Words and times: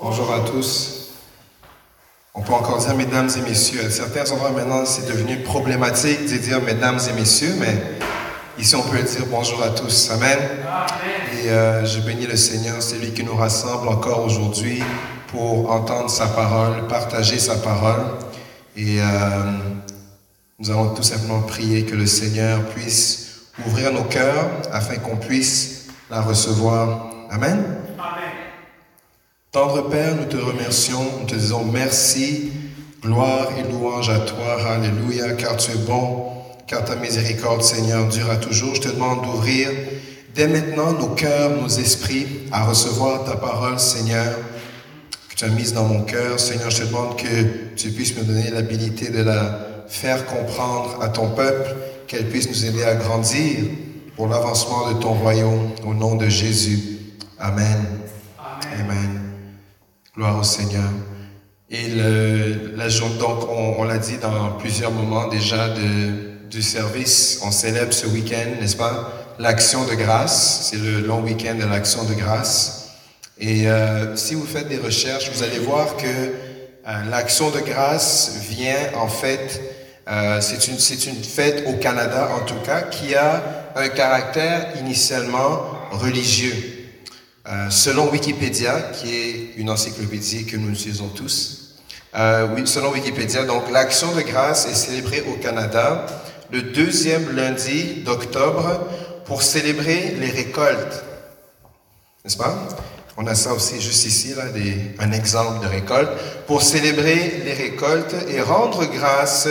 Bonjour 0.00 0.32
à 0.32 0.40
tous. 0.40 1.08
On 2.32 2.40
peut 2.40 2.52
encore 2.52 2.78
dire 2.78 2.94
mesdames 2.94 3.28
et 3.36 3.40
messieurs. 3.40 3.84
À 3.84 3.90
certains 3.90 4.30
endroits 4.30 4.52
maintenant, 4.52 4.86
c'est 4.86 5.08
devenu 5.08 5.38
problématique 5.38 6.30
de 6.30 6.36
dire 6.38 6.62
mesdames 6.62 7.00
et 7.10 7.12
messieurs, 7.14 7.54
mais 7.58 7.82
ici 8.60 8.76
on 8.76 8.82
peut 8.82 9.02
dire 9.02 9.26
bonjour 9.28 9.60
à 9.60 9.70
tous. 9.70 10.12
Amen. 10.12 10.38
Et 11.34 11.50
euh, 11.50 11.84
je 11.84 11.98
bénis 11.98 12.28
le 12.28 12.36
Seigneur, 12.36 12.80
c'est 12.80 12.98
lui 12.98 13.12
qui 13.12 13.24
nous 13.24 13.34
rassemble 13.34 13.88
encore 13.88 14.24
aujourd'hui 14.24 14.84
pour 15.32 15.68
entendre 15.72 16.10
sa 16.10 16.28
parole, 16.28 16.86
partager 16.86 17.40
sa 17.40 17.56
parole. 17.56 18.04
Et 18.76 19.00
euh, 19.00 19.04
nous 20.60 20.70
allons 20.70 20.94
tout 20.94 21.02
simplement 21.02 21.40
prier 21.40 21.84
que 21.84 21.96
le 21.96 22.06
Seigneur 22.06 22.64
puisse 22.66 23.48
ouvrir 23.66 23.92
nos 23.92 24.04
cœurs 24.04 24.48
afin 24.72 24.94
qu'on 24.98 25.16
puisse 25.16 25.86
la 26.08 26.20
recevoir. 26.20 27.10
Amen. 27.30 27.87
Tendre 29.58 29.88
Père, 29.88 30.14
nous 30.14 30.26
te 30.26 30.36
remercions, 30.36 31.04
nous 31.18 31.26
te 31.26 31.34
disons 31.34 31.64
merci, 31.64 32.52
gloire 33.02 33.48
et 33.58 33.68
louange 33.68 34.08
à 34.08 34.20
toi, 34.20 34.56
Alléluia, 34.70 35.32
car 35.32 35.56
tu 35.56 35.72
es 35.72 35.74
bon, 35.74 36.26
car 36.68 36.84
ta 36.84 36.94
miséricorde, 36.94 37.64
Seigneur, 37.64 38.06
durera 38.06 38.36
toujours. 38.36 38.76
Je 38.76 38.82
te 38.82 38.88
demande 38.90 39.24
d'ouvrir 39.24 39.70
dès 40.32 40.46
maintenant 40.46 40.92
nos 40.92 41.08
cœurs, 41.08 41.60
nos 41.60 41.66
esprits 41.66 42.28
à 42.52 42.66
recevoir 42.66 43.24
ta 43.24 43.34
parole, 43.34 43.80
Seigneur, 43.80 44.32
que 45.28 45.34
tu 45.34 45.44
as 45.44 45.48
mise 45.48 45.72
dans 45.72 45.86
mon 45.86 46.02
cœur. 46.02 46.38
Seigneur, 46.38 46.70
je 46.70 46.82
te 46.82 46.86
demande 46.86 47.16
que 47.16 47.74
tu 47.74 47.90
puisses 47.90 48.16
me 48.16 48.22
donner 48.22 48.50
l'habilité 48.52 49.08
de 49.08 49.24
la 49.24 49.58
faire 49.88 50.24
comprendre 50.26 51.02
à 51.02 51.08
ton 51.08 51.30
peuple, 51.30 51.74
qu'elle 52.06 52.28
puisse 52.28 52.48
nous 52.48 52.64
aider 52.64 52.84
à 52.84 52.94
grandir 52.94 53.56
pour 54.14 54.28
l'avancement 54.28 54.92
de 54.92 55.00
ton 55.00 55.14
royaume, 55.14 55.70
au 55.84 55.94
nom 55.94 56.14
de 56.14 56.28
Jésus. 56.28 57.00
Amen. 57.40 57.84
Amen. 58.78 59.17
Gloire 60.18 60.40
au 60.40 60.42
Seigneur. 60.42 60.90
Et 61.70 61.90
la 62.74 62.88
journée, 62.88 63.18
donc, 63.20 63.48
on, 63.48 63.84
l'a 63.84 63.98
dit 63.98 64.16
dans 64.16 64.50
plusieurs 64.58 64.90
moments 64.90 65.28
déjà 65.28 65.68
du 66.50 66.60
service, 66.60 67.38
on 67.44 67.52
célèbre 67.52 67.92
ce 67.92 68.08
week-end, 68.08 68.60
n'est-ce 68.60 68.74
pas, 68.74 69.12
l'action 69.38 69.84
de 69.84 69.94
grâce. 69.94 70.70
C'est 70.72 70.78
le 70.78 71.06
long 71.06 71.22
week-end 71.22 71.54
de 71.54 71.64
l'action 71.66 72.02
de 72.02 72.14
grâce. 72.14 72.96
Et 73.38 73.68
euh, 73.68 74.16
si 74.16 74.34
vous 74.34 74.44
faites 74.44 74.68
des 74.68 74.78
recherches, 74.78 75.30
vous 75.32 75.44
allez 75.44 75.60
voir 75.60 75.96
que 75.96 76.06
euh, 76.08 77.04
l'action 77.08 77.50
de 77.50 77.60
grâce 77.60 78.40
vient 78.50 78.90
en 78.96 79.06
fait, 79.06 79.62
euh, 80.08 80.40
c'est 80.40 80.66
une, 80.66 81.14
une 81.14 81.22
fête 81.22 81.62
au 81.68 81.74
Canada 81.74 82.30
en 82.34 82.44
tout 82.44 82.58
cas, 82.66 82.82
qui 82.82 83.14
a 83.14 83.70
un 83.76 83.88
caractère 83.88 84.76
initialement 84.80 85.60
religieux. 85.92 86.77
Euh, 87.50 87.70
selon 87.70 88.10
Wikipédia, 88.10 88.90
qui 88.92 89.14
est 89.14 89.52
une 89.56 89.70
encyclopédie 89.70 90.44
que 90.44 90.58
nous 90.58 90.70
utilisons 90.70 91.08
tous, 91.08 91.76
euh, 92.14 92.66
selon 92.66 92.90
Wikipédia, 92.90 93.46
donc 93.46 93.70
l'action 93.70 94.14
de 94.14 94.20
grâce 94.20 94.66
est 94.66 94.74
célébrée 94.74 95.22
au 95.22 95.38
Canada 95.40 96.04
le 96.52 96.60
deuxième 96.60 97.34
lundi 97.34 98.02
d'octobre 98.04 98.86
pour 99.24 99.42
célébrer 99.42 100.14
les 100.20 100.28
récoltes. 100.28 101.04
N'est-ce 102.22 102.36
pas? 102.36 102.54
On 103.16 103.26
a 103.26 103.34
ça 103.34 103.54
aussi 103.54 103.80
juste 103.80 104.04
ici, 104.04 104.34
là, 104.34 104.44
un 104.98 105.12
exemple 105.12 105.62
de 105.64 105.70
récolte. 105.70 106.10
Pour 106.46 106.60
célébrer 106.60 107.42
les 107.46 107.54
récoltes 107.54 108.14
et 108.28 108.42
rendre 108.42 108.84
grâce 108.84 109.48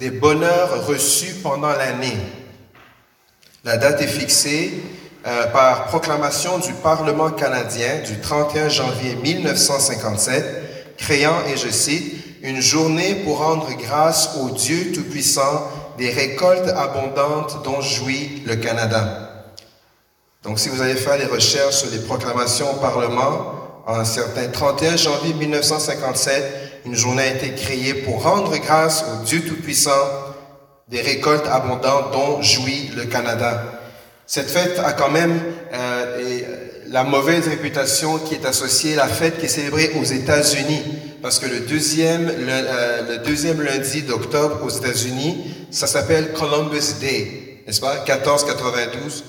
des 0.00 0.10
bonheurs 0.10 0.86
reçus 0.86 1.34
pendant 1.42 1.70
l'année. 1.70 2.16
La 3.64 3.76
date 3.76 4.02
est 4.02 4.08
fixée 4.08 4.82
euh, 5.28 5.46
par 5.48 5.88
proclamation 5.88 6.58
du 6.58 6.72
Parlement 6.72 7.28
canadien 7.28 8.00
du 8.02 8.18
31 8.18 8.70
janvier 8.70 9.14
1957, 9.16 10.96
créant, 10.96 11.44
et 11.52 11.58
je 11.58 11.68
cite, 11.68 12.14
une 12.42 12.62
journée 12.62 13.16
pour 13.26 13.38
rendre 13.38 13.68
grâce 13.76 14.36
au 14.40 14.48
Dieu 14.48 14.90
Tout-Puissant 14.94 15.68
des 15.98 16.08
récoltes 16.08 16.68
abondantes 16.68 17.62
dont 17.62 17.82
jouit 17.82 18.42
le 18.46 18.56
Canada. 18.56 19.44
Donc, 20.44 20.58
si 20.58 20.70
vous 20.70 20.80
allez 20.80 20.94
faire 20.94 21.18
les 21.18 21.26
recherches 21.26 21.76
sur 21.76 21.90
les 21.90 21.98
proclamations 21.98 22.70
au 22.70 22.76
Parlement, 22.76 23.52
en 23.86 23.96
un 23.96 24.06
certain 24.06 24.48
31 24.48 24.96
janvier 24.96 25.34
1957, 25.34 26.84
une 26.86 26.94
journée 26.94 27.24
a 27.24 27.34
été 27.34 27.54
créée 27.54 27.92
pour 27.92 28.22
rendre 28.22 28.56
grâce 28.56 29.04
au 29.04 29.24
Dieu 29.26 29.42
Tout-Puissant 29.42 29.90
des 30.88 31.02
récoltes 31.02 31.46
abondantes 31.46 32.12
dont 32.12 32.40
jouit 32.40 32.92
le 32.96 33.04
Canada. 33.04 33.77
Cette 34.30 34.50
fête 34.50 34.78
a 34.78 34.92
quand 34.92 35.10
même 35.10 35.40
euh, 35.72 36.20
et, 36.20 36.44
la 36.88 37.02
mauvaise 37.02 37.48
réputation 37.48 38.18
qui 38.18 38.34
est 38.34 38.44
associée 38.44 38.92
à 38.92 39.06
la 39.06 39.08
fête 39.08 39.38
qui 39.38 39.46
est 39.46 39.48
célébrée 39.48 39.92
aux 39.98 40.04
États-Unis, 40.04 40.82
parce 41.22 41.38
que 41.38 41.46
le 41.46 41.60
deuxième, 41.60 42.26
le, 42.26 42.34
euh, 42.50 43.24
deuxième 43.24 43.62
lundi 43.62 44.02
d'octobre 44.02 44.58
aux 44.62 44.68
États-Unis, 44.68 45.46
ça 45.70 45.86
s'appelle 45.86 46.34
Columbus 46.34 47.00
Day, 47.00 47.62
n'est-ce 47.66 47.80
pas? 47.80 48.04
1492. 48.06 49.24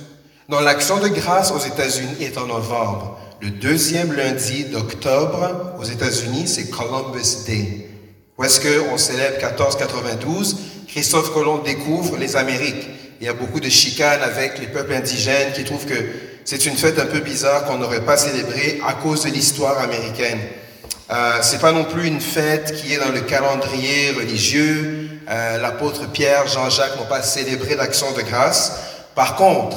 Donc 0.50 0.64
l'action 0.64 0.98
de 0.98 1.08
grâce 1.08 1.52
aux 1.52 1.60
États-Unis 1.60 2.18
est 2.20 2.38
en 2.38 2.48
novembre. 2.48 3.18
Le 3.42 3.52
deuxième 3.52 4.12
lundi 4.12 4.66
d'octobre 4.66 5.76
aux 5.80 5.86
États-Unis, 5.86 6.46
c'est 6.46 6.70
Columbus 6.70 7.46
Day. 7.48 7.88
Où 8.38 8.44
est-ce 8.44 8.60
qu'on 8.60 8.98
célèbre 8.98 9.38
1492 9.38 10.58
Christophe 10.90 11.32
Colomb 11.34 11.60
découvre 11.60 12.18
les 12.18 12.36
Amériques. 12.36 12.90
Il 13.22 13.26
y 13.26 13.30
a 13.30 13.34
beaucoup 13.34 13.60
de 13.60 13.68
chicanes 13.68 14.22
avec 14.24 14.60
les 14.60 14.68
peuples 14.68 14.94
indigènes 14.94 15.52
qui 15.52 15.66
trouvent 15.66 15.86
que 15.86 16.06
c'est 16.46 16.66
une 16.66 16.78
fête 16.78 16.98
un 17.00 17.06
peu 17.06 17.20
bizarre 17.20 17.66
qu'on 17.66 17.78
n'aurait 17.78 18.06
pas 18.06 18.16
célébrée 18.16 18.80
à 18.88 18.94
cause 18.94 19.26
de 19.26 19.30
l'histoire 19.30 19.78
américaine. 19.78 20.40
Euh, 21.12 21.40
c'est 21.42 21.60
pas 21.60 21.74
non 21.74 21.84
plus 21.84 22.08
une 22.08 22.22
fête 22.22 22.74
qui 22.76 22.94
est 22.94 22.98
dans 22.98 23.12
le 23.12 23.20
calendrier 23.20 24.12
religieux. 24.12 25.10
Euh, 25.30 25.58
L'apôtre 25.58 26.10
Pierre, 26.10 26.48
Jean-Jacques 26.48 26.98
n'ont 26.98 27.08
pas 27.08 27.22
célébré 27.22 27.76
l'action 27.76 28.10
de 28.14 28.22
grâce. 28.22 28.72
Par 29.16 29.36
contre, 29.36 29.76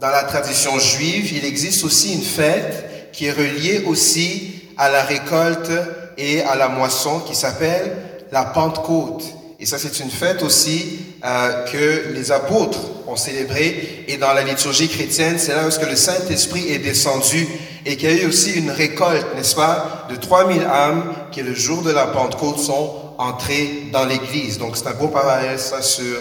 dans 0.00 0.08
la 0.08 0.22
tradition 0.22 0.78
juive, 0.78 1.30
il 1.36 1.44
existe 1.44 1.84
aussi 1.84 2.14
une 2.14 2.22
fête 2.22 3.10
qui 3.12 3.26
est 3.26 3.32
reliée 3.32 3.84
aussi 3.86 4.62
à 4.78 4.88
la 4.88 5.02
récolte 5.02 5.72
et 6.16 6.40
à 6.40 6.56
la 6.56 6.68
moisson 6.68 7.20
qui 7.20 7.34
s'appelle 7.34 7.96
la 8.32 8.44
Pentecôte. 8.44 9.24
Et 9.60 9.66
ça, 9.66 9.76
c'est 9.76 9.98
une 9.98 10.10
fête 10.10 10.44
aussi 10.44 11.00
euh, 11.24 11.64
que 11.64 12.14
les 12.14 12.30
apôtres 12.30 12.78
ont 13.08 13.16
célébrée. 13.16 14.04
Et 14.06 14.16
dans 14.16 14.32
la 14.32 14.44
liturgie 14.44 14.88
chrétienne, 14.88 15.36
c'est 15.36 15.52
là 15.52 15.66
où 15.66 15.84
le 15.84 15.96
Saint-Esprit 15.96 16.70
est 16.70 16.78
descendu 16.78 17.44
et 17.84 17.96
qu'il 17.96 18.08
y 18.08 18.20
a 18.20 18.22
eu 18.22 18.26
aussi 18.26 18.52
une 18.52 18.70
récolte, 18.70 19.26
n'est-ce 19.34 19.56
pas, 19.56 20.06
de 20.10 20.14
3000 20.14 20.62
âmes 20.62 21.12
qui, 21.32 21.42
le 21.42 21.54
jour 21.54 21.82
de 21.82 21.90
la 21.90 22.06
Pentecôte, 22.06 22.60
sont 22.60 23.14
entrées 23.18 23.88
dans 23.92 24.04
l'Église. 24.04 24.58
Donc, 24.58 24.76
c'est 24.76 24.86
un 24.86 24.94
beau 24.94 25.08
parallèle, 25.08 25.58
ça, 25.58 25.82
sur 25.82 26.18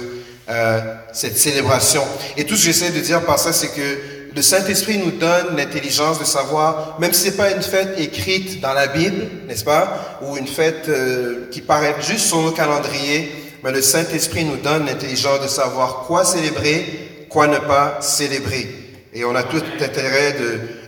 euh, 0.50 0.80
cette 1.14 1.38
célébration. 1.38 2.02
Et 2.38 2.46
tout 2.46 2.56
ce 2.56 2.66
que 2.66 2.74
j'essaie 2.74 2.92
de 2.92 3.02
dire 3.02 3.24
par 3.24 3.38
ça, 3.38 3.54
c'est 3.54 3.68
que 3.68 4.17
le 4.36 4.42
Saint-Esprit 4.42 4.98
nous 4.98 5.12
donne 5.12 5.56
l'intelligence 5.56 6.20
de 6.20 6.26
savoir, 6.26 6.98
même 7.00 7.14
si 7.14 7.24
c'est 7.24 7.38
pas 7.38 7.52
une 7.52 7.62
fête 7.62 8.00
écrite 8.00 8.60
dans 8.62 8.74
la 8.74 8.88
Bible, 8.88 9.26
n'est-ce 9.48 9.64
pas, 9.64 10.20
ou 10.22 10.38
une 10.38 10.48
fête 10.48 10.90
euh, 10.90 11.48
qui 11.52 11.62
paraît 11.62 11.96
juste 12.02 12.28
sur 12.28 12.42
nos 12.42 12.52
calendriers, 12.52 13.32
mais 13.64 13.72
le 13.72 13.82
Saint-Esprit 13.82 14.46
nous 14.46 14.58
donne 14.58 14.86
l'intelligence 14.86 15.42
de 15.42 15.48
savoir 15.48 16.04
quoi 16.08 16.24
célébrer, 16.24 17.26
quoi 17.30 17.48
ne 17.48 17.58
pas 17.58 17.98
célébrer. 18.02 18.68
Et 19.14 19.26
on 19.26 19.36
a 19.36 19.44
tout 19.44 19.64
intérêt 19.82 20.36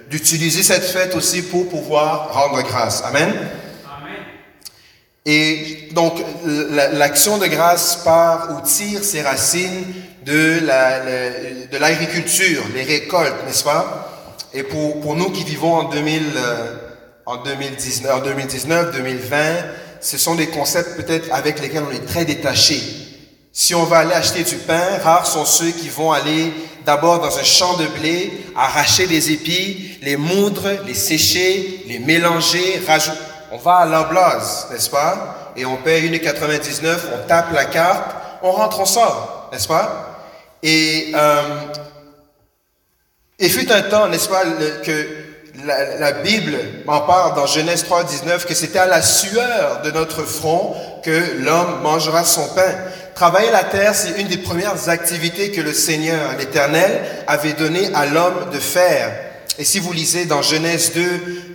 d'utiliser 0.10 0.62
cette 0.62 0.84
fête 0.84 1.16
aussi 1.16 1.42
pour 1.42 1.68
pouvoir 1.70 2.32
rendre 2.34 2.62
grâce. 2.62 3.04
Amen? 3.04 3.34
Et 5.26 5.90
donc, 5.94 6.14
l'action 6.94 7.38
de 7.38 7.48
grâce 7.48 7.98
part 7.98 8.50
ou 8.52 8.68
tire 8.68 9.04
ses 9.04 9.22
racines 9.22 9.86
de 10.30 10.64
la, 10.64 11.00
de 11.00 11.78
l'agriculture, 11.78 12.64
les 12.76 12.84
récoltes, 12.84 13.46
n'est-ce 13.48 13.64
pas? 13.64 14.36
Et 14.54 14.62
pour, 14.62 15.02
pour 15.02 15.16
nous 15.16 15.32
qui 15.32 15.44
vivons 15.44 15.74
en 15.74 15.84
2000, 15.86 16.24
euh, 16.36 16.76
en 17.26 17.38
2019, 17.38 18.16
en 18.16 18.20
2019, 18.20 18.96
2020, 18.96 19.40
ce 20.02 20.18
sont 20.18 20.36
des 20.36 20.48
concepts 20.48 20.96
peut-être 20.98 21.34
avec 21.34 21.60
lesquels 21.60 21.84
on 21.90 21.92
est 21.92 22.06
très 22.06 22.26
détaché. 22.26 22.80
Si 23.52 23.74
on 23.74 23.86
va 23.86 24.00
aller 24.00 24.14
acheter 24.14 24.44
du 24.44 24.56
pain, 24.56 25.00
rares 25.04 25.26
sont 25.26 25.46
ceux 25.46 25.72
qui 25.72 25.90
vont 25.90 26.12
aller 26.12 26.54
d'abord 26.86 27.20
dans 27.20 27.38
un 27.38 27.44
champ 27.44 27.76
de 27.78 27.88
blé, 28.00 28.32
arracher 28.56 29.08
les 29.08 29.32
épis, 29.32 29.98
les 30.04 30.16
moudre, 30.16 30.70
les 30.86 30.94
sécher, 30.94 31.84
les 31.88 32.00
mélanger, 32.00 32.82
rajouter. 32.88 33.18
On 33.52 33.58
va 33.58 33.78
à 33.78 33.86
l'emblase, 33.88 34.68
n'est-ce 34.72 34.92
pas? 34.92 35.54
Et 35.58 35.66
on 35.66 35.78
paye 35.78 36.08
1,99, 36.08 36.98
on 37.16 37.28
tape 37.28 37.52
la 37.52 37.66
carte, 37.66 38.16
on 38.44 38.52
rentre, 38.52 38.80
on 38.80 38.86
sort, 38.86 39.50
n'est-ce 39.52 39.68
pas? 39.68 40.09
Et, 40.64 41.12
euh, 41.16 41.42
fut 43.50 43.72
un 43.72 43.82
temps, 43.84 44.08
n'est-ce 44.08 44.30
pas, 44.30 44.44
que 44.84 45.08
la, 45.66 46.12
Bible 46.12 46.58
m'en 46.86 47.02
parle 47.02 47.36
dans 47.36 47.46
Genèse 47.46 47.84
3, 47.84 48.04
19, 48.04 48.46
que 48.46 48.54
c'était 48.54 48.80
à 48.80 48.86
la 48.86 49.02
sueur 49.02 49.82
de 49.84 49.92
notre 49.92 50.24
front 50.24 50.76
que 51.04 51.42
l'homme 51.42 51.82
mangera 51.82 52.24
son 52.24 52.48
pain. 52.50 52.76
Travailler 53.16 53.52
la 53.52 53.64
terre, 53.64 53.96
c'est 53.96 54.20
une 54.22 54.28
des 54.28 54.38
premières 54.38 54.90
activités 54.90 55.52
que 55.52 55.62
le 55.62 55.74
Seigneur, 55.74 56.38
l'Éternel, 56.38 57.02
avait 57.28 57.54
donné 57.54 57.90
à 57.94 58.06
l'homme 58.06 58.50
de 58.54 58.60
faire. 58.60 59.12
Et 59.58 59.66
si 59.66 59.80
vous 59.80 59.92
lisez 59.92 60.26
dans 60.26 60.42
Genèse 60.42 60.94
2, 60.94 61.02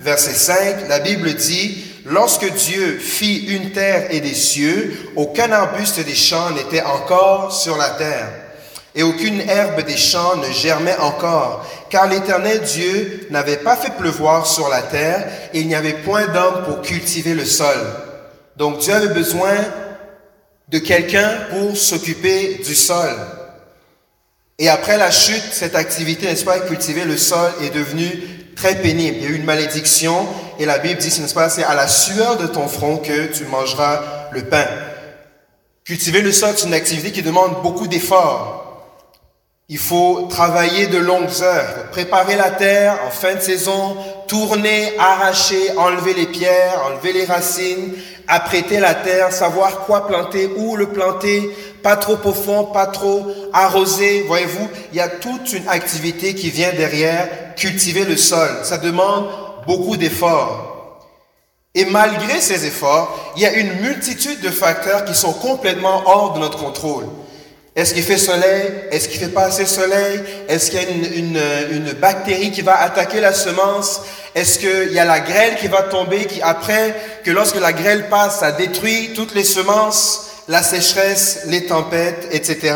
verset 0.03 0.35
5, 0.35 0.89
la 0.89 1.01
Bible 1.01 1.33
dit, 1.35 1.85
Lorsque 2.07 2.53
Dieu 2.53 2.99
fit 2.99 3.47
une 3.47 3.73
terre 3.73 4.09
et 4.11 4.21
des 4.21 4.35
cieux, 4.35 4.95
aucun 5.17 5.51
arbuste 5.51 6.05
des 6.05 6.15
champs 6.15 6.51
n'était 6.51 6.83
encore 6.83 7.51
sur 7.51 7.79
la 7.79 7.91
terre, 7.91 8.29
et 8.95 9.03
aucune 9.03 9.41
herbe 9.41 9.83
des 9.83 9.97
champs 9.97 10.37
ne 10.37 10.51
germait 10.53 10.97
encore, 10.99 11.67
car 11.91 12.07
l'Éternel 12.07 12.61
Dieu 12.61 13.27
n'avait 13.31 13.57
pas 13.57 13.77
fait 13.77 13.97
pleuvoir 13.97 14.47
sur 14.47 14.69
la 14.69 14.83
terre, 14.83 15.27
et 15.53 15.61
il 15.61 15.67
n'y 15.67 15.75
avait 15.75 15.95
point 15.95 16.27
d'homme 16.29 16.65
pour 16.65 16.83
cultiver 16.83 17.35
le 17.35 17.45
sol. 17.45 17.77
Donc 18.57 18.79
Dieu 18.79 18.95
avait 18.95 19.15
besoin 19.15 19.55
de 20.69 20.79
quelqu'un 20.79 21.31
pour 21.51 21.77
s'occuper 21.77 22.61
du 22.65 22.75
sol. 22.75 23.11
Et 24.59 24.69
après 24.69 24.97
la 24.97 25.11
chute, 25.11 25.43
cette 25.51 25.75
activité, 25.75 26.27
n'est-ce 26.27 26.45
pas, 26.45 26.61
cultiver 26.61 27.05
le 27.05 27.17
sol 27.17 27.51
est 27.63 27.71
devenue 27.71 28.13
très 28.55 28.77
pénible. 28.77 29.17
Il 29.19 29.25
y 29.25 29.27
a 29.27 29.31
eu 29.31 29.35
une 29.37 29.45
malédiction 29.45 30.27
et 30.61 30.67
la 30.67 30.79
Bible 30.79 31.01
dit, 31.01 31.21
n'est-ce 31.21 31.35
pas, 31.35 31.49
c'est 31.49 31.65
à 31.65 31.75
la 31.75 31.89
sueur 31.89 32.37
de 32.37 32.47
ton 32.47 32.69
front 32.69 32.99
que 32.99 33.27
tu 33.27 33.45
mangeras 33.47 34.29
le 34.31 34.43
pain. 34.45 34.67
Cultiver 35.85 36.23
le 36.23 36.31
sol, 36.33 36.55
c'est 36.57 36.69
une 36.69 36.75
activité 36.75 37.11
qui 37.11 37.23
demande 37.23 37.61
beaucoup 37.63 37.89
d'efforts. 37.89 38.64
Il 39.71 39.79
faut 39.79 40.27
travailler 40.29 40.89
de 40.89 40.99
longues 40.99 41.41
heures, 41.41 41.91
préparer 41.91 42.37
la 42.37 42.51
terre 42.51 42.99
en 43.07 43.11
fin 43.11 43.35
de 43.35 43.41
saison, 43.41 43.97
tourner, 44.29 44.93
arracher, 44.99 45.73
enlever 45.79 46.13
les 46.13 46.27
pierres, 46.27 46.83
enlever 46.85 47.15
les 47.15 47.25
racines, 47.25 47.95
apprêter 48.29 48.79
la 48.79 48.95
terre, 48.95 49.33
savoir 49.33 49.87
quoi 49.87 50.07
planter, 50.07 50.51
où 50.59 50.77
le 50.77 50.89
planter, 50.89 51.51
pas 51.83 51.97
trop 51.97 52.19
au 52.25 52.35
fond, 52.35 52.65
pas 52.65 52.89
trop 52.89 53.27
arroser. 53.55 54.25
Voyez-vous, 54.27 54.69
il 54.93 54.99
y 54.99 55.01
a 55.01 55.09
toute 55.09 55.55
une 55.55 55.67
activité 55.69 56.35
qui 56.35 56.51
vient 56.51 56.73
derrière 56.75 57.55
cultiver 57.57 58.05
le 58.05 58.19
sol. 58.19 58.51
Ça 58.65 58.77
demande 58.77 59.29
beaucoup 59.67 59.97
d'efforts. 59.97 61.01
Et 61.75 61.87
malgré 61.87 62.39
ces 62.43 62.67
efforts, 62.67 63.33
il 63.37 63.43
y 63.43 63.47
a 63.47 63.55
une 63.55 63.81
multitude 63.81 64.43
de 64.43 64.51
facteurs 64.51 65.07
qui 65.07 65.15
sont 65.15 65.33
complètement 65.33 66.03
hors 66.05 66.35
de 66.35 66.41
notre 66.41 66.59
contrôle. 66.59 67.07
Est-ce 67.77 67.93
qu'il 67.93 68.05
fait 68.05 68.19
soleil? 68.19 68.73
Est-ce 68.93 69.09
qu'il 69.09 69.19
fait 69.19 69.29
pas 69.29 69.47
assez 69.47 69.67
soleil? 69.67 70.23
Est-ce 70.49 70.71
qu'il 70.71 70.81
y 70.81 70.85
a 70.85 70.89
une, 70.89 71.39
une, 71.73 71.93
bactérie 71.95 72.53
qui 72.53 72.63
va 72.63 72.81
attaquer 72.81 73.21
la 73.21 73.33
semence? 73.33 74.03
Est-ce 74.35 74.61
qu'il 74.61 74.93
y 74.93 74.99
a 75.01 75.05
la 75.05 75.19
grêle 75.19 75.57
qui 75.57 75.67
va 75.67 75.83
tomber 75.83 76.27
qui 76.27 76.41
après, 76.41 76.95
que 77.25 77.33
lorsque 77.33 77.61
la 77.61 77.73
grêle 77.73 78.09
passe, 78.09 78.41
ça 78.41 78.53
détruit 78.53 79.13
toutes 79.17 79.35
les 79.35 79.43
semences, 79.43 80.31
la 80.47 80.63
sécheresse, 80.63 81.43
les 81.47 81.67
tempêtes, 81.67 82.29
etc. 82.31 82.75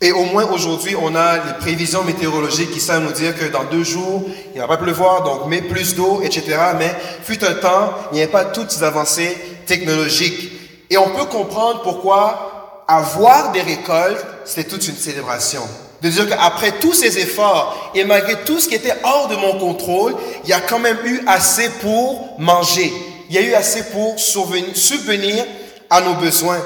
Et 0.00 0.12
au 0.12 0.24
moins 0.26 0.44
aujourd'hui, 0.44 0.94
on 1.00 1.16
a 1.16 1.36
les 1.38 1.54
prévisions 1.58 2.04
météorologiques 2.04 2.70
qui 2.70 2.80
savent 2.80 3.02
nous 3.02 3.12
dire 3.12 3.36
que 3.36 3.46
dans 3.46 3.64
deux 3.64 3.84
jours, 3.84 4.22
il 4.54 4.56
ne 4.56 4.60
va 4.60 4.68
pas 4.68 4.76
pleuvoir, 4.76 5.24
donc 5.24 5.46
mets 5.46 5.62
plus 5.62 5.94
d'eau, 5.96 6.20
etc. 6.22 6.56
Mais 6.78 6.94
fut 7.22 7.42
un 7.42 7.54
temps, 7.54 7.94
il 8.12 8.16
n'y 8.16 8.22
avait 8.22 8.30
pas 8.30 8.44
toutes 8.44 8.70
ces 8.70 8.82
avancées 8.84 9.36
technologiques. 9.66 10.52
Et 10.90 10.98
on 10.98 11.10
peut 11.10 11.26
comprendre 11.26 11.82
pourquoi 11.82 12.84
avoir 12.88 13.52
des 13.52 13.62
récoltes, 13.62 14.24
c'était 14.44 14.68
toute 14.68 14.86
une 14.86 14.96
célébration. 14.96 15.62
De 16.02 16.10
dire 16.10 16.28
qu'après 16.28 16.72
tous 16.72 16.92
ces 16.92 17.18
efforts 17.18 17.92
et 17.94 18.04
malgré 18.04 18.36
tout 18.44 18.60
ce 18.60 18.68
qui 18.68 18.74
était 18.74 18.94
hors 19.02 19.28
de 19.28 19.36
mon 19.36 19.58
contrôle, 19.58 20.14
il 20.44 20.50
y 20.50 20.52
a 20.52 20.60
quand 20.60 20.78
même 20.78 20.98
eu 21.04 21.22
assez 21.26 21.70
pour 21.80 22.36
manger. 22.38 22.92
Il 23.30 23.36
y 23.36 23.38
a 23.38 23.42
eu 23.42 23.54
assez 23.54 23.84
pour 23.84 24.18
subvenir 24.18 25.44
à 25.88 26.02
nos 26.02 26.14
besoins. 26.14 26.60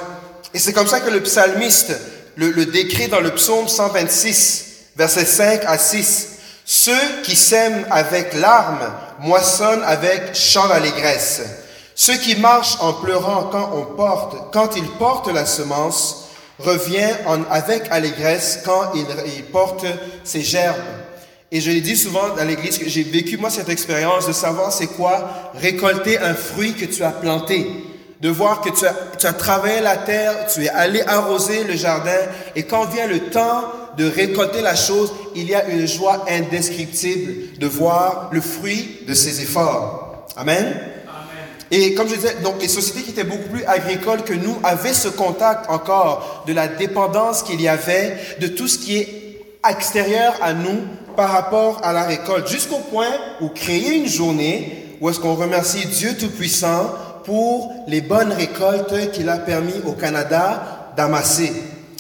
Et 0.53 0.59
c'est 0.59 0.73
comme 0.73 0.89
ça 0.89 1.01
que 1.01 1.11
le 1.11 1.23
psalmiste 1.23 1.93
le, 2.39 2.67
décrit 2.67 3.09
dans 3.09 3.21
le 3.21 3.31
psaume 3.35 3.69
126, 3.69 4.65
versets 4.97 5.25
5 5.25 5.65
à 5.67 5.77
6. 5.77 6.29
Ceux 6.65 7.23
qui 7.25 7.35
sèment 7.35 7.87
avec 7.91 8.35
larmes 8.35 8.93
moissonnent 9.21 9.83
avec 9.85 10.35
chant 10.35 10.69
d'allégresse. 10.69 11.43
Ceux 12.01 12.17
qui 12.17 12.37
marchent 12.37 12.77
en 12.81 12.93
pleurant 12.93 13.49
quand 13.51 13.73
on 13.75 13.97
porte, 13.97 14.53
quand 14.53 14.77
ils 14.77 14.87
portent 14.87 15.33
la 15.33 15.45
semence, 15.45 16.29
revient 16.61 17.11
en, 17.27 17.43
avec 17.51 17.89
allégresse 17.91 18.61
quand 18.65 18.93
ils, 18.95 19.43
portent 19.47 19.85
ses 20.23 20.43
gerbes. 20.43 20.77
Et 21.51 21.61
je 21.61 21.73
l'ai 21.73 21.81
dit 21.81 21.97
souvent 21.97 22.37
dans 22.37 22.45
l'église 22.45 22.79
que 22.79 22.89
j'ai 22.89 23.03
vécu 23.03 23.37
moi 23.37 23.51
cette 23.51 23.69
expérience 23.69 24.29
de 24.29 24.33
savoir 24.33 24.71
c'est 24.71 24.87
quoi 24.87 25.51
récolter 25.55 26.19
un 26.21 26.35
fruit 26.35 26.75
que 26.75 26.85
tu 26.85 27.03
as 27.03 27.11
planté 27.11 27.67
de 28.21 28.29
voir 28.29 28.61
que 28.61 28.71
tu 28.71 28.87
as, 28.87 28.95
tu 29.19 29.27
as 29.27 29.33
travaillé 29.33 29.81
la 29.81 29.97
terre, 29.97 30.47
tu 30.53 30.65
es 30.65 30.69
allé 30.69 31.03
arroser 31.03 31.65
le 31.65 31.75
jardin, 31.75 32.19
et 32.55 32.63
quand 32.65 32.85
vient 32.85 33.07
le 33.07 33.31
temps 33.31 33.73
de 33.97 34.09
récolter 34.09 34.61
la 34.61 34.77
chose, 34.77 35.13
il 35.35 35.49
y 35.49 35.55
a 35.55 35.69
une 35.69 35.87
joie 35.87 36.27
indescriptible 36.29 37.59
de 37.59 37.67
voir 37.67 38.29
le 38.33 38.41
fruit 38.41 39.01
de 39.07 39.15
ses 39.15 39.41
efforts. 39.41 40.27
Amen. 40.37 40.98
Et 41.71 41.95
comme 41.95 42.09
je 42.09 42.15
disais, 42.15 42.37
donc 42.43 42.61
les 42.61 42.69
sociétés 42.69 43.03
qui 43.03 43.11
étaient 43.11 43.25
beaucoup 43.25 43.49
plus 43.49 43.65
agricoles 43.65 44.25
que 44.25 44.33
nous 44.33 44.57
avaient 44.65 44.95
ce 44.95 45.09
contact 45.09 45.69
encore 45.71 46.45
de 46.47 46.53
la 46.53 46.67
dépendance 46.67 47.43
qu'il 47.43 47.61
y 47.61 47.69
avait 47.69 48.17
de 48.41 48.49
tout 48.49 48.69
ce 48.69 48.79
qui 48.79 48.97
est 48.97 49.43
extérieur 49.69 50.35
à 50.41 50.55
nous 50.55 50.81
par 51.17 51.31
rapport 51.31 51.81
à 51.85 51.93
la 51.93 52.05
récolte, 52.05 52.49
jusqu'au 52.49 52.79
point 52.79 53.11
où 53.41 53.49
créer 53.49 53.97
une 53.97 54.07
journée 54.07 54.85
où 55.01 55.09
est-ce 55.09 55.21
qu'on 55.21 55.35
remercie 55.35 55.87
Dieu 55.87 56.17
Tout-Puissant 56.19 56.93
pour 57.25 57.73
les 57.87 58.01
bonnes 58.01 58.33
récoltes 58.33 59.11
qu'il 59.13 59.29
a 59.29 59.37
permis 59.37 59.81
au 59.85 59.93
Canada 59.93 60.93
d'amasser. 60.97 61.53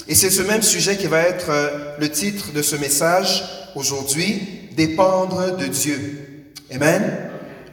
Et 0.09 0.15
c'est 0.15 0.31
ce 0.31 0.43
même 0.43 0.62
sujet 0.62 0.97
qui 0.97 1.06
va 1.06 1.20
être 1.20 1.50
euh, 1.50 1.94
le 1.99 2.09
titre 2.09 2.53
de 2.53 2.62
ce 2.62 2.76
message 2.76 3.44
aujourd'hui, 3.75 4.41
dépendre 4.75 5.56
de 5.56 5.67
Dieu. 5.67 6.55
Amen. 6.75 7.29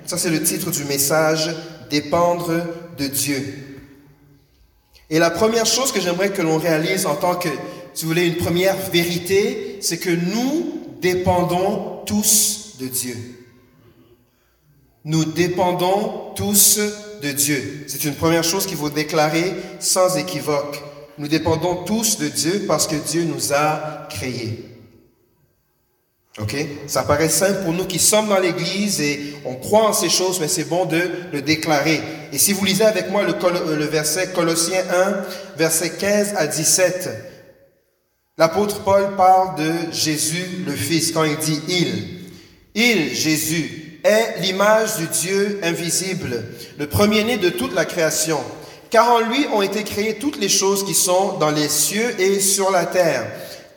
Ça, 0.06 0.18
c'est 0.18 0.30
le 0.30 0.44
titre 0.44 0.70
du 0.70 0.84
message, 0.84 1.50
dépendre 1.90 2.52
de 2.98 3.08
Dieu. 3.08 3.66
Et 5.10 5.20
la 5.20 5.30
première 5.30 5.66
chose 5.66 5.92
que 5.92 6.02
j'aimerais 6.02 6.32
que 6.32 6.42
l'on 6.42 6.58
réalise 6.58 7.06
en 7.06 7.16
tant 7.16 7.36
que, 7.36 7.50
si 7.94 8.04
vous 8.04 8.10
voulez, 8.10 8.26
une 8.26 8.38
première 8.38 8.76
vérité, 8.76 9.78
c'est 9.82 10.00
que 10.00 10.10
nous 10.10 10.82
dépendons 11.02 12.02
tous 12.06 12.76
de 12.80 12.88
Dieu. 12.88 13.16
Nous 15.04 15.26
dépendons 15.26 16.34
tous 16.36 16.80
de 17.22 17.32
Dieu. 17.32 17.86
C'est 17.88 18.04
une 18.06 18.16
première 18.16 18.44
chose 18.44 18.66
qu'il 18.66 18.78
faut 18.78 18.90
déclarer 18.90 19.54
sans 19.80 20.18
équivoque. 20.18 20.82
Nous 21.18 21.28
dépendons 21.28 21.84
tous 21.84 22.18
de 22.18 22.28
Dieu 22.28 22.66
parce 22.68 22.88
que 22.88 22.96
Dieu 22.96 23.24
nous 23.24 23.54
a 23.54 24.08
créés. 24.10 24.75
OK? 26.42 26.56
Ça 26.88 27.04
paraît 27.04 27.30
simple 27.30 27.64
pour 27.64 27.72
nous 27.72 27.86
qui 27.86 28.00
sommes 28.00 28.28
dans 28.28 28.40
l'Église 28.40 29.00
et 29.00 29.36
on 29.46 29.56
croit 29.56 29.88
en 29.88 29.94
ces 29.94 30.10
choses, 30.10 30.40
mais 30.42 30.50
c'est 30.50 30.66
bon 30.66 30.86
de 30.86 31.02
le 31.32 31.42
déclarer. 31.42 32.02
Et 32.34 32.38
si 32.38 32.52
vous 32.52 32.66
lisez 32.66 32.84
avec 32.84 33.10
moi 33.10 33.24
le, 33.24 33.76
le 33.76 33.86
verset 33.86 34.32
Colossiens 34.34 34.84
1, 34.94 35.58
verset 35.58 35.92
15 35.92 36.34
à 36.36 36.48
17, 36.48 37.10
l'apôtre 38.38 38.84
Paul 38.84 39.16
parle 39.16 39.58
de 39.58 39.72
Jésus 39.94 40.64
le 40.66 40.74
Fils 40.74 41.14
quand 41.14 41.24
il 41.24 41.38
dit 41.38 41.62
il. 41.70 42.04
Il, 42.76 43.16
Jésus, 43.16 43.86
est 44.04 44.42
l'image 44.42 44.98
du 44.98 45.08
Dieu 45.08 45.60
invisible, 45.64 46.44
le 46.78 46.88
premier-né 46.88 47.38
de 47.38 47.50
toute 47.50 47.74
la 47.74 47.86
création. 47.86 48.40
Car 48.90 49.10
en 49.10 49.20
lui 49.22 49.48
ont 49.54 49.62
été 49.62 49.84
créées 49.84 50.16
toutes 50.16 50.40
les 50.40 50.50
choses 50.50 50.86
qui 50.86 50.94
sont 50.94 51.38
dans 51.40 51.50
les 51.50 51.70
cieux 51.70 52.20
et 52.20 52.42
sur 52.42 52.72
la 52.72 52.86
terre, 52.86 53.26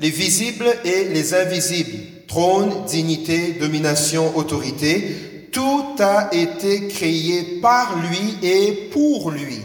les 0.01 0.11
visibles 0.11 0.69
et 0.85 1.05
les 1.05 1.35
invisibles, 1.35 2.18
trône, 2.29 2.85
dignité, 2.87 3.57
domination, 3.59 4.37
autorité. 4.37 5.49
Tout 5.51 5.97
a 5.99 6.29
été 6.33 6.87
créé 6.87 7.59
par 7.61 7.97
lui 7.99 8.47
et 8.47 8.91
pour 8.93 9.31
lui. 9.31 9.61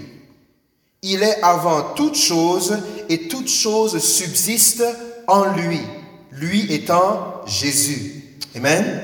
Il 1.03 1.21
est 1.21 1.43
avant 1.43 1.93
toute 1.95 2.15
chose 2.15 2.79
et 3.09 3.27
toute 3.27 3.49
chose 3.49 3.99
subsiste 3.99 4.83
en 5.27 5.53
lui, 5.53 5.81
lui 6.31 6.73
étant 6.73 7.41
Jésus. 7.45 8.23
Amen. 8.55 9.01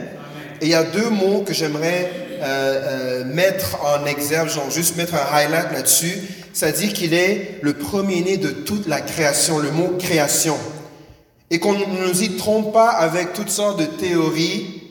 Et 0.62 0.66
il 0.66 0.72
y 0.72 0.76
a 0.76 0.84
deux 0.84 1.10
mots 1.10 1.44
que 1.46 1.54
j'aimerais 1.54 2.12
euh, 2.42 3.22
euh, 3.22 3.26
mettre 3.26 3.78
en 3.84 4.06
exergue, 4.06 4.48
genre 4.48 4.72
juste 4.72 4.96
mettre 4.96 5.16
un 5.16 5.36
highlight 5.36 5.74
là-dessus. 5.74 6.22
Ça 6.54 6.72
dit 6.72 6.94
qu'il 6.94 7.14
est 7.14 7.60
le 7.62 7.74
premier-né 7.74 8.38
de 8.38 8.50
toute 8.50 8.88
la 8.88 9.02
création, 9.02 9.60
le 9.60 9.72
mot 9.72 9.98
création. 10.00 10.58
Et 11.52 11.60
qu'on 11.60 11.74
ne 11.74 11.86
nous 11.86 12.24
y 12.24 12.38
trompe 12.38 12.74
pas 12.74 12.90
avec 12.90 13.34
toutes 13.34 13.50
sortes 13.50 13.80
de 13.80 13.86
théories. 13.86 14.84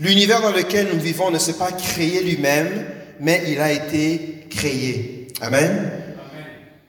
L'univers 0.00 0.40
dans 0.40 0.52
lequel 0.52 0.88
nous 0.92 1.00
vivons 1.00 1.30
ne 1.30 1.38
s'est 1.38 1.58
pas 1.58 1.72
créé 1.72 2.22
lui-même, 2.22 2.86
mais 3.20 3.42
il 3.48 3.60
a 3.60 3.70
été 3.72 4.46
créé. 4.50 5.28
Amen. 5.40 5.90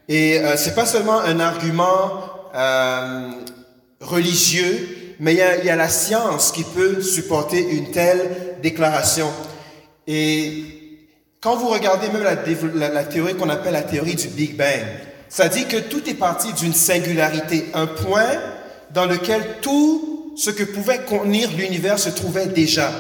Et 0.08 0.40
euh, 0.40 0.58
c'est 0.58 0.76
pas 0.76 0.86
seulement 0.86 1.20
un 1.20 1.40
argument 1.40 2.24
euh, 2.56 3.32
religieux, 4.00 5.16
mais 5.20 5.34
il 5.34 5.66
y, 5.66 5.70
a, 5.70 5.76
la 5.76 5.90
science 5.90 6.52
qui 6.52 6.64
peut 6.64 7.02
supporter 7.02 7.60
une 7.60 7.92
telle 7.92 8.58
déclaration. 8.62 9.32
Et 10.08 10.64
quand 11.42 11.56
vous 11.56 11.70
regardez 11.70 12.10
même 12.10 12.24
la, 12.24 13.04
théorie 13.06 13.36
qu'on 13.36 13.50
appelle 13.50 13.74
la 13.74 13.84
théorie 13.84 14.16
du 14.16 14.28
Big 14.28 14.56
Bang, 14.56 14.84
ça 15.30 15.50
dit 15.50 15.66
que 15.66 15.78
tout 15.78 16.08
est 16.10 16.14
parti 16.14 16.54
d'une 16.54 16.74
singularité, 16.74 17.66
un 17.74 17.88
point 17.88 18.40
dans 18.92 19.06
lequel 19.06 19.42
tout 19.62 20.34
ce 20.36 20.50
que 20.50 20.64
pouvait 20.64 21.00
contenir 21.00 21.50
l'univers 21.52 22.00
se 22.00 22.10
trouvait 22.10 22.48
déjà. 22.48 22.92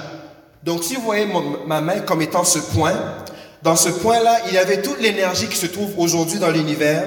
Donc 0.63 0.83
si 0.83 0.95
vous 0.95 1.01
voyez 1.01 1.27
ma 1.67 1.81
main 1.81 1.99
comme 1.99 2.21
étant 2.21 2.43
ce 2.43 2.59
point, 2.59 2.93
dans 3.61 3.75
ce 3.75 3.89
point-là, 3.89 4.39
il 4.47 4.53
y 4.53 4.57
avait 4.57 4.81
toute 4.81 4.99
l'énergie 5.01 5.47
qui 5.47 5.57
se 5.57 5.67
trouve 5.67 5.97
aujourd'hui 5.97 6.39
dans 6.39 6.51
l'univers, 6.51 7.03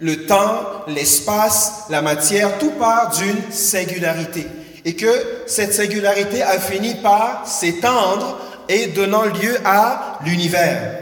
le 0.00 0.26
temps, 0.26 0.60
l'espace, 0.88 1.84
la 1.88 2.02
matière, 2.02 2.58
tout 2.58 2.72
part 2.72 3.10
d'une 3.10 3.52
singularité. 3.52 4.46
Et 4.84 4.96
que 4.96 5.44
cette 5.46 5.72
singularité 5.72 6.42
a 6.42 6.58
fini 6.58 6.96
par 6.96 7.46
s'étendre 7.46 8.38
et 8.68 8.88
donnant 8.88 9.24
lieu 9.24 9.56
à 9.64 10.18
l'univers. 10.24 10.98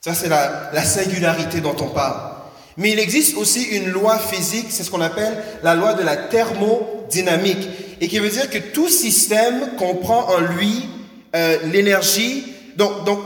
Ça, 0.00 0.14
c'est 0.14 0.28
la, 0.28 0.70
la 0.72 0.84
singularité 0.84 1.60
dont 1.60 1.74
on 1.80 1.88
parle. 1.88 2.35
Mais 2.76 2.90
il 2.90 2.98
existe 2.98 3.36
aussi 3.36 3.62
une 3.62 3.90
loi 3.90 4.18
physique, 4.18 4.66
c'est 4.68 4.82
ce 4.82 4.90
qu'on 4.90 5.00
appelle 5.00 5.42
la 5.62 5.74
loi 5.74 5.94
de 5.94 6.02
la 6.02 6.16
thermodynamique, 6.16 7.68
et 8.00 8.08
qui 8.08 8.18
veut 8.18 8.28
dire 8.28 8.50
que 8.50 8.58
tout 8.58 8.88
système 8.88 9.76
comprend 9.78 10.28
en 10.28 10.40
lui 10.40 10.86
euh, 11.34 11.58
l'énergie, 11.72 12.52
donc, 12.76 13.04
donc 13.04 13.20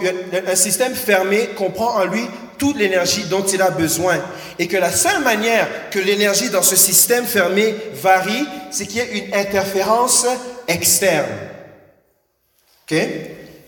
un 0.47 0.55
système 0.55 0.95
fermé 0.95 1.51
comprend 1.57 1.97
en 1.97 2.05
lui 2.05 2.23
toute 2.59 2.77
l'énergie 2.77 3.25
dont 3.25 3.45
il 3.45 3.61
a 3.61 3.71
besoin, 3.71 4.19
et 4.59 4.69
que 4.69 4.77
la 4.77 4.93
seule 4.93 5.23
manière 5.23 5.67
que 5.91 5.99
l'énergie 5.99 6.51
dans 6.51 6.63
ce 6.63 6.77
système 6.77 7.25
fermé 7.25 7.75
varie, 7.95 8.47
c'est 8.71 8.87
qu'il 8.87 8.99
y 8.99 9.01
ait 9.01 9.19
une 9.19 9.35
interférence 9.35 10.27
externe. 10.69 11.27
Ok? 12.89 12.99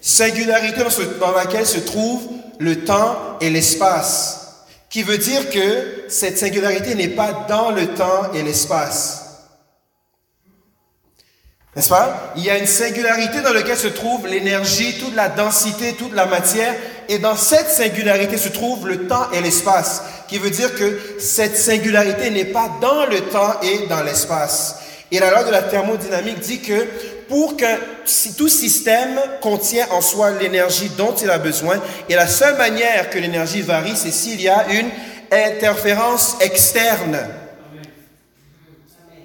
Singularité 0.01 0.83
dans 1.19 1.33
laquelle 1.33 1.67
se 1.67 1.79
trouve 1.79 2.29
le 2.59 2.85
temps 2.85 3.39
et 3.41 3.51
l'espace 3.51 4.42
qui 4.93 5.03
veut 5.03 5.17
dire 5.17 5.49
que 5.49 6.05
cette 6.09 6.37
singularité 6.37 6.95
n'est 6.95 7.09
pas 7.09 7.47
dans 7.49 7.71
le 7.71 7.95
temps 7.95 8.31
et 8.35 8.43
l'espace. 8.43 9.21
N'est-ce 11.75 11.89
pas? 11.89 12.35
Il 12.37 12.45
y 12.45 12.51
a 12.51 12.59
une 12.59 12.67
singularité 12.67 13.41
dans 13.41 13.55
laquelle 13.55 13.79
se 13.79 13.89
trouve 13.89 14.27
l'énergie, 14.27 14.99
toute 14.99 15.17
la 15.17 15.31
densité, 15.31 15.95
toute 15.95 16.13
la 16.13 16.27
matière, 16.27 16.75
et 17.09 17.19
dans 17.19 17.37
cette 17.37 17.71
singularité 17.71 18.37
se 18.37 18.51
trouve 18.51 18.87
le 18.87 19.07
temps 19.07 19.31
et 19.33 19.41
l'espace, 19.41 20.03
qui 20.29 20.37
veut 20.37 20.51
dire 20.51 20.75
que 20.75 20.99
cette 21.19 21.57
singularité 21.57 22.29
n'est 22.29 22.45
pas 22.45 22.71
dans 22.83 23.07
le 23.07 23.23
temps 23.23 23.59
et 23.63 23.87
dans 23.87 24.03
l'espace. 24.03 24.77
Et 25.11 25.21
la 25.21 25.31
loi 25.31 25.45
de 25.45 25.51
la 25.51 25.63
thermodynamique 25.63 26.41
dit 26.41 26.61
que 26.61 26.87
pour 27.33 27.57
que 27.57 27.65
tout 28.37 28.51
système 28.51 29.19
contient 29.41 29.87
en 29.91 30.03
soi 30.03 30.33
l'énergie 30.33 30.91
dont 30.99 31.15
il 31.15 31.31
a 31.31 31.39
besoin, 31.39 31.81
et 32.07 32.15
la 32.15 32.27
seule 32.27 32.59
manière 32.59 33.09
que 33.09 33.19
l'énergie 33.19 33.63
varie, 33.63 33.97
c'est 33.97 34.11
s'il 34.11 34.39
y 34.39 34.51
a 34.51 34.67
une 34.69 34.91
interférence 35.33 36.37
externe. 36.41 37.19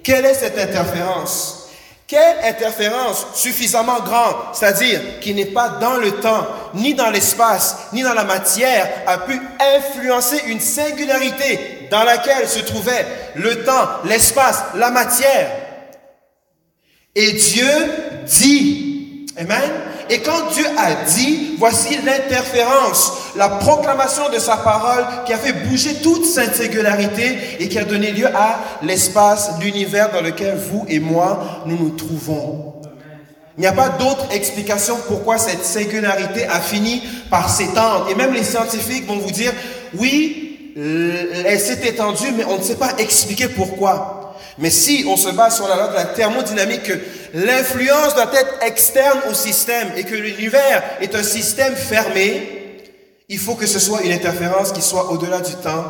Quelle 0.02 0.24
est 0.24 0.32
cette 0.32 0.58
interférence? 0.58 1.68
Quelle 2.06 2.38
interférence 2.44 3.26
suffisamment 3.34 4.00
grande, 4.00 4.36
c'est-à-dire 4.54 5.20
qui 5.20 5.34
n'est 5.34 5.44
pas 5.44 5.76
dans 5.78 5.98
le 5.98 6.12
temps, 6.12 6.46
ni 6.72 6.94
dans 6.94 7.10
l'espace, 7.10 7.76
ni 7.92 8.02
dans 8.02 8.14
la 8.14 8.24
matière, 8.24 8.88
a 9.06 9.18
pu 9.18 9.38
influencer 9.76 10.44
une 10.46 10.60
singularité 10.60 11.88
dans 11.90 12.04
laquelle 12.04 12.48
se 12.48 12.60
trouvait 12.60 13.04
le 13.34 13.64
temps, 13.64 13.86
l'espace, 14.06 14.62
la 14.76 14.90
matière? 14.90 15.67
Et 17.18 17.32
Dieu 17.32 17.66
dit. 18.26 19.26
Amen. 19.36 19.70
Et 20.08 20.20
quand 20.20 20.52
Dieu 20.52 20.64
a 20.78 21.04
dit, 21.04 21.56
voici 21.58 21.98
l'interférence, 22.04 23.12
la 23.36 23.48
proclamation 23.48 24.30
de 24.30 24.38
sa 24.38 24.56
parole 24.56 25.04
qui 25.26 25.32
a 25.32 25.36
fait 25.36 25.52
bouger 25.52 25.94
toute 25.96 26.24
cette 26.24 26.54
singularité 26.54 27.36
et 27.58 27.68
qui 27.68 27.78
a 27.78 27.84
donné 27.84 28.12
lieu 28.12 28.26
à 28.26 28.60
l'espace, 28.82 29.50
l'univers 29.60 30.12
dans 30.12 30.22
lequel 30.22 30.56
vous 30.56 30.86
et 30.88 31.00
moi, 31.00 31.62
nous 31.66 31.76
nous 31.76 31.90
trouvons. 31.90 32.74
Il 33.58 33.62
n'y 33.62 33.66
a 33.66 33.72
pas 33.72 33.88
d'autre 33.88 34.28
explication 34.32 34.96
pourquoi 35.08 35.38
cette 35.38 35.64
singularité 35.64 36.46
a 36.46 36.60
fini 36.60 37.02
par 37.30 37.50
s'étendre. 37.50 38.06
Et 38.08 38.14
même 38.14 38.32
les 38.32 38.44
scientifiques 38.44 39.06
vont 39.08 39.18
vous 39.18 39.32
dire, 39.32 39.52
oui, 39.98 40.72
elle 40.76 41.58
s'est 41.58 41.86
étendue, 41.86 42.32
mais 42.36 42.44
on 42.44 42.58
ne 42.58 42.62
sait 42.62 42.76
pas 42.76 42.92
expliquer 42.98 43.48
pourquoi. 43.48 44.17
Mais 44.58 44.70
si 44.70 45.04
on 45.08 45.16
se 45.16 45.30
base 45.30 45.56
sur 45.56 45.68
la 45.68 45.76
loi 45.76 45.88
de 45.88 45.94
la 45.94 46.04
thermodynamique, 46.04 46.82
que 46.82 46.98
l'influence 47.34 48.14
doit 48.14 48.30
être 48.34 48.54
externe 48.62 49.20
au 49.30 49.34
système 49.34 49.88
et 49.96 50.04
que 50.04 50.14
l'univers 50.14 50.82
est 51.00 51.14
un 51.14 51.22
système 51.22 51.76
fermé, 51.76 52.58
il 53.28 53.38
faut 53.38 53.54
que 53.54 53.66
ce 53.66 53.78
soit 53.78 54.02
une 54.02 54.12
interférence 54.12 54.72
qui 54.72 54.82
soit 54.82 55.10
au-delà 55.12 55.40
du 55.40 55.54
temps, 55.56 55.84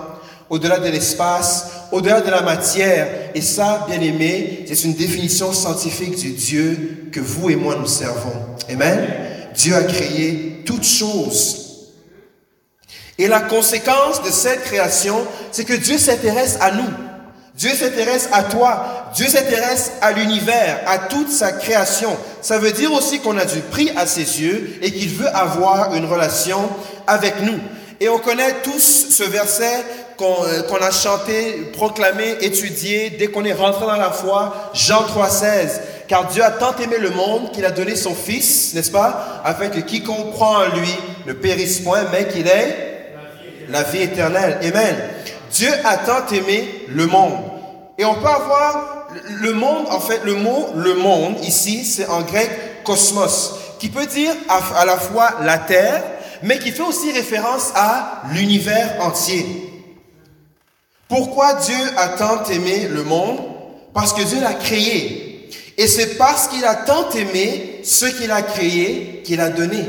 au-delà 0.50 0.78
de 0.78 0.88
l'espace, 0.88 1.66
au-delà 1.92 2.20
de 2.20 2.30
la 2.30 2.42
matière. 2.42 3.30
Et 3.34 3.40
ça, 3.40 3.86
bien 3.88 4.00
aimé, 4.00 4.64
c'est 4.66 4.84
une 4.84 4.94
définition 4.94 5.52
scientifique 5.52 6.16
du 6.16 6.30
Dieu 6.32 7.08
que 7.12 7.20
vous 7.20 7.50
et 7.50 7.56
moi 7.56 7.76
nous 7.76 7.86
servons. 7.86 8.34
Amen. 8.68 9.08
Dieu 9.54 9.74
a 9.74 9.82
créé 9.82 10.62
toutes 10.66 10.86
choses. 10.86 11.68
Et 13.18 13.26
la 13.26 13.40
conséquence 13.40 14.22
de 14.22 14.30
cette 14.30 14.62
création, 14.62 15.26
c'est 15.50 15.64
que 15.64 15.74
Dieu 15.74 15.98
s'intéresse 15.98 16.56
à 16.60 16.70
nous. 16.72 17.07
Dieu 17.58 17.70
s'intéresse 17.74 18.28
à 18.30 18.44
toi, 18.44 19.10
Dieu 19.16 19.26
s'intéresse 19.26 19.90
à 20.00 20.12
l'univers, 20.12 20.78
à 20.86 20.98
toute 20.98 21.28
sa 21.28 21.50
création. 21.50 22.16
Ça 22.40 22.56
veut 22.56 22.70
dire 22.70 22.92
aussi 22.92 23.18
qu'on 23.18 23.36
a 23.36 23.44
du 23.44 23.58
prix 23.58 23.90
à 23.96 24.06
ses 24.06 24.40
yeux 24.40 24.78
et 24.80 24.92
qu'il 24.92 25.08
veut 25.08 25.26
avoir 25.26 25.92
une 25.96 26.04
relation 26.04 26.70
avec 27.08 27.42
nous. 27.42 27.58
Et 27.98 28.08
on 28.08 28.20
connaît 28.20 28.60
tous 28.62 29.08
ce 29.10 29.24
verset 29.24 29.84
euh, 30.20 30.62
qu'on 30.62 30.76
a 30.76 30.90
chanté, 30.92 31.72
proclamé, 31.72 32.36
étudié 32.42 33.10
dès 33.10 33.26
qu'on 33.26 33.44
est 33.44 33.52
rentré 33.52 33.86
dans 33.86 33.96
la 33.96 34.12
foi, 34.12 34.70
Jean 34.72 35.02
3,16. 35.02 35.80
Car 36.06 36.28
Dieu 36.28 36.44
a 36.44 36.52
tant 36.52 36.76
aimé 36.76 36.98
le 37.00 37.10
monde 37.10 37.50
qu'il 37.50 37.64
a 37.64 37.72
donné 37.72 37.96
son 37.96 38.14
Fils, 38.14 38.72
n'est-ce 38.74 38.92
pas, 38.92 39.42
afin 39.44 39.66
que 39.68 39.80
quiconque 39.80 40.30
croit 40.30 40.68
en 40.68 40.76
lui 40.76 40.94
ne 41.26 41.32
périsse 41.32 41.80
point, 41.80 42.04
mais 42.12 42.28
qu'il 42.28 42.46
ait 42.46 43.14
la 43.68 43.82
vie 43.82 44.02
éternelle. 44.02 44.58
Amen. 44.62 44.96
Dieu 45.50 45.70
a 45.84 45.96
tant 45.96 46.26
aimé 46.32 46.84
le 46.88 47.06
monde. 47.06 47.47
Et 47.98 48.04
on 48.04 48.14
peut 48.14 48.28
avoir 48.28 49.08
le 49.42 49.52
monde, 49.52 49.86
en 49.90 49.98
fait, 49.98 50.20
le 50.24 50.34
mot 50.34 50.68
le 50.76 50.94
monde 50.94 51.42
ici, 51.42 51.84
c'est 51.84 52.06
en 52.06 52.22
grec 52.22 52.84
cosmos, 52.84 53.54
qui 53.80 53.88
peut 53.88 54.06
dire 54.06 54.32
à, 54.48 54.84
la 54.84 54.96
fois 54.96 55.34
la 55.42 55.58
terre, 55.58 56.04
mais 56.42 56.60
qui 56.60 56.70
fait 56.70 56.82
aussi 56.82 57.10
référence 57.10 57.72
à 57.74 58.22
l'univers 58.32 58.96
entier. 59.00 59.44
Pourquoi 61.08 61.54
Dieu 61.54 61.76
a 61.96 62.08
tant 62.10 62.44
aimé 62.44 62.86
le 62.88 63.02
monde? 63.02 63.40
Parce 63.92 64.12
que 64.12 64.22
Dieu 64.22 64.40
l'a 64.40 64.54
créé. 64.54 65.50
Et 65.76 65.88
c'est 65.88 66.16
parce 66.16 66.46
qu'il 66.48 66.64
a 66.64 66.74
tant 66.76 67.10
aimé 67.10 67.80
ce 67.82 68.06
qu'il 68.06 68.30
a 68.30 68.42
créé 68.42 69.22
qu'il 69.24 69.40
a 69.40 69.48
donné. 69.48 69.84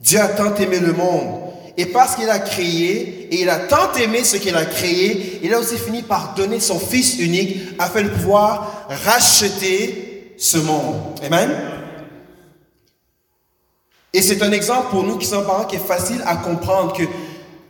Dieu 0.00 0.20
a 0.20 0.28
tant 0.28 0.54
aimé 0.56 0.80
le 0.80 0.92
monde 0.92 1.41
et 1.76 1.86
parce 1.86 2.16
qu'il 2.16 2.28
a 2.28 2.38
créé, 2.38 3.28
et 3.30 3.40
il 3.40 3.48
a 3.48 3.58
tant 3.58 3.92
aimé 3.94 4.24
ce 4.24 4.36
qu'il 4.36 4.54
a 4.54 4.64
créé, 4.64 5.40
il 5.42 5.54
a 5.54 5.58
aussi 5.58 5.78
fini 5.78 6.02
par 6.02 6.34
donner 6.34 6.60
son 6.60 6.78
Fils 6.78 7.18
unique 7.18 7.58
afin 7.78 8.02
de 8.02 8.08
pouvoir 8.08 8.86
racheter 9.04 10.34
ce 10.36 10.58
monde. 10.58 11.18
Amen. 11.24 11.50
Et 14.12 14.20
c'est 14.20 14.42
un 14.42 14.52
exemple 14.52 14.90
pour 14.90 15.04
nous 15.04 15.16
qui 15.16 15.26
sommes 15.26 15.46
parents 15.46 15.64
qui 15.64 15.76
est 15.76 15.86
facile 15.86 16.22
à 16.26 16.36
comprendre 16.36 16.92
que 16.92 17.04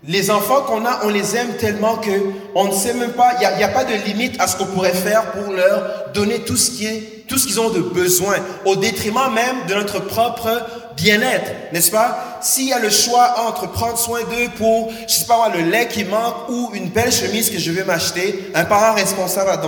les 0.06 0.30
enfants 0.30 0.62
qu'on 0.62 0.84
a, 0.84 1.00
on 1.04 1.08
les 1.08 1.36
aime 1.36 1.54
tellement 1.58 1.96
que 1.96 2.10
on 2.54 2.64
ne 2.64 2.72
sait 2.72 2.94
même 2.94 3.12
pas, 3.12 3.34
il 3.40 3.56
n'y 3.56 3.64
a, 3.64 3.68
pas 3.68 3.84
de 3.84 3.94
limite 3.94 4.40
à 4.40 4.46
ce 4.46 4.56
qu'on 4.56 4.66
pourrait 4.66 4.92
faire 4.92 5.30
pour 5.32 5.52
leur 5.52 6.10
donner 6.12 6.40
tout 6.40 6.56
ce 6.56 6.72
qui 6.72 6.86
est, 6.86 7.24
tout 7.28 7.38
ce 7.38 7.46
qu'ils 7.46 7.60
ont 7.60 7.70
de 7.70 7.80
besoin, 7.80 8.34
au 8.64 8.74
détriment 8.74 9.32
même 9.32 9.66
de 9.68 9.74
notre 9.74 10.00
propre 10.00 10.48
bien-être, 10.96 11.50
n'est-ce 11.72 11.90
pas? 11.90 12.38
S'il 12.40 12.68
y 12.68 12.72
a 12.72 12.80
le 12.80 12.90
choix 12.90 13.36
entre 13.48 13.70
prendre 13.70 13.96
soin 13.96 14.20
d'eux 14.20 14.50
pour, 14.58 14.90
je 15.06 15.12
sais 15.14 15.26
pas 15.26 15.36
moi, 15.36 15.50
le 15.54 15.62
lait 15.70 15.86
qui 15.86 16.04
manque 16.04 16.48
ou 16.48 16.70
une 16.74 16.88
belle 16.88 17.12
chemise 17.12 17.48
que 17.48 17.58
je 17.58 17.70
vais 17.70 17.84
m'acheter, 17.84 18.50
un 18.54 18.64
parent 18.64 18.94
responsable 18.94 19.50
a 19.50 19.60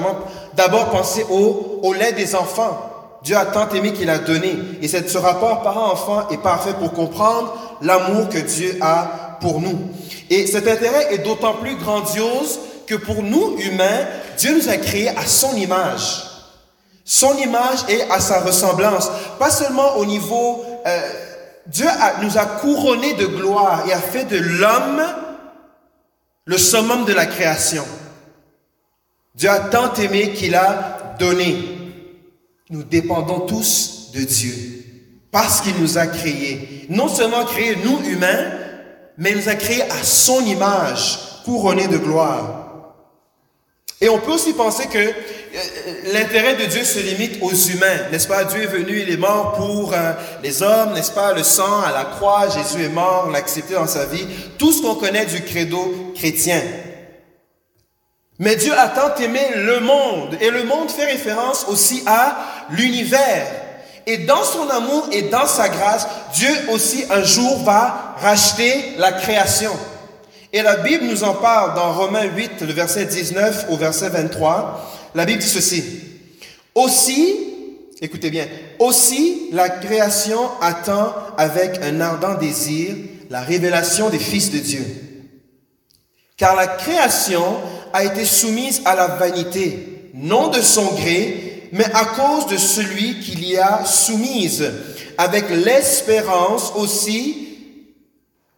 d'abord 0.55 0.91
penser 0.91 1.25
au, 1.31 1.81
au 1.83 1.93
lait 1.93 2.13
des 2.13 2.35
enfants. 2.35 2.91
Dieu 3.23 3.37
a 3.37 3.47
tant 3.47 3.71
aimé 3.71 3.95
qu'il 3.95 4.11
a 4.11 4.19
donné. 4.19 4.55
Et 4.83 4.89
ce 4.89 5.17
rapport 5.17 5.63
parent-enfant 5.63 6.29
est 6.29 6.43
parfait 6.43 6.75
pour 6.79 6.93
comprendre 6.93 7.57
l'amour 7.81 8.29
que 8.29 8.39
Dieu 8.39 8.77
a 8.83 9.39
pour 9.41 9.63
nous. 9.63 9.79
Et 10.31 10.47
cet 10.47 10.67
intérêt 10.69 11.15
est 11.15 11.19
d'autant 11.19 11.55
plus 11.55 11.77
grandiose 11.77 12.59
que 12.87 12.95
pour 12.95 13.23
nous 13.23 13.57
humains, 13.59 14.07
Dieu 14.39 14.55
nous 14.57 14.69
a 14.69 14.77
créés 14.77 15.09
à 15.09 15.27
son 15.27 15.55
image. 15.57 16.25
Son 17.05 17.37
image 17.39 17.81
et 17.89 18.03
à 18.11 18.21
sa 18.21 18.41
ressemblance. 18.41 19.11
Pas 19.39 19.51
seulement 19.51 19.97
au 19.97 20.05
niveau... 20.05 20.65
Euh, 20.87 21.01
Dieu 21.67 21.87
nous 22.21 22.37
a 22.37 22.45
couronnés 22.45 23.15
de 23.15 23.25
gloire 23.25 23.85
et 23.89 23.93
a 23.93 24.01
fait 24.01 24.25
de 24.25 24.37
l'homme 24.37 25.03
le 26.45 26.59
summum 26.59 27.07
de 27.07 27.15
la 27.15 27.25
création. 27.25 27.85
Dieu 29.35 29.49
a 29.49 29.61
tant 29.61 29.95
aimé 29.95 30.33
qu'il 30.33 30.55
a 30.55 31.17
donné. 31.19 31.57
Nous 32.69 32.83
dépendons 32.83 33.41
tous 33.41 34.11
de 34.13 34.21
Dieu 34.21 34.55
parce 35.31 35.61
qu'il 35.63 35.77
nous 35.81 35.99
a 35.99 36.07
créés. 36.07 36.87
Non 36.91 37.09
seulement 37.09 37.45
créés, 37.45 37.77
nous 37.83 37.99
humains, 38.07 38.53
mais 39.17 39.31
il 39.31 39.37
nous 39.37 39.49
a 39.49 39.55
créés 39.55 39.83
à 39.83 40.03
son 40.03 40.41
image, 40.45 41.19
couronnés 41.45 41.89
de 41.89 41.99
gloire. 41.99 42.65
Et 44.01 44.09
on 44.09 44.19
peut 44.19 44.33
aussi 44.33 44.53
penser 44.53 44.87
que 44.89 44.99
euh, 44.99 45.13
l'intérêt 46.13 46.57
de 46.57 46.65
Dieu 46.65 46.85
se 46.85 46.99
limite 46.99 47.41
aux 47.41 47.55
humains, 47.55 48.11
n'est-ce 48.11 48.29
pas? 48.29 48.45
Dieu 48.45 48.63
est 48.63 48.67
venu, 48.67 49.01
il 49.01 49.11
est 49.11 49.17
mort 49.17 49.53
pour 49.53 49.95
euh, 49.95 50.13
les 50.43 50.63
hommes, 50.63 50.93
n'est-ce 50.95 51.13
pas? 51.13 51.33
Le 51.33 51.43
sang 51.43 51.83
à 51.83 51.93
la 51.93 52.05
croix, 52.05 52.49
Jésus 52.49 52.85
est 52.85 52.89
mort, 52.89 53.25
on 53.29 53.31
l'a 53.31 53.39
accepté 53.39 53.75
dans 53.75 53.87
sa 53.87 54.05
vie. 54.05 54.27
Tout 54.59 54.73
ce 54.73 54.83
qu'on 54.83 54.97
connaît 54.97 55.27
du 55.27 55.43
credo 55.43 56.13
chrétien. 56.15 56.61
Mais 58.39 58.57
Dieu 58.57 58.77
a 58.77 58.89
tant 58.89 59.15
aimé 59.23 59.41
le 59.55 59.81
monde, 59.81 60.37
et 60.41 60.51
le 60.51 60.65
monde 60.65 60.91
fait 60.91 61.07
référence 61.07 61.67
aussi 61.69 62.03
à 62.05 62.67
l'univers. 62.71 63.47
Et 64.07 64.19
dans 64.19 64.45
son 64.45 64.69
amour 64.69 65.09
et 65.13 65.23
dans 65.23 65.47
sa 65.47 65.69
grâce, 65.69 66.07
Dieu 66.35 66.51
aussi 66.71 67.05
un 67.11 67.23
jour 67.23 67.63
va 67.65 68.15
racheter 68.21 68.95
la 68.99 69.13
création. 69.13 69.73
Et 70.53 70.63
la 70.63 70.77
Bible 70.77 71.07
nous 71.07 71.25
en 71.25 71.35
parle 71.35 71.75
dans 71.75 71.93
Romains 71.93 72.25
8, 72.25 72.61
le 72.61 72.73
verset 72.73 73.07
19 73.07 73.67
au 73.71 73.77
verset 73.77 74.11
23. 74.11 75.11
La 75.15 75.25
Bible 75.25 75.41
dit 75.41 75.49
ceci. 75.49 75.85
Aussi, 76.75 77.37
écoutez 78.01 78.31
bien, 78.31 78.47
aussi 78.79 79.49
la 79.53 79.69
création 79.69 80.39
attend 80.61 81.15
avec 81.37 81.81
un 81.83 82.01
ardent 82.01 82.35
désir 82.35 82.95
la 83.31 83.41
révélation 83.41 84.11
des 84.11 84.19
fils 84.19 84.53
de 84.53 84.59
Dieu. 84.59 84.85
Car 86.37 86.55
la 86.55 86.67
création 86.67 87.45
a 87.93 88.05
été 88.05 88.25
soumise 88.25 88.83
à 88.85 88.95
la 88.95 89.09
vanité, 89.09 90.11
non 90.15 90.49
de 90.49 90.61
son 90.61 90.85
gré, 90.95 91.44
mais 91.75 91.87
à 91.93 92.05
cause 92.05 92.47
de 92.47 92.57
celui 92.57 93.19
qui 93.19 93.33
l'y 93.33 93.59
a 93.59 93.85
soumise, 93.85 94.73
avec 95.19 95.51
l'espérance 95.51 96.73
aussi, 96.77 97.49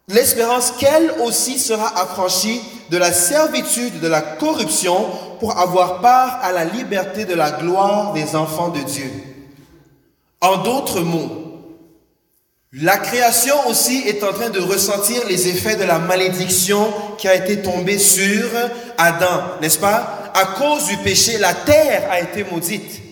l'espérance 0.06 0.73
qu'elle 0.78 1.11
aussi 1.25 1.58
sera 1.58 1.99
affranchie 1.99 2.61
de 2.90 2.99
la 2.99 3.14
servitude 3.14 4.00
de 4.00 4.06
la 4.06 4.20
corruption 4.20 5.06
pour 5.40 5.58
avoir 5.58 6.02
part 6.02 6.40
à 6.42 6.52
la 6.52 6.66
liberté 6.66 7.25
de 7.25 7.32
la 7.32 7.52
gloire 7.52 8.12
des 8.12 8.37
enfants 8.37 8.68
de 8.68 8.80
Dieu. 8.80 9.11
En 10.42 10.58
d'autres 10.58 11.00
mots, 11.00 11.42
la 12.73 12.99
création 12.99 13.54
aussi 13.66 14.02
est 14.06 14.23
en 14.23 14.35
train 14.35 14.50
de 14.50 14.61
ressentir 14.61 15.26
les 15.26 15.49
effets 15.49 15.76
de 15.76 15.85
la 15.85 15.99
malédiction 15.99 16.92
qui 17.16 17.28
a 17.28 17.35
été 17.35 17.62
tombée 17.62 17.99
sur 17.99 18.44
Adam, 18.99 19.42
n'est-ce 19.62 19.78
pas? 19.78 20.30
À 20.35 20.44
cause 20.58 20.85
du 20.88 20.99
péché, 20.99 21.38
la 21.38 21.54
terre 21.54 22.11
a 22.11 22.20
été 22.20 22.44
maudite. 22.44 23.06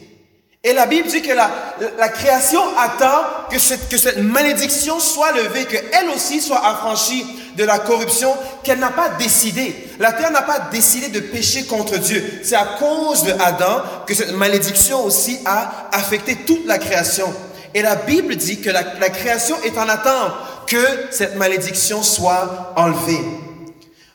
Et 0.67 0.73
la 0.73 0.87
Bible 0.87 1.09
dit 1.09 1.21
que 1.21 1.33
la, 1.33 1.51
la 1.99 2.09
création 2.09 2.63
attend 2.79 3.23
que 3.51 3.59
cette, 3.59 3.91
que 3.91 3.99
cette 3.99 4.17
malédiction 4.17 4.99
soit 4.99 5.33
levée, 5.33 5.67
qu'elle 5.67 6.09
aussi 6.09 6.41
soit 6.41 6.67
affranchie 6.67 7.27
de 7.55 7.65
la 7.65 7.79
corruption 7.79 8.35
qu'elle 8.63 8.79
n'a 8.79 8.91
pas 8.91 9.11
décidé. 9.11 9.75
La 10.01 10.13
terre 10.13 10.31
n'a 10.31 10.41
pas 10.41 10.59
décidé 10.73 11.09
de 11.09 11.21
pécher 11.21 11.67
contre 11.67 11.99
Dieu. 11.99 12.41
C'est 12.43 12.57
à 12.57 12.77
cause 12.79 13.25
de 13.25 13.33
Adam 13.33 13.83
que 14.07 14.15
cette 14.15 14.33
malédiction 14.33 15.05
aussi 15.05 15.39
a 15.45 15.89
affecté 15.93 16.37
toute 16.47 16.67
la 16.67 16.79
création. 16.79 17.33
Et 17.75 17.83
la 17.83 17.97
Bible 17.97 18.37
dit 18.37 18.61
que 18.61 18.71
la, 18.71 18.85
création 19.11 19.57
est 19.65 19.77
en 19.77 19.89
attente 19.89 20.33
que 20.67 20.79
cette 21.11 21.37
malédiction 21.37 22.03
soit 22.03 22.73
enlevée. 22.77 23.21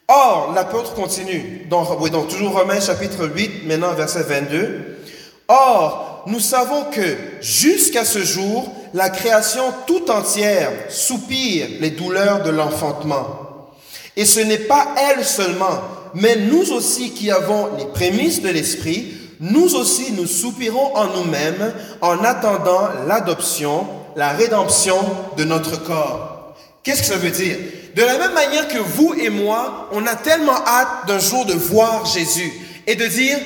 Or, 0.08 0.54
l'apôtre 0.56 0.96
continue, 0.96 1.68
donc, 1.70 1.88
oui, 2.02 2.10
donc 2.10 2.30
toujours 2.30 2.58
Romains 2.58 2.80
chapitre 2.80 3.28
8, 3.28 3.68
maintenant 3.68 3.94
verset 3.94 4.24
22. 4.24 4.98
Or, 5.48 6.09
nous 6.28 6.40
savons 6.40 6.86
que 6.86 7.18
jusqu'à 7.42 8.06
ce 8.06 8.20
jour, 8.20 8.72
la 8.94 9.10
création 9.10 9.64
tout 9.88 10.10
entière 10.10 10.72
soupire 10.90 11.68
les 11.80 11.92
douleurs 11.92 12.44
de 12.44 12.50
l'enfantement. 12.50 13.72
Et 14.16 14.26
ce 14.26 14.40
n'est 14.40 14.58
pas 14.58 14.88
elle 15.12 15.24
seulement, 15.24 15.82
mais 16.14 16.36
nous 16.36 16.72
aussi 16.72 17.12
qui 17.12 17.32
avons 17.32 17.70
les 17.78 17.86
prémices 17.86 18.42
de 18.42 18.50
l'Esprit, 18.50 19.14
nous 19.40 19.76
aussi 19.76 20.12
nous 20.12 20.26
soupirons 20.26 20.96
en 20.96 21.06
nous-mêmes 21.16 21.74
en 22.02 22.24
attendant 22.24 22.90
l'adoption, 23.08 23.88
la 24.16 24.30
rédemption 24.30 24.98
de 25.38 25.46
notre 25.46 25.82
corps. 25.82 26.56
Qu'est-ce 26.84 27.02
que 27.02 27.08
ça 27.08 27.18
veut 27.18 27.32
dire? 27.32 27.58
De 27.96 28.02
la 28.02 28.18
même 28.18 28.34
manière 28.34 28.68
que 28.68 28.78
vous 28.78 29.14
et 29.14 29.30
moi, 29.30 29.90
on 29.92 30.06
a 30.06 30.16
tellement 30.16 30.66
hâte 30.66 31.08
d'un 31.08 31.20
jour 31.20 31.46
de 31.46 31.54
voir 31.54 32.06
Jésus 32.06 32.52
et 32.88 32.96
de 32.96 33.06
dire, 33.06 33.38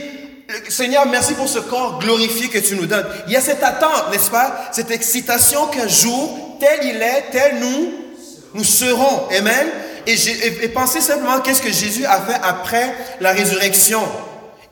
Seigneur, 0.74 1.06
merci 1.06 1.36
pour 1.36 1.48
ce 1.48 1.60
corps 1.60 2.00
glorifié 2.00 2.50
que 2.50 2.58
tu 2.58 2.76
nous 2.76 2.88
donnes. 2.88 3.06
Il 3.28 3.34
y 3.34 3.36
a 3.36 3.42
cette 3.42 3.62
attente, 3.62 4.12
n'est-ce 4.12 4.32
pas? 4.32 4.70
Cette 4.72 4.90
excitation 4.90 5.68
qu'un 5.68 5.88
jour, 5.88 6.58
tel 6.60 6.80
il 6.84 7.02
est, 7.02 7.26
tel 7.32 7.60
nous, 7.60 7.94
nous 8.56 8.64
serons. 8.64 9.28
Amen? 9.38 9.68
Et, 10.08 10.68
pensez 10.70 11.00
simplement 11.00 11.40
qu'est-ce 11.42 11.62
que 11.62 11.72
Jésus 11.72 12.06
a 12.06 12.20
fait 12.22 12.40
après 12.42 12.94
la 13.22 13.34
résurrection. 13.34 14.02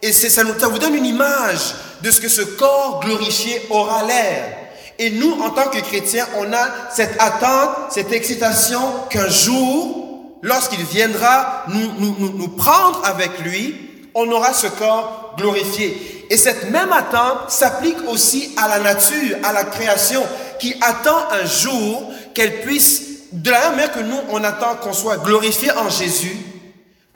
Et 0.01 0.11
ça, 0.11 0.43
vous 0.43 0.79
donne 0.79 0.95
une 0.95 1.05
image 1.05 1.75
de 2.01 2.09
ce 2.09 2.19
que 2.19 2.29
ce 2.29 2.41
corps 2.41 3.01
glorifié 3.05 3.61
aura 3.69 4.03
l'air. 4.03 4.57
Et 4.97 5.11
nous, 5.11 5.39
en 5.41 5.51
tant 5.51 5.69
que 5.69 5.79
chrétiens, 5.79 6.27
on 6.39 6.51
a 6.51 6.67
cette 6.93 7.15
attente, 7.21 7.91
cette 7.91 8.11
excitation 8.11 8.81
qu'un 9.11 9.29
jour, 9.29 10.37
lorsqu'il 10.41 10.83
viendra 10.83 11.65
nous, 11.67 11.91
nous, 11.99 12.33
nous, 12.35 12.47
prendre 12.47 13.01
avec 13.05 13.39
lui, 13.41 14.09
on 14.15 14.29
aura 14.31 14.53
ce 14.53 14.67
corps 14.67 15.20
glorifié. 15.37 16.25
Et 16.29 16.37
cette 16.37 16.69
même 16.69 16.91
attente 16.93 17.49
s'applique 17.49 17.97
aussi 18.07 18.53
à 18.57 18.67
la 18.67 18.79
nature, 18.79 19.37
à 19.43 19.53
la 19.53 19.65
création, 19.65 20.23
qui 20.59 20.75
attend 20.81 21.17
un 21.31 21.45
jour 21.45 22.11
qu'elle 22.33 22.61
puisse, 22.61 23.03
de 23.31 23.49
la 23.49 23.59
même 23.61 23.71
manière 23.71 23.91
que 23.91 23.99
nous, 23.99 24.19
on 24.29 24.43
attend 24.43 24.75
qu'on 24.75 24.93
soit 24.93 25.17
glorifié 25.17 25.71
en 25.71 25.89
Jésus, 25.89 26.37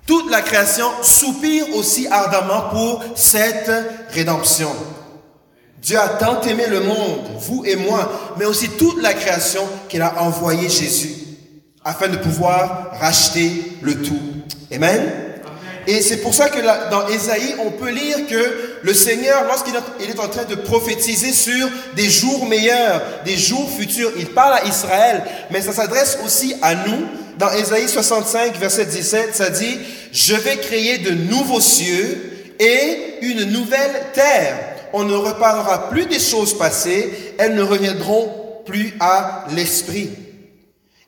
toute 0.05 0.29
la 0.29 0.41
création 0.41 0.87
soupire 1.01 1.75
aussi 1.75 2.07
ardemment 2.07 2.69
pour 2.71 3.03
cette 3.15 3.71
rédemption. 4.11 4.69
Dieu 5.81 5.99
a 5.99 6.09
tant 6.09 6.41
aimé 6.41 6.65
le 6.67 6.79
monde, 6.79 7.21
vous 7.39 7.63
et 7.65 7.75
moi, 7.75 8.35
mais 8.37 8.45
aussi 8.45 8.69
toute 8.69 9.01
la 9.01 9.13
création 9.13 9.67
qu'il 9.87 10.01
a 10.01 10.21
envoyé 10.21 10.67
Jésus 10.69 11.15
afin 11.83 12.07
de 12.07 12.17
pouvoir 12.17 12.91
racheter 12.99 13.77
le 13.81 14.01
tout. 14.01 14.19
Amen. 14.73 15.24
Et 15.87 16.01
c'est 16.01 16.17
pour 16.17 16.33
ça 16.33 16.49
que 16.49 16.59
dans 16.89 17.07
Ésaïe, 17.07 17.55
on 17.59 17.71
peut 17.71 17.91
lire 17.91 18.25
que 18.27 18.79
le 18.81 18.93
Seigneur, 18.93 19.43
lorsqu'il 19.45 19.75
est 19.75 20.19
en 20.19 20.27
train 20.27 20.45
de 20.45 20.55
prophétiser 20.55 21.31
sur 21.31 21.69
des 21.95 22.09
jours 22.09 22.47
meilleurs, 22.47 23.01
des 23.23 23.37
jours 23.37 23.69
futurs, 23.69 24.11
il 24.17 24.27
parle 24.27 24.53
à 24.53 24.65
Israël, 24.65 25.23
mais 25.51 25.61
ça 25.61 25.73
s'adresse 25.73 26.17
aussi 26.25 26.55
à 26.61 26.75
nous 26.75 27.05
dans 27.37 27.51
Ésaïe 27.51 27.87
65, 27.87 28.57
verset 28.57 28.85
17, 28.85 29.35
ça 29.35 29.49
dit, 29.49 29.77
je 30.11 30.35
vais 30.35 30.57
créer 30.57 30.99
de 30.99 31.11
nouveaux 31.11 31.61
cieux 31.61 32.31
et 32.59 33.15
une 33.21 33.43
nouvelle 33.51 33.91
terre. 34.13 34.57
On 34.93 35.03
ne 35.03 35.15
reparlera 35.15 35.89
plus 35.89 36.05
des 36.05 36.19
choses 36.19 36.57
passées, 36.57 37.11
elles 37.37 37.55
ne 37.55 37.61
reviendront 37.61 38.61
plus 38.65 38.93
à 38.99 39.45
l'esprit. 39.53 40.09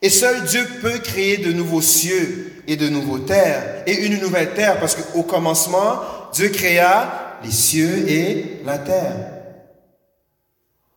Et 0.01 0.09
seul 0.09 0.43
Dieu 0.43 0.67
peut 0.81 0.99
créer 0.99 1.37
de 1.37 1.51
nouveaux 1.51 1.81
cieux 1.81 2.51
et 2.67 2.75
de 2.75 2.89
nouvelles 2.89 3.25
terres, 3.25 3.83
et 3.87 4.05
une 4.05 4.19
nouvelle 4.19 4.53
terre, 4.53 4.79
parce 4.79 4.95
qu'au 4.95 5.23
commencement, 5.23 6.01
Dieu 6.33 6.49
créa 6.49 7.39
les 7.43 7.51
cieux 7.51 8.09
et 8.09 8.61
la 8.65 8.77
terre. 8.77 9.31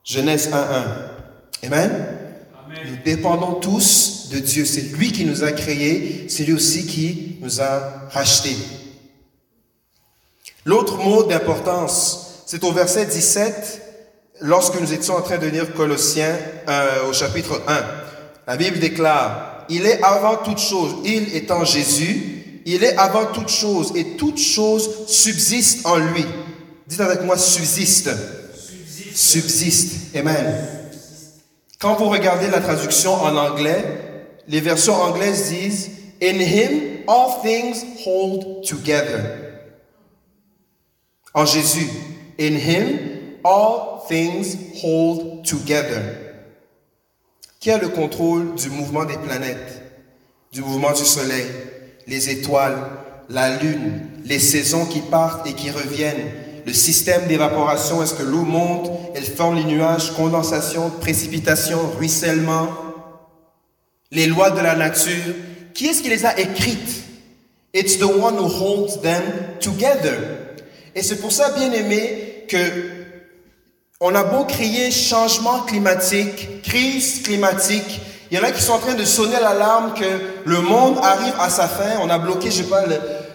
Genèse 0.05 0.51
1.1. 0.51 1.67
Amen. 1.67 2.07
Nous 2.87 2.97
dépendons 3.05 3.55
tous 3.55 4.29
de 4.33 4.39
Dieu. 4.39 4.65
C'est 4.65 4.97
lui 4.97 5.13
qui 5.13 5.25
nous 5.25 5.45
a 5.45 5.53
créés, 5.53 6.27
c'est 6.29 6.45
lui 6.45 6.55
aussi 6.55 6.87
qui 6.87 7.39
nous 7.41 7.61
a 7.61 8.09
rachetés. 8.11 8.57
L'autre 10.65 10.99
mot 10.99 11.25
d'importance, 11.25 12.43
c'est 12.47 12.65
au 12.65 12.73
verset 12.73 13.07
17, 13.07 13.83
lorsque 14.41 14.81
nous 14.81 14.93
étions 14.93 15.15
en 15.17 15.23
train 15.23 15.39
de 15.39 15.47
lire 15.47 15.73
Colossiens 15.75 16.37
euh, 16.69 17.09
au 17.09 17.13
chapitre 17.13 17.63
1. 17.67 17.85
La 18.47 18.57
Bible 18.57 18.79
déclare, 18.79 19.50
il 19.71 19.87
est 19.87 20.03
avant 20.03 20.37
toute 20.37 20.59
chose, 20.59 20.97
il 21.05 21.35
étant 21.35 21.65
Jésus, 21.65 22.63
il 22.67 22.85
est 22.85 22.97
avant 22.97 23.27
toute 23.27 23.49
chose 23.49 23.93
et 23.95 24.17
toute 24.17 24.39
chose 24.39 25.07
subsiste 25.07 25.87
en 25.87 25.97
lui. 25.97 26.25
Dites 26.87 27.01
avec 27.01 27.23
moi, 27.23 27.39
subsiste. 27.39 28.11
Subsiste. 28.55 29.17
subsiste. 29.17 30.17
Amen. 30.17 30.69
Quand 31.79 31.95
vous 31.95 32.09
regardez 32.09 32.49
la 32.49 32.61
traduction 32.61 33.15
en 33.15 33.37
anglais, 33.37 33.85
les 34.49 34.61
versions 34.61 34.95
anglaises 34.95 35.49
disent 35.49 35.91
In 36.23 36.39
him 36.39 37.05
all 37.09 37.41
things 37.43 37.83
hold 38.05 38.63
together. 38.63 39.23
En 41.33 41.47
Jésus, 41.47 41.89
in 42.39 42.57
him 42.57 42.99
all 43.45 44.03
things 44.07 44.57
hold 44.83 45.45
together. 45.47 46.20
Qui 47.61 47.71
a 47.71 47.77
le 47.77 47.89
contrôle 47.89 48.55
du 48.55 48.71
mouvement 48.71 49.05
des 49.05 49.19
planètes, 49.19 49.83
du 50.51 50.63
mouvement 50.63 50.93
du 50.93 51.05
soleil, 51.05 51.45
les 52.07 52.31
étoiles, 52.31 52.79
la 53.29 53.59
lune, 53.59 54.01
les 54.25 54.39
saisons 54.39 54.87
qui 54.87 55.01
partent 55.01 55.47
et 55.47 55.53
qui 55.53 55.71
reviennent, 55.71 56.31
le 56.65 56.73
système 56.73 57.27
d'évaporation, 57.27 58.03
est-ce 58.03 58.15
que 58.15 58.23
l'eau 58.23 58.45
monte, 58.45 58.91
elle 59.15 59.25
forme 59.25 59.57
les 59.57 59.65
nuages, 59.65 60.13
condensation, 60.13 60.89
précipitation, 60.89 61.81
ruissellement, 61.99 62.69
les 64.11 64.27
lois 64.27 64.51
de 64.51 64.61
la 64.61 64.75
nature. 64.75 65.35
Qui 65.75 65.89
est-ce 65.89 66.03
qui 66.03 66.09
les 66.09 66.25
a 66.25 66.41
écrites? 66.41 67.03
It's 67.75 67.99
the 67.99 68.05
one 68.05 68.39
who 68.39 68.49
holds 68.49 69.03
them 69.03 69.23
together. 69.61 70.17
Et 70.95 71.03
c'est 71.03 71.21
pour 71.21 71.31
ça, 71.31 71.51
bien 71.51 71.71
aimé, 71.73 72.47
que 72.49 72.57
on 74.03 74.15
a 74.15 74.25
beau 74.25 74.45
crier 74.45 74.91
changement 74.91 75.61
climatique, 75.61 76.63
crise 76.63 77.23
climatique, 77.23 78.01
il 78.31 78.39
y 78.39 78.41
en 78.41 78.45
a 78.45 78.51
qui 78.51 78.63
sont 78.63 78.73
en 78.73 78.79
train 78.79 78.95
de 78.95 79.05
sonner 79.05 79.37
l'alarme 79.43 79.93
que 79.93 80.05
le 80.47 80.61
monde 80.61 80.99
arrive 81.03 81.35
à 81.39 81.51
sa 81.51 81.69
fin. 81.69 81.99
On 82.01 82.09
a 82.09 82.17
bloqué, 82.17 82.51
je 82.51 82.59
sais 82.59 82.63
pas, 82.63 82.85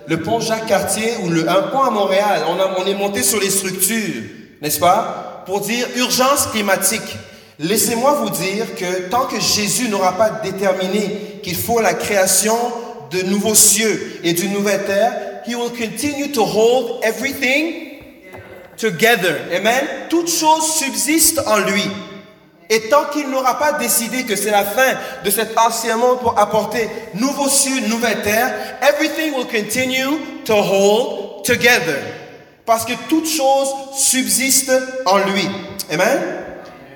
le, 0.07 0.21
pont 0.21 0.39
Jacques-Cartier 0.39 1.11
ou 1.23 1.29
le, 1.29 1.47
un 1.49 1.63
pont 1.63 1.81
à 1.81 1.91
Montréal. 1.91 2.43
On, 2.49 2.59
a, 2.59 2.79
on 2.79 2.85
est 2.85 2.95
monté 2.95 3.21
sur 3.21 3.39
les 3.39 3.49
structures, 3.49 4.23
n'est-ce 4.61 4.79
pas, 4.79 5.43
pour 5.45 5.59
dire 5.59 5.85
urgence 5.97 6.47
climatique. 6.47 7.17
Laissez-moi 7.59 8.13
vous 8.23 8.29
dire 8.29 8.73
que 8.75 9.09
tant 9.09 9.25
que 9.25 9.39
Jésus 9.39 9.89
n'aura 9.89 10.13
pas 10.13 10.29
déterminé 10.29 11.39
qu'il 11.43 11.57
faut 11.57 11.81
la 11.81 11.93
création 11.93 12.57
de 13.11 13.21
nouveaux 13.23 13.53
cieux 13.53 14.19
et 14.23 14.33
d'une 14.33 14.53
nouvelle 14.53 14.85
terre, 14.85 15.13
He 15.45 15.53
will 15.53 15.69
continue 15.69 16.31
to 16.31 16.43
hold 16.43 17.03
everything 17.03 17.84
together. 18.77 19.35
Amen. 19.53 19.83
Toute 20.09 20.29
chose 20.29 20.75
subsiste 20.75 21.41
en 21.45 21.59
lui. 21.59 21.83
Et 22.69 22.89
tant 22.89 23.05
qu'il 23.13 23.29
n'aura 23.29 23.59
pas 23.59 23.73
décidé 23.73 24.23
que 24.23 24.35
c'est 24.35 24.51
la 24.51 24.63
fin 24.63 24.93
de 25.23 25.29
cet 25.29 25.57
ancien 25.57 25.97
monde 25.97 26.19
pour 26.19 26.39
apporter 26.39 26.89
nouveaux 27.13 27.49
cieux, 27.49 27.87
nouvelle 27.87 28.21
terre, 28.23 28.53
everything 28.81 29.33
will 29.35 29.45
continue 29.45 30.17
to 30.45 30.55
hold 30.55 31.45
together. 31.45 31.97
Parce 32.65 32.85
que 32.85 32.93
toute 33.07 33.27
chose 33.27 33.67
subsiste 33.95 34.71
en 35.05 35.17
lui. 35.19 35.47
Amen. 35.91 36.19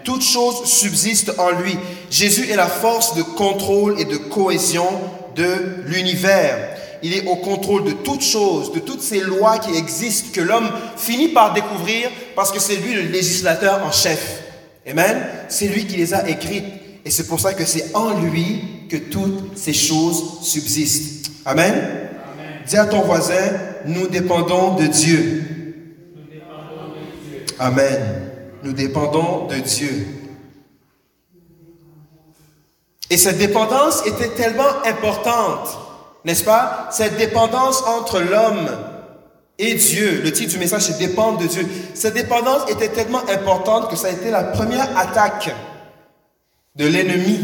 Toute 0.04 0.24
chose 0.24 0.66
subsiste 0.66 1.34
en 1.38 1.52
lui. 1.52 1.78
Jésus 2.10 2.50
est 2.50 2.56
la 2.56 2.68
force 2.68 3.14
de 3.16 3.22
contrôle 3.22 4.00
et 4.00 4.06
de 4.06 4.18
cohésion 4.18 4.88
de 5.36 5.84
l'univers. 5.86 6.58
Il 7.04 7.14
est 7.14 7.26
au 7.28 7.36
contrôle 7.38 7.86
de 7.86 7.92
toutes 7.92 8.24
choses, 8.24 8.72
de 8.74 8.80
toutes 8.80 9.02
ces 9.02 9.22
lois 9.22 9.60
qui 9.60 9.76
existent, 9.76 10.30
que 10.34 10.42
l'homme 10.42 10.70
finit 10.98 11.30
par 11.30 11.54
découvrir 11.54 12.10
parce 12.36 12.52
que 12.52 12.60
c'est 12.60 12.76
lui 12.76 12.94
le 12.94 13.04
législateur 13.04 13.86
en 13.86 13.92
chef. 13.92 14.44
Amen? 14.88 15.26
C'est 15.50 15.68
lui 15.68 15.86
qui 15.86 15.98
les 15.98 16.14
a 16.14 16.28
écrites. 16.28 16.66
Et 17.06 17.12
c'est 17.12 17.28
pour 17.28 17.40
ça 17.40 17.54
que 17.54 17.66
c'est 17.66 17.96
en 17.96 18.20
lui 18.20 18.62
que 18.90 18.98
toutes 18.98 19.58
ces 19.58 19.74
choses 19.74 20.40
subsistent. 20.42 21.32
Amen? 21.46 21.74
Amen. 21.74 22.62
Dis 22.68 22.78
à 22.78 22.86
ton 22.86 23.02
voisin, 23.02 23.52
nous 23.86 24.08
dépendons 24.08 24.76
de 24.76 24.88
Dieu. 24.88 25.44
Nous 26.16 26.24
dépendons 26.32 26.90
de 26.94 27.30
Dieu. 27.30 27.56
Amen. 27.60 28.32
Nous 28.64 28.74
dépendons 28.74 29.48
de 29.48 29.56
Dieu. 29.56 30.08
Et 33.10 33.18
cette 33.18 33.40
dépendance 33.40 34.06
était 34.06 34.30
tellement 34.30 34.84
importante, 34.86 35.78
n'est-ce 36.26 36.44
pas? 36.44 36.88
Cette 36.92 37.18
dépendance 37.18 37.84
entre 37.84 38.20
l'homme 38.20 38.70
et 39.58 39.76
Dieu. 39.76 40.22
Le 40.24 40.32
titre 40.32 40.54
du 40.54 40.58
message, 40.60 40.84
c'est 40.84 40.98
dépendre 40.98 41.40
de 41.40 41.48
Dieu. 41.48 41.68
Cette 41.94 42.14
dépendance 42.14 42.70
était 42.70 42.90
tellement 42.90 43.22
importante 43.30 43.90
que 43.90 43.96
ça 43.96 44.08
a 44.08 44.12
été 44.12 44.32
la 44.32 44.44
première 44.44 44.98
attaque 44.98 45.54
de 46.76 46.88
l'ennemi 46.88 47.40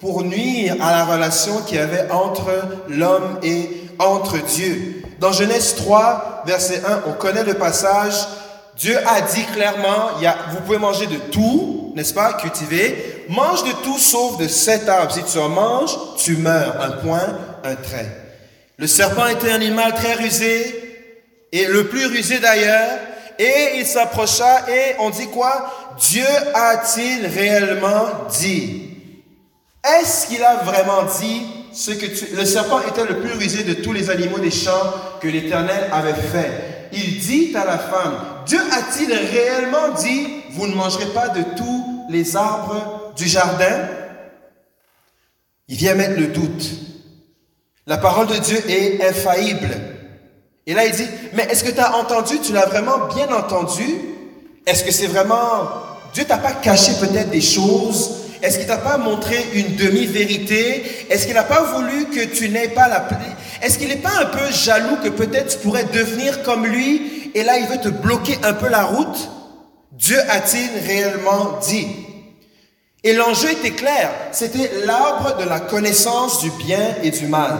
pour 0.00 0.24
nuire 0.24 0.74
à 0.80 0.90
la 0.90 1.04
relation 1.04 1.58
qu'il 1.62 1.76
y 1.76 1.80
avait 1.80 2.10
entre 2.10 2.50
l'homme 2.88 3.38
et 3.44 3.70
entre 4.00 4.38
Dieu. 4.38 5.02
Dans 5.20 5.30
Genèse 5.30 5.76
3, 5.76 6.42
verset 6.46 6.82
1, 6.84 7.02
on 7.06 7.12
connaît 7.12 7.44
le 7.44 7.54
passage. 7.54 8.14
Dieu 8.76 8.98
a 9.06 9.20
dit 9.20 9.44
clairement, 9.54 10.08
vous 10.50 10.60
pouvez 10.66 10.78
manger 10.78 11.06
de 11.06 11.16
tout, 11.30 11.92
n'est-ce 11.94 12.12
pas, 12.12 12.32
cultiver. 12.32 13.24
Mange 13.28 13.62
de 13.62 13.70
tout 13.84 13.98
sauf 13.98 14.38
de 14.38 14.48
cet 14.48 14.88
arbre. 14.88 15.12
Si 15.12 15.22
tu 15.22 15.38
en 15.38 15.48
manges, 15.48 15.96
tu 16.16 16.36
meurs. 16.36 16.80
Un 16.82 16.90
point, 16.90 17.38
un 17.64 17.74
trait. 17.74 18.08
Le 18.78 18.86
serpent 18.86 19.26
était 19.26 19.50
un 19.50 19.56
animal 19.56 19.94
très 19.94 20.14
rusé, 20.14 20.78
et 21.52 21.66
le 21.66 21.88
plus 21.88 22.06
rusé 22.06 22.38
d'ailleurs, 22.38 22.98
et 23.38 23.78
il 23.78 23.86
s'approcha 23.86 24.68
et 24.68 24.94
on 24.98 25.10
dit 25.10 25.28
quoi? 25.28 25.70
Dieu 25.98 26.26
a-t-il 26.54 27.26
réellement 27.26 28.26
dit? 28.30 28.90
Est-ce 29.84 30.26
qu'il 30.26 30.42
a 30.42 30.56
vraiment 30.56 31.02
dit 31.20 31.42
ce 31.72 31.90
que. 31.90 32.36
Le 32.36 32.44
serpent 32.44 32.80
était 32.80 33.04
le 33.04 33.20
plus 33.20 33.32
rusé 33.32 33.64
de 33.64 33.74
tous 33.74 33.92
les 33.92 34.10
animaux 34.10 34.38
des 34.38 34.50
champs 34.50 34.92
que 35.20 35.28
l'Éternel 35.28 35.88
avait 35.92 36.14
fait? 36.14 36.88
Il 36.92 37.18
dit 37.18 37.52
à 37.56 37.64
la 37.64 37.78
femme, 37.78 38.18
Dieu 38.46 38.60
a-t-il 38.60 39.12
réellement 39.12 39.90
dit, 39.98 40.28
vous 40.50 40.66
ne 40.66 40.74
mangerez 40.74 41.06
pas 41.06 41.28
de 41.28 41.42
tous 41.56 42.06
les 42.10 42.36
arbres 42.36 43.12
du 43.16 43.26
jardin? 43.26 43.88
Il 45.68 45.76
vient 45.76 45.94
mettre 45.94 46.20
le 46.20 46.26
doute. 46.28 46.70
La 47.86 47.96
parole 47.96 48.28
de 48.28 48.36
Dieu 48.36 48.58
est 48.68 49.04
infaillible. 49.04 49.70
Et 50.66 50.74
là, 50.74 50.86
il 50.86 50.92
dit, 50.92 51.06
mais 51.34 51.42
est-ce 51.50 51.64
que 51.64 51.72
tu 51.72 51.80
as 51.80 51.96
entendu, 51.96 52.38
tu 52.38 52.52
l'as 52.52 52.66
vraiment 52.66 53.08
bien 53.12 53.28
entendu? 53.34 53.84
Est-ce 54.66 54.84
que 54.84 54.92
c'est 54.92 55.08
vraiment... 55.08 55.68
Dieu 56.14 56.24
t'a 56.24 56.38
pas 56.38 56.52
caché 56.52 56.92
peut-être 57.00 57.30
des 57.30 57.40
choses? 57.40 58.18
Est-ce 58.40 58.58
qu'il 58.58 58.68
t'a 58.68 58.78
pas 58.78 58.98
montré 58.98 59.36
une 59.54 59.74
demi-vérité? 59.74 60.84
Est-ce 61.10 61.26
qu'il 61.26 61.34
n'a 61.34 61.42
pas 61.42 61.62
voulu 61.62 62.06
que 62.06 62.24
tu 62.24 62.48
n'aies 62.50 62.68
pas 62.68 62.86
la... 62.86 63.08
Est-ce 63.60 63.78
qu'il 63.78 63.88
n'est 63.88 63.96
pas 63.96 64.20
un 64.20 64.26
peu 64.26 64.52
jaloux 64.52 64.96
que 65.02 65.08
peut-être 65.08 65.48
tu 65.48 65.58
pourrais 65.58 65.84
devenir 65.84 66.42
comme 66.42 66.66
lui? 66.66 67.32
Et 67.34 67.42
là, 67.42 67.58
il 67.58 67.66
veut 67.66 67.80
te 67.80 67.88
bloquer 67.88 68.38
un 68.44 68.52
peu 68.52 68.68
la 68.68 68.84
route. 68.84 69.30
Dieu 69.90 70.18
a-t-il 70.28 70.70
réellement 70.86 71.58
dit? 71.66 71.86
Et 73.04 73.12
l'enjeu 73.14 73.50
était 73.50 73.72
clair, 73.72 74.12
c'était 74.30 74.70
l'arbre 74.84 75.36
de 75.36 75.44
la 75.44 75.60
connaissance 75.60 76.40
du 76.40 76.50
bien 76.52 76.96
et 77.02 77.10
du 77.10 77.26
mal. 77.26 77.58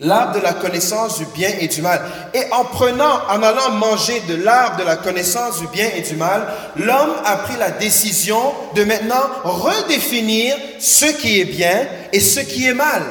L'arbre 0.00 0.34
de 0.34 0.40
la 0.40 0.54
connaissance 0.54 1.18
du 1.18 1.26
bien 1.26 1.50
et 1.60 1.68
du 1.68 1.82
mal. 1.82 2.00
Et 2.34 2.42
en 2.52 2.64
prenant, 2.64 3.20
en 3.28 3.42
allant 3.42 3.70
manger 3.72 4.20
de 4.28 4.34
l'arbre 4.34 4.78
de 4.78 4.84
la 4.84 4.96
connaissance 4.96 5.60
du 5.60 5.66
bien 5.68 5.88
et 5.94 6.00
du 6.00 6.16
mal, 6.16 6.46
l'homme 6.76 7.14
a 7.24 7.36
pris 7.36 7.56
la 7.56 7.70
décision 7.70 8.40
de 8.74 8.82
maintenant 8.82 9.22
redéfinir 9.44 10.56
ce 10.80 11.06
qui 11.06 11.40
est 11.40 11.44
bien 11.44 11.86
et 12.12 12.20
ce 12.20 12.40
qui 12.40 12.66
est 12.66 12.74
mal. 12.74 13.02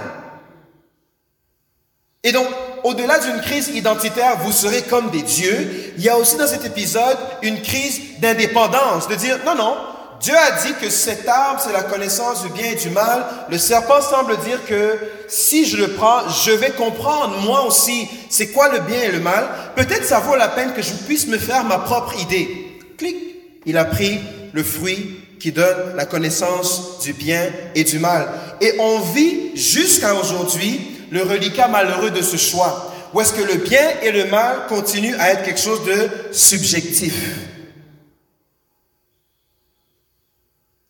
Et 2.24 2.32
donc, 2.32 2.48
au-delà 2.84 3.20
d'une 3.20 3.40
crise 3.42 3.70
identitaire, 3.70 4.38
vous 4.40 4.52
serez 4.52 4.82
comme 4.82 5.12
des 5.12 5.22
dieux, 5.22 5.94
il 5.98 6.04
y 6.04 6.10
a 6.10 6.18
aussi 6.18 6.36
dans 6.38 6.48
cet 6.48 6.66
épisode 6.66 7.18
une 7.42 7.62
crise 7.62 8.20
d'indépendance, 8.20 9.08
de 9.08 9.16
dire, 9.16 9.40
non, 9.46 9.56
non, 9.56 9.76
Dieu 10.22 10.36
a 10.36 10.52
dit 10.64 10.74
que 10.80 10.90
cet 10.90 11.28
arbre, 11.28 11.60
c'est 11.66 11.74
la 11.74 11.82
connaissance 11.82 12.44
du 12.44 12.50
bien 12.50 12.72
et 12.72 12.76
du 12.76 12.90
mal. 12.90 13.26
Le 13.50 13.58
serpent 13.58 14.02
semble 14.02 14.38
dire 14.40 14.64
que 14.68 14.98
si 15.28 15.66
je 15.66 15.78
le 15.78 15.94
prends, 15.94 16.30
je 16.30 16.52
vais 16.52 16.72
comprendre 16.72 17.40
moi 17.40 17.66
aussi 17.66 18.08
c'est 18.30 18.50
quoi 18.50 18.70
le 18.70 18.80
bien 18.82 19.02
et 19.02 19.12
le 19.12 19.20
mal. 19.20 19.48
Peut-être 19.76 20.06
ça 20.06 20.20
vaut 20.20 20.36
la 20.36 20.50
peine 20.50 20.74
que 20.74 20.84
je 20.84 20.94
puisse 20.94 21.26
me 21.26 21.40
faire 21.40 21.64
ma 21.64 21.80
propre 21.80 22.20
idée. 22.22 22.80
Clic. 22.98 23.16
Il 23.66 23.78
a 23.78 23.86
pris 23.86 24.20
le 24.54 24.64
fruit 24.64 25.18
qui 25.40 25.52
donne 25.52 25.96
la 25.96 26.06
connaissance 26.06 27.00
du 27.02 27.14
bien 27.14 27.50
et 27.74 27.84
du 27.84 27.98
mal. 27.98 28.28
Et 28.62 28.76
on 28.80 29.00
vit 29.00 29.56
jusqu'à 29.56 30.14
aujourd'hui 30.14 30.82
le 31.10 31.24
reliquat 31.24 31.68
malheureux 31.68 32.12
de 32.12 32.22
ce 32.22 32.38
choix. 32.38 32.94
Où 33.14 33.22
est-ce 33.22 33.34
que 33.34 33.42
le 33.42 33.56
bien 33.56 33.90
et 34.04 34.12
le 34.12 34.26
mal 34.26 34.68
continuent 34.70 35.16
à 35.20 35.32
être 35.32 35.44
quelque 35.44 35.60
chose 35.60 35.84
de 35.84 36.10
subjectif? 36.32 37.14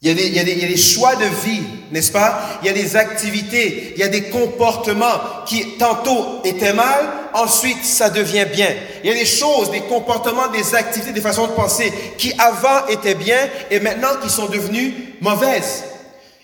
Il 0.04 0.08
y, 0.08 0.12
a 0.12 0.16
des, 0.16 0.28
il, 0.30 0.34
y 0.34 0.40
a 0.40 0.44
des, 0.44 0.54
il 0.54 0.62
y, 0.64 0.66
a 0.66 0.68
des, 0.68 0.78
choix 0.78 1.16
de 1.16 1.26
vie, 1.26 1.62
n'est-ce 1.92 2.12
pas? 2.12 2.42
Il 2.64 2.66
y 2.66 2.70
a 2.72 2.74
des 2.74 2.96
activités, 2.96 3.94
il 3.96 4.00
y 4.00 4.04
a 4.04 4.08
des 4.08 4.30
comportements 4.30 5.44
qui 5.46 5.78
tantôt 5.78 6.42
étaient 6.44 6.74
mal, 6.74 7.06
ensuite 7.36 7.86
ça 7.86 8.10
devient 8.10 8.48
bien. 8.52 8.70
Il 9.04 9.12
y 9.12 9.14
a 9.14 9.16
des 9.16 9.28
choses, 9.28 9.70
des 9.70 9.82
comportements, 9.82 10.48
des 10.48 10.74
activités, 10.74 11.12
des 11.12 11.22
façons 11.22 11.46
de 11.46 11.52
penser 11.52 11.94
qui 12.18 12.34
avant 12.40 12.88
étaient 12.88 13.14
bien 13.14 13.38
et 13.70 13.80
maintenant 13.80 14.16
qui 14.24 14.32
sont 14.32 14.48
devenues 14.48 14.92
mauvaises. 15.22 15.84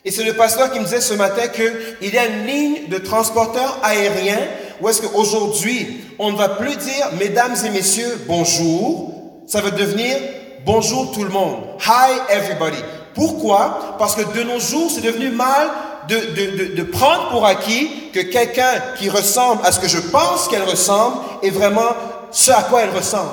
Et 0.05 0.11
c'est 0.11 0.23
le 0.23 0.33
pasteur 0.33 0.71
qui 0.71 0.79
me 0.79 0.85
disait 0.85 1.01
ce 1.01 1.15
matin 1.15 1.47
qu'il 1.47 2.13
y 2.13 2.15
a 2.15 2.27
une 2.27 2.45
ligne 2.45 2.87
de 2.89 2.99
transporteur 2.99 3.79
aérien 3.81 4.37
où 4.81 4.87
est-ce 4.87 5.01
qu'aujourd'hui, 5.01 6.01
on 6.19 6.31
ne 6.31 6.37
va 6.37 6.49
plus 6.49 6.75
dire 6.75 7.09
mesdames 7.19 7.55
et 7.65 7.71
messieurs 7.71 8.19
bonjour, 8.27 9.41
ça 9.47 9.61
va 9.61 9.71
devenir 9.71 10.15
bonjour 10.63 11.11
tout 11.11 11.23
le 11.23 11.31
monde. 11.31 11.63
Hi 11.87 12.19
everybody. 12.29 12.83
Pourquoi? 13.17 13.95
Parce 13.97 14.15
que 14.15 14.21
de 14.21 14.43
nos 14.43 14.59
jours, 14.59 14.91
c'est 14.93 15.01
devenu 15.01 15.31
mal 15.31 15.69
de, 16.07 16.15
de, 16.15 16.75
de, 16.75 16.83
prendre 16.83 17.29
pour 17.31 17.47
acquis 17.47 17.89
que 18.13 18.19
quelqu'un 18.19 18.79
qui 18.95 19.09
ressemble 19.09 19.65
à 19.65 19.71
ce 19.71 19.79
que 19.79 19.87
je 19.87 19.97
pense 19.97 20.47
qu'elle 20.47 20.61
ressemble 20.61 21.17
est 21.41 21.49
vraiment 21.49 21.95
ce 22.29 22.51
à 22.51 22.61
quoi 22.61 22.83
elle 22.83 22.95
ressemble. 22.95 23.31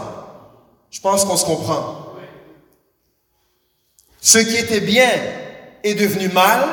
Je 0.90 1.00
pense 1.00 1.26
qu'on 1.26 1.36
se 1.36 1.44
comprend. 1.44 1.98
Ce 4.22 4.38
qui 4.38 4.56
était 4.56 4.80
bien 4.80 5.10
est 5.82 5.94
devenu 5.94 6.28
mal 6.30 6.64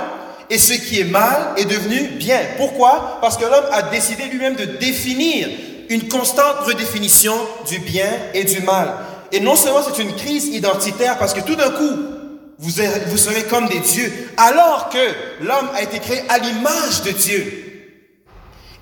et 0.49 0.57
ce 0.57 0.71
qui 0.71 1.01
est 1.01 1.11
mal 1.11 1.49
est 1.57 1.65
devenu 1.65 2.07
bien. 2.11 2.39
Pourquoi? 2.55 3.17
Parce 3.19 3.35
que 3.35 3.43
l'homme 3.43 3.65
a 3.73 3.81
décidé 3.81 4.23
lui-même 4.27 4.55
de 4.55 4.63
définir 4.63 5.49
une 5.89 6.07
constante 6.07 6.59
redéfinition 6.65 7.35
du 7.67 7.79
bien 7.79 8.09
et 8.33 8.45
du 8.45 8.61
mal. 8.61 8.93
Et 9.33 9.41
non 9.41 9.57
seulement 9.57 9.81
c'est 9.83 10.01
une 10.01 10.15
crise 10.15 10.47
identitaire 10.47 11.17
parce 11.17 11.33
que 11.33 11.41
tout 11.41 11.55
d'un 11.55 11.71
coup, 11.71 12.20
vous, 12.61 12.71
vous 13.07 13.17
serez 13.17 13.43
comme 13.45 13.67
des 13.67 13.79
dieux, 13.79 14.11
alors 14.37 14.89
que 14.89 15.43
l'homme 15.43 15.69
a 15.73 15.81
été 15.81 15.99
créé 15.99 16.23
à 16.29 16.37
l'image 16.37 17.01
de 17.03 17.11
Dieu. 17.11 17.57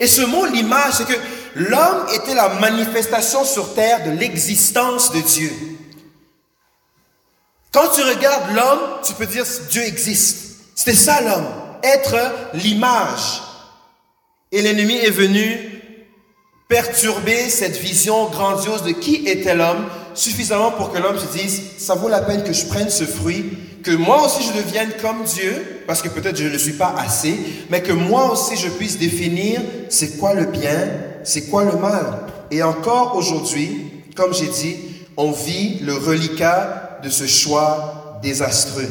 Et 0.02 0.08
ce 0.08 0.22
mot, 0.22 0.46
l'image, 0.46 0.94
c'est 0.98 1.08
que 1.08 1.20
l'homme 1.56 2.06
était 2.14 2.36
la 2.36 2.50
manifestation 2.50 3.46
sur 3.46 3.74
terre 3.74 4.06
de 4.06 4.12
l'existence 4.12 5.12
de 5.14 5.22
Dieu. 5.22 5.52
Quand 7.72 7.88
tu 7.90 8.02
regardes 8.02 8.54
l'homme, 8.54 9.00
tu 9.06 9.14
peux 9.14 9.26
dire 9.26 9.46
Dieu 9.70 9.84
existe. 9.84 10.58
C'était 10.76 10.94
ça 10.94 11.22
l'homme, 11.22 11.48
être 11.84 12.16
l'image. 12.56 13.42
Et 14.52 14.62
l'ennemi 14.62 14.96
est 14.96 15.12
venu 15.12 15.80
perturber 16.68 17.50
cette 17.50 17.78
vision 17.78 18.30
grandiose 18.30 18.84
de 18.84 18.92
qui 18.92 19.28
était 19.28 19.56
l'homme 19.56 19.86
suffisamment 20.14 20.72
pour 20.72 20.92
que 20.92 21.00
l'homme 21.00 21.18
se 21.18 21.38
dise, 21.38 21.62
ça 21.78 21.96
vaut 21.96 22.10
la 22.10 22.22
peine 22.22 22.44
que 22.44 22.54
je 22.54 22.66
prenne 22.66 22.90
ce 22.90 23.06
fruit, 23.06 23.58
que 23.84 23.92
moi 23.92 24.26
aussi 24.26 24.44
je 24.44 24.58
devienne 24.58 24.92
comme 25.02 25.24
Dieu, 25.24 25.84
parce 25.88 26.02
que 26.02 26.10
peut-être 26.10 26.38
je 26.38 26.48
ne 26.48 26.58
suis 26.58 26.74
pas 26.74 26.96
assez, 26.98 27.36
mais 27.70 27.82
que 27.82 27.92
moi 27.92 28.32
aussi 28.32 28.56
je 28.56 28.70
puisse 28.70 28.98
définir 28.98 29.62
c'est 29.90 30.18
quoi 30.18 30.34
le 30.34 30.46
bien, 30.46 30.90
c'est 31.24 31.50
quoi 31.50 31.64
le 31.64 31.78
mal. 31.78 32.28
Et 32.52 32.64
encore 32.64 33.16
aujourd'hui, 33.16 33.92
comme 34.16 34.34
j'ai 34.34 34.48
dit, 34.48 34.76
on 35.18 35.32
vit 35.32 35.80
le 35.80 35.94
reliquat 35.94 37.00
de 37.04 37.10
ce 37.10 37.26
choix 37.28 38.20
désastreux. 38.22 38.88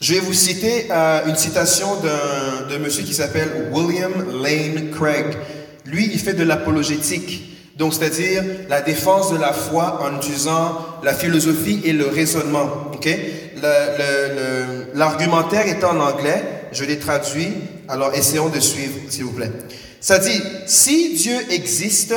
Je 0.00 0.14
vais 0.14 0.20
vous 0.20 0.32
citer 0.32 0.88
euh, 0.90 1.26
une 1.26 1.36
citation 1.36 1.86
d'un 2.00 2.78
monsieur 2.80 3.04
qui 3.04 3.14
s'appelle 3.14 3.70
William 3.72 4.12
Lane 4.42 4.90
Craig. 4.90 5.36
Lui, 5.84 6.10
il 6.12 6.18
fait 6.18 6.34
de 6.34 6.42
l'apologétique. 6.42 7.51
Donc, 7.76 7.94
c'est-à-dire 7.94 8.42
la 8.68 8.80
défense 8.82 9.32
de 9.32 9.38
la 9.38 9.52
foi 9.52 10.00
en 10.02 10.16
utilisant 10.16 10.78
la 11.02 11.14
philosophie 11.14 11.80
et 11.84 11.92
le 11.92 12.06
raisonnement. 12.06 12.68
Ok? 12.94 13.08
L'argumentaire 14.94 15.66
est 15.66 15.84
en 15.84 15.98
anglais, 16.00 16.42
je 16.72 16.84
l'ai 16.84 16.98
traduit, 16.98 17.48
alors 17.88 18.14
essayons 18.14 18.48
de 18.48 18.60
suivre, 18.60 18.98
s'il 19.08 19.24
vous 19.24 19.32
plaît. 19.32 19.52
Ça 20.00 20.18
dit, 20.18 20.42
si 20.66 21.14
Dieu 21.14 21.36
existe, 21.50 22.14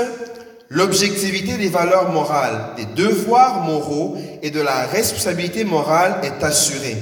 l'objectivité 0.69 1.57
des 1.57 1.69
valeurs 1.69 2.11
morales, 2.11 2.71
des 2.75 2.85
devoirs 2.85 3.61
moraux 3.61 4.17
et 4.41 4.49
de 4.49 4.59
la 4.59 4.85
responsabilité 4.87 5.63
morale 5.63 6.17
est 6.23 6.43
assurée. 6.43 6.97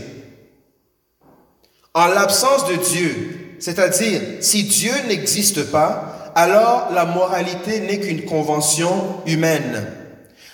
En 1.94 2.08
l'absence 2.08 2.68
de 2.68 2.76
Dieu, 2.76 3.56
c'est-à-dire 3.60 4.20
si 4.42 4.64
Dieu 4.64 4.92
n'existe 5.08 5.72
pas, 5.72 6.13
alors 6.36 6.90
la 6.94 7.06
moralité 7.06 7.80
n'est 7.82 8.00
qu'une 8.00 8.26
convention 8.26 8.92
humaine. 9.26 9.86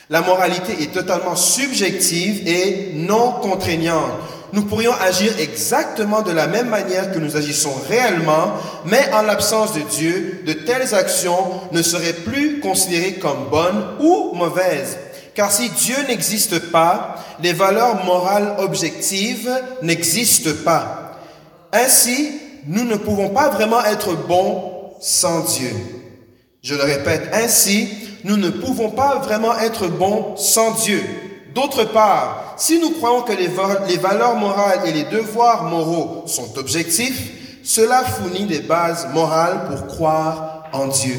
La 0.10 0.22
moralité 0.22 0.74
est 0.82 0.92
totalement 0.94 1.36
subjective 1.36 2.48
et 2.48 2.94
non 2.96 3.34
contraignante. 3.42 4.12
Nous 4.52 4.63
pourrions 4.63 4.94
agir 5.00 5.32
exactement 5.39 6.24
de 6.24 6.32
la 6.32 6.48
même 6.48 6.70
manière 6.70 7.12
que 7.12 7.20
nous 7.20 7.38
agissons 7.38 7.74
réellement, 7.88 8.54
mais 8.86 9.12
en 9.13 9.22
l'absence 9.22 9.74
de 9.74 9.82
Dieu, 9.82 10.42
de 10.48 10.54
telles 10.54 10.96
actions 10.96 11.62
ne 11.72 11.84
seraient 11.84 12.13
plus 12.13 12.60
considérées 12.60 13.13
comme 13.13 13.50
bonnes 13.52 13.86
ou 14.00 14.32
mauvaises. 14.34 14.98
Car 15.36 15.52
si 15.52 15.70
Dieu 15.70 15.96
n'existe 16.08 16.72
pas, 16.72 17.15
les 17.44 17.54
valeurs 17.54 18.04
morales 18.04 18.56
objectives 18.58 19.52
n'existent 19.84 20.50
pas. 20.65 21.20
Ainsi, 21.72 22.32
nous 22.65 22.84
ne 22.86 22.96
pouvons 22.96 23.30
pas 23.30 23.50
vraiment 23.50 23.84
être 23.86 24.15
bons 24.28 24.79
sans 25.00 25.42
Dieu. 25.42 25.72
Je 26.62 26.76
le 26.76 26.84
répète, 26.84 27.30
ainsi, 27.34 27.90
nous 28.24 28.38
ne 28.38 28.50
pouvons 28.50 28.92
pas 28.92 29.20
vraiment 29.20 29.58
être 29.60 29.88
bons 29.88 30.36
sans 30.36 30.72
Dieu. 30.72 31.02
D'autre 31.54 31.86
part, 31.86 32.56
si 32.58 32.80
nous 32.80 32.92
croyons 32.92 33.22
que 33.22 33.34
les, 33.34 33.48
valeurs 33.98 34.36
morales 34.36 34.82
et 34.86 34.92
les 34.92 35.04
devoirs 35.04 35.64
moraux 35.64 36.24
sont 36.28 36.58
objectifs, 36.58 37.64
cela 37.64 38.04
fournit 38.04 38.46
des 38.46 38.60
bases 38.60 39.08
morales 39.14 39.68
pour 39.70 39.88
croire 39.88 40.66
en 40.74 40.88
Dieu. 40.88 41.16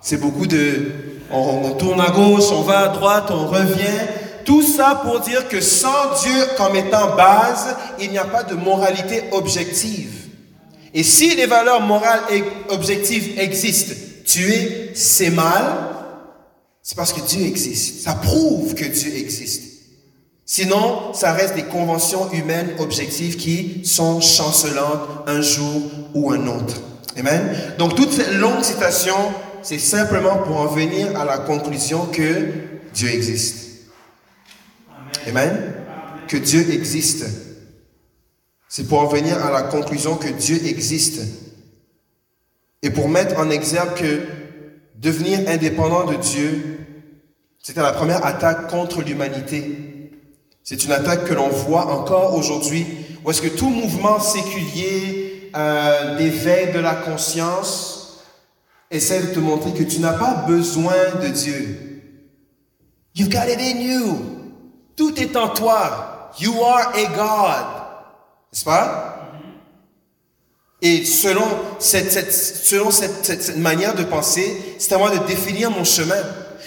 C'est 0.00 0.18
beaucoup 0.18 0.46
de... 0.46 0.92
On, 1.30 1.72
tourne 1.72 2.00
à 2.00 2.10
gauche, 2.10 2.50
on 2.52 2.62
va 2.62 2.80
à 2.80 2.88
droite, 2.88 3.30
on 3.30 3.46
revient. 3.46 4.23
Tout 4.44 4.62
ça 4.62 5.00
pour 5.04 5.20
dire 5.20 5.48
que 5.48 5.60
sans 5.60 6.20
Dieu 6.22 6.48
comme 6.56 6.76
étant 6.76 7.16
base, 7.16 7.76
il 8.00 8.10
n'y 8.10 8.18
a 8.18 8.24
pas 8.24 8.42
de 8.42 8.54
moralité 8.54 9.24
objective. 9.32 10.10
Et 10.92 11.02
si 11.02 11.34
les 11.34 11.46
valeurs 11.46 11.80
morales 11.80 12.22
et 12.30 12.44
objectives 12.68 13.38
existent, 13.38 13.94
tuer, 14.24 14.92
c'est 14.94 15.30
mal, 15.30 15.64
c'est 16.82 16.96
parce 16.96 17.12
que 17.12 17.20
Dieu 17.20 17.46
existe. 17.46 18.02
Ça 18.02 18.14
prouve 18.14 18.74
que 18.74 18.84
Dieu 18.84 19.16
existe. 19.16 19.62
Sinon, 20.46 21.14
ça 21.14 21.32
reste 21.32 21.54
des 21.54 21.64
conventions 21.64 22.30
humaines 22.30 22.74
objectives 22.78 23.36
qui 23.36 23.80
sont 23.84 24.20
chancelantes 24.20 25.08
un 25.26 25.40
jour 25.40 25.82
ou 26.14 26.30
un 26.30 26.46
autre. 26.46 26.76
Amen. 27.16 27.56
Donc 27.78 27.94
toute 27.94 28.12
cette 28.12 28.34
longue 28.34 28.62
citation, 28.62 29.16
c'est 29.62 29.78
simplement 29.78 30.36
pour 30.38 30.58
en 30.58 30.66
venir 30.66 31.18
à 31.18 31.24
la 31.24 31.38
conclusion 31.38 32.06
que 32.06 32.50
Dieu 32.92 33.08
existe. 33.08 33.63
Amen. 35.26 35.74
Que 36.28 36.36
Dieu 36.36 36.70
existe. 36.72 37.24
C'est 38.68 38.88
pour 38.88 39.00
en 39.00 39.06
venir 39.06 39.44
à 39.44 39.50
la 39.50 39.62
conclusion 39.62 40.16
que 40.16 40.28
Dieu 40.28 40.60
existe. 40.66 41.20
Et 42.82 42.90
pour 42.90 43.08
mettre 43.08 43.38
en 43.38 43.50
exergue 43.50 43.94
que 43.94 44.22
devenir 44.96 45.48
indépendant 45.48 46.04
de 46.04 46.16
Dieu, 46.16 46.78
c'était 47.62 47.82
la 47.82 47.92
première 47.92 48.24
attaque 48.26 48.68
contre 48.68 49.02
l'humanité. 49.02 50.10
C'est 50.62 50.84
une 50.84 50.92
attaque 50.92 51.24
que 51.24 51.34
l'on 51.34 51.48
voit 51.48 51.86
encore 51.92 52.34
aujourd'hui, 52.34 52.86
où 53.24 53.30
est-ce 53.30 53.42
que 53.42 53.48
tout 53.48 53.68
mouvement 53.68 54.18
séculier 54.18 55.50
euh, 55.56 56.16
d'éveil 56.18 56.72
de 56.72 56.78
la 56.80 56.94
conscience 56.94 58.24
essaie 58.90 59.22
de 59.22 59.34
te 59.34 59.38
montrer 59.38 59.72
que 59.72 59.82
tu 59.82 60.00
n'as 60.00 60.18
pas 60.18 60.44
besoin 60.46 60.94
de 61.22 61.28
Dieu. 61.28 62.02
You've 63.14 63.30
got 63.30 63.48
it 63.48 63.60
in 63.60 63.80
you. 63.80 64.33
Tout 64.96 65.20
est 65.20 65.36
en 65.36 65.48
toi. 65.48 66.30
You 66.38 66.52
are 66.62 66.92
a 66.94 67.04
God. 67.06 67.66
N'est-ce 68.52 68.64
pas? 68.64 69.14
Et 70.82 71.04
selon 71.04 71.46
cette, 71.78 72.30
selon 72.30 72.90
cette, 72.90 73.56
manière 73.56 73.94
de 73.94 74.04
penser, 74.04 74.76
c'est 74.78 74.92
à 74.92 74.98
moi 74.98 75.10
de 75.10 75.26
définir 75.26 75.70
mon 75.70 75.84
chemin. 75.84 76.22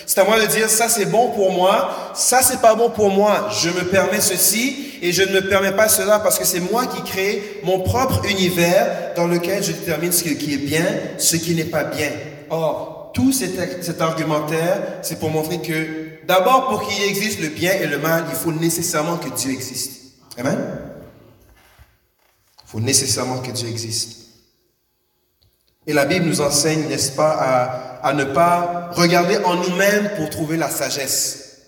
C'est 0.07 0.19
à 0.19 0.23
moi 0.23 0.39
de 0.39 0.47
dire 0.47 0.69
ça 0.69 0.89
c'est 0.89 1.05
bon 1.05 1.31
pour 1.31 1.51
moi, 1.51 2.13
ça 2.15 2.41
c'est 2.41 2.59
pas 2.61 2.73
bon 2.73 2.89
pour 2.89 3.11
moi. 3.11 3.49
Je 3.61 3.69
me 3.69 3.83
permets 3.83 4.21
ceci 4.21 4.93
et 5.01 5.11
je 5.11 5.21
ne 5.21 5.33
me 5.33 5.47
permets 5.47 5.73
pas 5.73 5.87
cela 5.87 6.19
parce 6.19 6.39
que 6.39 6.45
c'est 6.45 6.61
moi 6.61 6.87
qui 6.87 7.03
crée 7.03 7.59
mon 7.63 7.81
propre 7.81 8.25
univers 8.25 9.13
dans 9.15 9.27
lequel 9.27 9.61
je 9.61 9.73
détermine 9.73 10.11
ce 10.11 10.23
qui 10.23 10.53
est 10.53 10.65
bien, 10.65 10.85
ce 11.19 11.35
qui 11.35 11.53
n'est 11.53 11.65
pas 11.65 11.83
bien. 11.83 12.09
Or, 12.49 13.11
tout 13.13 13.31
cet, 13.31 13.83
cet 13.83 14.01
argumentaire, 14.01 14.81
c'est 15.03 15.19
pour 15.19 15.29
montrer 15.29 15.61
que 15.61 16.07
d'abord 16.27 16.67
pour 16.67 16.87
qu'il 16.87 17.03
existe 17.03 17.39
le 17.39 17.49
bien 17.49 17.73
et 17.73 17.87
le 17.87 17.97
mal, 17.97 18.25
il 18.29 18.35
faut 18.35 18.51
nécessairement 18.51 19.17
que 19.17 19.29
Dieu 19.29 19.51
existe. 19.51 20.13
Amen? 20.37 20.59
Il 22.65 22.69
faut 22.69 22.79
nécessairement 22.79 23.39
que 23.39 23.51
Dieu 23.51 23.67
existe. 23.67 24.27
Et 25.87 25.93
la 25.93 26.05
Bible 26.05 26.25
nous 26.25 26.41
enseigne, 26.41 26.87
n'est-ce 26.89 27.13
pas, 27.13 28.01
à, 28.03 28.13
ne 28.13 28.25
pas 28.25 28.89
regarder 28.91 29.37
en 29.37 29.55
nous-mêmes 29.55 30.11
pour 30.17 30.29
trouver 30.29 30.57
la 30.57 30.69
sagesse. 30.69 31.61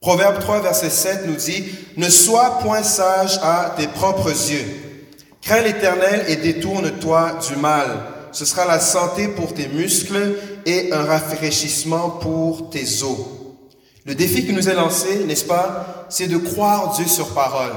Proverbe 0.00 0.38
3, 0.38 0.62
verset 0.62 0.90
7 0.90 1.26
nous 1.26 1.36
dit, 1.36 1.64
Ne 1.96 2.08
sois 2.08 2.58
point 2.60 2.82
sage 2.82 3.38
à 3.42 3.74
tes 3.76 3.88
propres 3.88 4.30
yeux. 4.30 4.64
Crains 5.42 5.60
l'Éternel 5.60 6.24
et 6.28 6.36
détourne-toi 6.36 7.38
du 7.46 7.56
mal. 7.56 8.13
Ce 8.34 8.44
sera 8.44 8.64
la 8.66 8.80
santé 8.80 9.28
pour 9.28 9.54
tes 9.54 9.68
muscles 9.68 10.34
et 10.66 10.92
un 10.92 11.04
rafraîchissement 11.04 12.10
pour 12.10 12.68
tes 12.68 13.04
os. 13.04 13.16
Le 14.04 14.16
défi 14.16 14.44
qui 14.44 14.52
nous 14.52 14.68
est 14.68 14.74
lancé, 14.74 15.24
n'est-ce 15.24 15.44
pas, 15.44 16.06
c'est 16.08 16.26
de 16.26 16.36
croire 16.36 16.96
Dieu 16.96 17.06
sur 17.06 17.32
parole. 17.32 17.72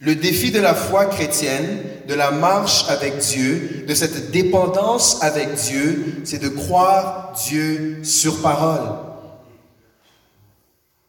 Le 0.00 0.16
défi 0.16 0.50
de 0.50 0.60
la 0.60 0.74
foi 0.74 1.06
chrétienne, 1.06 1.78
de 2.08 2.14
la 2.14 2.32
marche 2.32 2.86
avec 2.88 3.18
Dieu, 3.18 3.84
de 3.86 3.94
cette 3.94 4.32
dépendance 4.32 5.22
avec 5.22 5.54
Dieu, 5.54 6.20
c'est 6.24 6.42
de 6.42 6.48
croire 6.48 7.34
Dieu 7.46 8.00
sur 8.02 8.42
parole. 8.42 8.98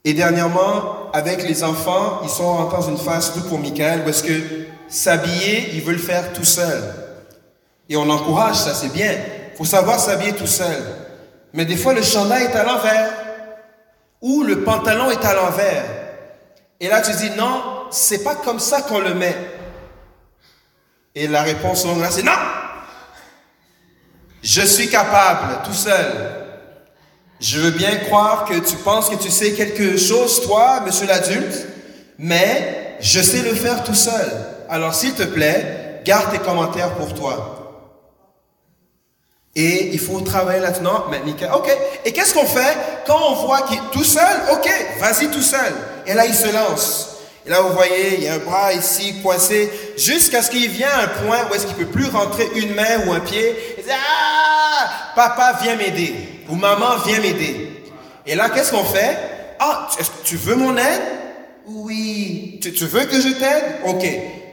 Et 0.03 0.13
dernièrement, 0.13 1.11
avec 1.11 1.41
les 1.41 1.63
enfants, 1.63 2.19
ils 2.23 2.29
sont 2.29 2.69
dans 2.69 2.87
une 2.87 2.97
phase 2.97 3.33
tout 3.33 3.41
pour 3.49 3.57
Michael, 3.57 4.03
parce 4.03 4.21
que 4.21 4.67
s'habiller, 4.87 5.71
ils 5.73 5.81
veulent 5.81 5.97
faire 5.97 6.31
tout 6.31 6.45
seul. 6.45 6.83
Et 7.89 7.95
on 7.95 8.09
encourage, 8.09 8.55
ça 8.55 8.73
c'est 8.73 8.91
bien. 8.91 9.11
Il 9.51 9.57
faut 9.57 9.65
savoir 9.65 9.99
s'habiller 9.99 10.33
tout 10.33 10.47
seul. 10.47 10.83
Mais 11.53 11.65
des 11.65 11.77
fois, 11.77 11.93
le 11.93 12.01
chandail 12.01 12.43
est 12.43 12.55
à 12.55 12.63
l'envers. 12.63 13.09
Ou 14.21 14.43
le 14.43 14.63
pantalon 14.63 15.11
est 15.11 15.23
à 15.23 15.33
l'envers. 15.33 15.85
Et 16.79 16.87
là, 16.87 17.01
tu 17.01 17.11
dis, 17.11 17.29
non, 17.37 17.85
c'est 17.91 18.23
pas 18.23 18.35
comme 18.35 18.59
ça 18.59 18.81
qu'on 18.81 18.99
le 18.99 19.13
met. 19.13 19.35
Et 21.15 21.27
la 21.27 21.43
réponse 21.43 21.87
c'est 22.11 22.23
non. 22.23 22.31
Je 24.43 24.61
suis 24.61 24.89
capable 24.89 25.63
tout 25.63 25.73
seul. 25.73 26.11
Je 27.39 27.59
veux 27.59 27.71
bien 27.71 27.95
croire 27.97 28.45
que 28.45 28.55
tu 28.55 28.75
penses 28.77 29.09
que 29.09 29.15
tu 29.15 29.29
sais 29.29 29.53
quelque 29.53 29.97
chose, 29.97 30.41
toi, 30.45 30.81
monsieur 30.85 31.07
l'adulte, 31.07 31.67
mais 32.17 32.97
je 32.99 33.21
sais 33.21 33.41
le 33.41 33.55
faire 33.55 33.83
tout 33.83 33.95
seul. 33.95 34.29
Alors 34.69 34.93
s'il 34.93 35.13
te 35.13 35.23
plaît, 35.23 36.01
garde 36.03 36.31
tes 36.31 36.39
commentaires 36.39 36.93
pour 36.95 37.13
toi. 37.13 37.54
Et 39.55 39.91
il 39.93 39.99
faut 39.99 40.19
travailler 40.19 40.59
là-dedans. 40.59 41.05
Mais 41.09 41.21
nickel. 41.25 41.49
Ok. 41.55 41.69
Et 42.03 42.11
qu'est-ce 42.11 42.33
qu'on 42.33 42.45
fait 42.45 42.77
quand 43.07 43.19
on 43.29 43.45
voit 43.45 43.61
qu'il 43.61 43.77
est 43.77 43.91
tout 43.91 44.03
seul? 44.03 44.21
Ok, 44.51 44.69
vas-y 44.99 45.27
tout 45.27 45.41
seul. 45.41 45.73
Et 46.05 46.13
là, 46.13 46.25
il 46.25 46.33
se 46.33 46.51
lance. 46.53 47.11
Et 47.45 47.49
là, 47.49 47.61
vous 47.61 47.73
voyez, 47.73 48.15
il 48.17 48.23
y 48.23 48.27
a 48.27 48.33
un 48.33 48.39
bras 48.39 48.73
ici 48.73 49.21
coincé, 49.21 49.71
jusqu'à 49.97 50.41
ce 50.41 50.49
qu'il 50.49 50.67
vienne 50.67 50.89
à 50.91 51.03
un 51.03 51.07
point 51.07 51.47
où 51.49 51.53
est-ce 51.53 51.67
qu'il 51.67 51.75
peut 51.75 51.85
plus 51.85 52.07
rentrer 52.07 52.49
une 52.55 52.73
main 52.73 53.05
ou 53.05 53.13
un 53.13 53.19
pied. 53.19 53.55
Il 53.77 53.83
dit, 53.83 53.89
ah, 53.91 55.13
papa, 55.15 55.59
viens 55.61 55.75
m'aider. 55.75 56.15
Ou 56.49 56.55
maman, 56.55 56.97
viens 57.05 57.19
m'aider. 57.19 57.83
Et 58.25 58.35
là, 58.35 58.49
qu'est-ce 58.49 58.71
qu'on 58.71 58.83
fait? 58.83 59.17
Ah, 59.59 59.87
tu 60.23 60.37
veux 60.37 60.55
mon 60.55 60.75
aide? 60.75 61.01
Oui. 61.67 62.59
Tu, 62.61 62.73
tu 62.73 62.87
veux 62.87 63.05
que 63.05 63.21
je 63.21 63.29
t'aide? 63.29 63.63
Ok. 63.85 64.05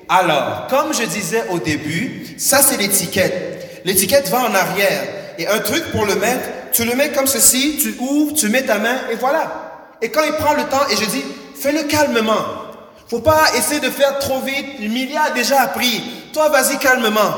Alors, 0.08 0.66
comme 0.68 0.92
je 0.92 1.04
disais 1.04 1.44
au 1.50 1.58
début, 1.58 2.36
ça 2.36 2.60
c'est 2.60 2.76
l'étiquette. 2.76 3.62
L'étiquette 3.85 4.29
va 4.29 4.40
en 4.40 4.55
arrière. 4.55 5.03
Et 5.38 5.47
un 5.47 5.59
truc 5.61 5.90
pour 5.92 6.05
le 6.05 6.14
mettre, 6.16 6.49
tu 6.73 6.85
le 6.85 6.95
mets 6.95 7.11
comme 7.11 7.27
ceci, 7.27 7.79
tu 7.81 7.97
ouvres, 7.99 8.35
tu 8.35 8.49
mets 8.49 8.62
ta 8.62 8.79
main 8.79 8.97
et 9.11 9.16
voilà. 9.16 9.97
Et 10.01 10.11
quand 10.11 10.23
il 10.25 10.33
prend 10.33 10.55
le 10.55 10.64
temps, 10.64 10.83
et 10.90 10.97
je 10.97 11.05
dis, 11.05 11.25
fais-le 11.55 11.85
calmement. 11.85 12.62
Faut 13.09 13.21
pas 13.21 13.45
essayer 13.57 13.81
de 13.81 13.90
faire 13.90 14.18
trop 14.18 14.40
vite. 14.40 14.81
Emilia 14.81 15.25
a 15.25 15.31
déjà 15.31 15.62
appris. 15.62 16.03
Toi, 16.33 16.49
vas-y 16.49 16.79
calmement. 16.79 17.35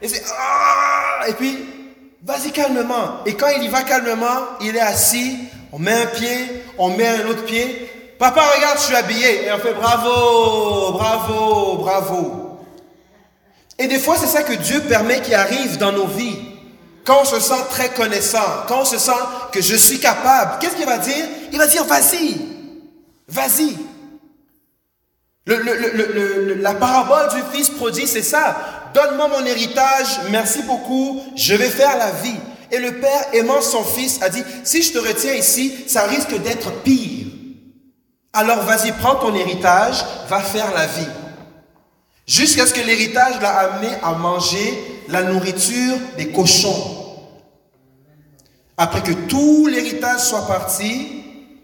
Et 0.00 0.08
c'est 0.08 0.22
ah! 0.38 1.28
et 1.28 1.32
puis 1.34 1.58
vas-y 2.24 2.52
calmement. 2.52 3.24
Et 3.26 3.34
quand 3.34 3.48
il 3.56 3.64
y 3.64 3.68
va 3.68 3.82
calmement, 3.82 4.56
il 4.60 4.76
est 4.76 4.80
assis. 4.80 5.36
On 5.72 5.78
met 5.78 5.92
un 5.92 6.06
pied, 6.06 6.62
on 6.78 6.96
met 6.96 7.08
un 7.08 7.26
autre 7.26 7.44
pied. 7.44 7.90
Papa, 8.18 8.40
regarde, 8.56 8.78
je 8.78 8.84
suis 8.84 8.94
habillé. 8.94 9.46
Et 9.46 9.52
on 9.52 9.58
fait 9.58 9.74
bravo, 9.74 10.92
bravo, 10.92 11.76
bravo. 11.78 12.39
Et 13.80 13.88
des 13.88 13.98
fois, 13.98 14.16
c'est 14.18 14.26
ça 14.26 14.42
que 14.42 14.52
Dieu 14.52 14.82
permet 14.82 15.22
qui 15.22 15.34
arrive 15.34 15.78
dans 15.78 15.90
nos 15.90 16.06
vies. 16.06 16.36
Quand 17.02 17.22
on 17.22 17.24
se 17.24 17.40
sent 17.40 17.62
très 17.70 17.88
connaissant, 17.88 18.44
quand 18.68 18.82
on 18.82 18.84
se 18.84 18.98
sent 18.98 19.10
que 19.52 19.62
je 19.62 19.74
suis 19.74 19.98
capable, 19.98 20.58
qu'est-ce 20.60 20.76
qu'il 20.76 20.84
va 20.84 20.98
dire? 20.98 21.24
Il 21.50 21.58
va 21.58 21.66
dire, 21.66 21.84
vas-y, 21.84 22.36
vas-y. 23.26 23.74
La 25.46 26.74
parabole 26.74 27.30
du 27.34 27.42
fils 27.56 27.70
prodigue, 27.70 28.06
c'est 28.06 28.22
ça. 28.22 28.90
Donne-moi 28.92 29.28
mon 29.28 29.46
héritage, 29.46 30.20
merci 30.30 30.62
beaucoup, 30.62 31.22
je 31.34 31.54
vais 31.54 31.70
faire 31.70 31.96
la 31.96 32.10
vie. 32.10 32.36
Et 32.70 32.78
le 32.78 33.00
père, 33.00 33.28
aimant 33.32 33.62
son 33.62 33.82
fils, 33.82 34.20
a 34.20 34.28
dit, 34.28 34.44
si 34.62 34.82
je 34.82 34.92
te 34.92 34.98
retiens 34.98 35.32
ici, 35.32 35.74
ça 35.88 36.02
risque 36.02 36.38
d'être 36.42 36.70
pire. 36.82 37.28
Alors 38.34 38.62
vas-y, 38.62 38.92
prends 38.92 39.16
ton 39.16 39.34
héritage, 39.34 40.04
va 40.28 40.40
faire 40.40 40.70
la 40.74 40.86
vie. 40.86 41.08
Jusqu'à 42.30 42.64
ce 42.64 42.72
que 42.72 42.80
l'héritage 42.80 43.40
l'a 43.42 43.58
amené 43.58 43.88
à 44.04 44.12
manger 44.12 44.78
la 45.08 45.24
nourriture 45.24 45.96
des 46.16 46.28
cochons. 46.28 47.16
Après 48.76 49.02
que 49.02 49.10
tout 49.26 49.66
l'héritage 49.66 50.20
soit 50.20 50.46
parti, 50.46 51.08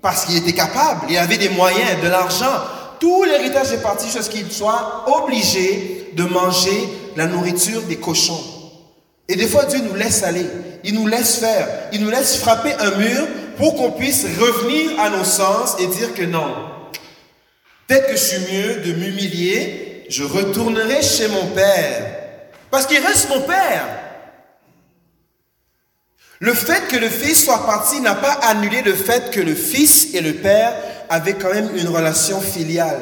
parce 0.03 0.25
qu'il 0.25 0.37
était 0.37 0.55
capable, 0.55 1.07
il 1.09 1.17
avait 1.19 1.39
des 1.39 1.51
moyens, 1.51 2.03
de 2.03 2.09
l'argent, 2.09 2.51
tout 2.99 3.23
l'héritage 3.23 3.71
est 3.75 3.81
parti 3.81 4.07
jusqu'à 4.07 4.23
ce 4.23 4.29
qu'il 4.29 4.51
soit 4.51 5.05
obligé 5.07 6.11
de 6.15 6.25
manger 6.25 6.89
la 7.15 7.27
nourriture 7.27 7.83
des 7.83 7.99
cochons. 7.99 8.43
Et 9.29 9.37
des 9.37 9.47
fois, 9.47 9.67
Dieu 9.67 9.79
nous 9.89 9.95
laisse 9.95 10.25
aller. 10.25 10.47
Il 10.83 10.95
nous 10.95 11.07
laisse 11.07 11.37
faire. 11.37 11.69
Il 11.93 12.03
nous 12.03 12.11
laisse 12.11 12.39
frapper 12.39 12.75
un 12.81 12.91
mur 12.97 13.29
pour 13.57 13.77
qu'on 13.77 13.93
puisse 13.93 14.25
revenir 14.25 14.99
à 14.99 15.11
nos 15.11 15.25
sens 15.25 15.77
et 15.79 15.87
dire 15.87 16.13
que 16.13 16.25
non. 16.25 16.53
Peut-être 17.87 18.09
que 18.09 18.17
je 18.17 18.25
suis 18.25 18.53
mieux 18.53 18.81
de 18.81 18.95
m'humilier. 18.95 19.86
Je 20.09 20.25
retournerai 20.25 21.03
chez 21.03 21.29
mon 21.29 21.47
Père. 21.47 22.17
Parce 22.71 22.87
qu'il 22.87 23.05
reste 23.05 23.29
mon 23.29 23.41
Père. 23.43 23.87
Le 26.39 26.53
fait 26.53 26.87
que 26.89 26.97
le 26.97 27.09
Fils 27.09 27.45
soit 27.45 27.65
parti 27.65 28.01
n'a 28.01 28.15
pas 28.15 28.33
annulé 28.33 28.83
le 28.83 28.95
fait 28.95 29.31
que 29.31 29.41
le 29.41 29.55
Fils 29.55 30.09
et 30.15 30.21
le 30.21 30.35
Père 30.35 30.75
avait 31.09 31.35
quand 31.35 31.53
même 31.53 31.71
une 31.77 31.89
relation 31.89 32.41
filiale. 32.41 33.01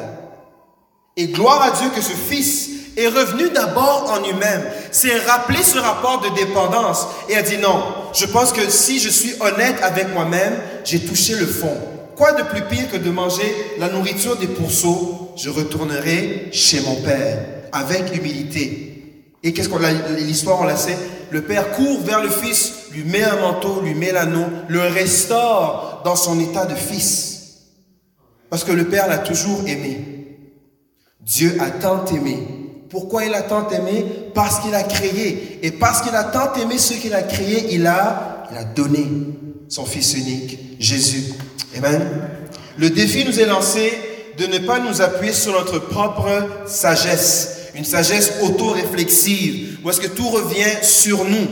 Et 1.17 1.27
gloire 1.27 1.61
à 1.61 1.71
Dieu 1.71 1.89
que 1.95 2.01
ce 2.01 2.11
fils 2.11 2.69
est 2.97 3.07
revenu 3.07 3.49
d'abord 3.49 4.11
en 4.11 4.25
lui-même, 4.25 4.63
s'est 4.91 5.17
rappelé 5.19 5.63
ce 5.63 5.77
rapport 5.77 6.21
de 6.21 6.29
dépendance 6.35 7.07
et 7.29 7.37
a 7.37 7.41
dit 7.41 7.57
non, 7.57 7.83
je 8.13 8.25
pense 8.25 8.51
que 8.51 8.69
si 8.69 8.99
je 8.99 9.09
suis 9.09 9.33
honnête 9.39 9.77
avec 9.81 10.13
moi-même, 10.13 10.53
j'ai 10.83 10.99
touché 10.99 11.35
le 11.35 11.45
fond. 11.45 11.77
Quoi 12.15 12.33
de 12.33 12.43
plus 12.43 12.61
pire 12.63 12.89
que 12.89 12.97
de 12.97 13.09
manger 13.09 13.55
la 13.77 13.89
nourriture 13.89 14.37
des 14.37 14.47
pourceaux 14.47 15.24
Je 15.35 15.49
retournerai 15.49 16.49
chez 16.51 16.81
mon 16.81 16.95
Père 16.95 17.39
avec 17.71 18.15
humilité. 18.15 19.31
Et 19.43 19.53
qu'est-ce 19.53 19.69
qu'on 19.69 19.79
l'histoire 20.17 20.61
on 20.61 20.65
la 20.65 20.77
sait 20.77 20.97
Le 21.29 21.41
Père 21.41 21.71
court 21.71 22.01
vers 22.01 22.23
le 22.23 22.29
Fils, 22.29 22.73
lui 22.93 23.03
met 23.03 23.23
un 23.23 23.39
manteau, 23.39 23.81
lui 23.81 23.93
met 23.93 24.11
l'anneau, 24.11 24.45
le 24.69 24.79
restaure 24.79 26.01
dans 26.05 26.15
son 26.15 26.39
état 26.39 26.65
de 26.65 26.75
fils. 26.75 27.35
Parce 28.49 28.63
que 28.63 28.71
le 28.71 28.85
Père 28.85 29.07
l'a 29.07 29.17
toujours 29.17 29.61
aimé. 29.67 30.37
Dieu 31.19 31.57
a 31.59 31.69
tant 31.69 32.05
aimé. 32.05 32.37
Pourquoi 32.89 33.25
il 33.25 33.33
a 33.33 33.41
tant 33.41 33.69
aimé? 33.69 34.05
Parce 34.33 34.59
qu'il 34.59 34.73
a 34.73 34.83
créé. 34.83 35.59
Et 35.63 35.71
parce 35.71 36.01
qu'il 36.01 36.15
a 36.15 36.23
tant 36.23 36.53
aimé 36.55 36.77
ce 36.77 36.93
qu'il 36.93 37.13
a 37.13 37.23
créé, 37.23 37.73
il 37.73 37.85
a, 37.87 38.45
il 38.51 38.57
a 38.57 38.63
donné 38.63 39.05
son 39.67 39.85
Fils 39.85 40.13
unique, 40.13 40.57
Jésus. 40.79 41.33
Amen. 41.75 42.01
Le 42.77 42.89
défi 42.89 43.25
nous 43.25 43.39
est 43.39 43.45
lancé 43.45 43.91
de 44.37 44.45
ne 44.47 44.59
pas 44.59 44.79
nous 44.79 45.01
appuyer 45.01 45.33
sur 45.33 45.53
notre 45.53 45.79
propre 45.79 46.29
sagesse, 46.65 47.69
une 47.75 47.85
sagesse 47.85 48.33
auto-réflexive, 48.41 49.79
où 49.83 49.89
est-ce 49.89 50.01
que 50.01 50.07
tout 50.07 50.29
revient 50.29 50.83
sur 50.83 51.25
nous. 51.25 51.47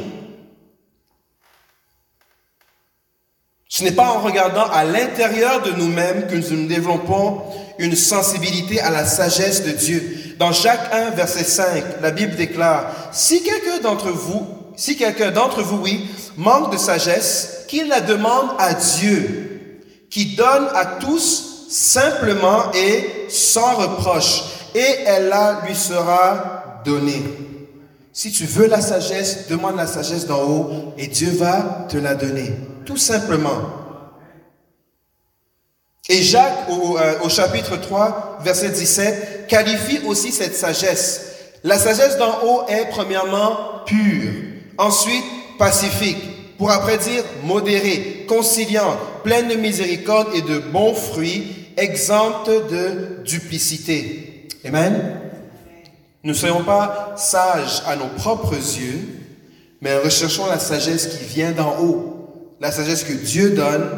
Ce 3.69 3.83
n'est 3.83 3.91
pas 3.91 4.11
en 4.11 4.21
regardant 4.21 4.69
à 4.69 4.83
l'intérieur 4.83 5.63
de 5.63 5.71
nous-mêmes 5.71 6.27
que 6.27 6.35
nous 6.35 6.67
développons 6.67 7.41
une 7.79 7.95
sensibilité 7.95 8.79
à 8.79 8.91
la 8.91 9.05
sagesse 9.05 9.63
de 9.63 9.71
Dieu. 9.71 10.35
Dans 10.37 10.51
Jacques 10.51 10.93
1, 10.93 11.11
verset 11.11 11.43
5, 11.43 11.83
la 12.01 12.11
Bible 12.11 12.35
déclare, 12.35 12.93
si 13.11 13.41
quelqu'un 13.41 13.79
d'entre 13.79 14.11
vous, 14.11 14.45
si 14.75 14.95
quelqu'un 14.95 15.31
d'entre 15.31 15.63
vous, 15.63 15.77
oui, 15.77 16.07
manque 16.37 16.71
de 16.71 16.77
sagesse, 16.77 17.65
qu'il 17.67 17.87
la 17.87 18.01
demande 18.01 18.49
à 18.59 18.73
Dieu, 18.75 19.79
qui 20.09 20.35
donne 20.35 20.67
à 20.75 20.85
tous 20.85 21.52
simplement 21.73 22.71
et 22.73 23.25
sans 23.29 23.73
reproche, 23.75 24.43
et 24.75 24.99
elle 25.07 25.29
la 25.29 25.63
lui 25.65 25.75
sera 25.75 26.81
donnée. 26.85 27.23
Si 28.11 28.31
tu 28.31 28.45
veux 28.45 28.67
la 28.67 28.79
sagesse, 28.79 29.47
demande 29.47 29.75
la 29.75 29.87
sagesse 29.87 30.27
d'en 30.27 30.43
haut 30.43 30.93
et 30.99 31.07
Dieu 31.07 31.31
va 31.31 31.87
te 31.89 31.97
la 31.97 32.13
donner. 32.13 32.51
Tout 32.85 32.97
simplement. 32.97 33.57
Et 36.09 36.21
Jacques, 36.21 36.69
au, 36.69 36.97
euh, 36.99 37.29
chapitre 37.29 37.77
3, 37.77 38.39
verset 38.43 38.69
17, 38.69 39.47
qualifie 39.47 39.99
aussi 40.05 40.31
cette 40.31 40.55
sagesse. 40.55 41.21
La 41.63 41.79
sagesse 41.79 42.17
d'en 42.17 42.43
haut 42.43 42.67
est 42.67 42.89
premièrement 42.91 43.57
pure, 43.87 44.31
ensuite 44.77 45.23
pacifique, 45.57 46.57
pour 46.57 46.69
après 46.69 46.97
dire 46.97 47.23
modérée, 47.43 48.25
conciliante, 48.27 48.99
pleine 49.23 49.47
de 49.47 49.55
miséricorde 49.55 50.27
et 50.35 50.41
de 50.41 50.59
bons 50.59 50.93
fruits, 50.93 51.62
exempte 51.77 52.49
de 52.49 53.23
duplicité. 53.23 54.47
Amen. 54.65 55.19
Ne 56.23 56.33
soyons 56.33 56.63
pas 56.63 57.13
sages 57.17 57.83
à 57.85 57.95
nos 57.95 58.07
propres 58.07 58.55
yeux, 58.55 58.99
mais 59.81 59.97
recherchons 59.97 60.45
la 60.45 60.59
sagesse 60.59 61.07
qui 61.07 61.23
vient 61.25 61.51
d'en 61.51 61.79
haut, 61.81 62.55
la 62.61 62.71
sagesse 62.71 63.03
que 63.03 63.13
Dieu 63.13 63.51
donne, 63.51 63.89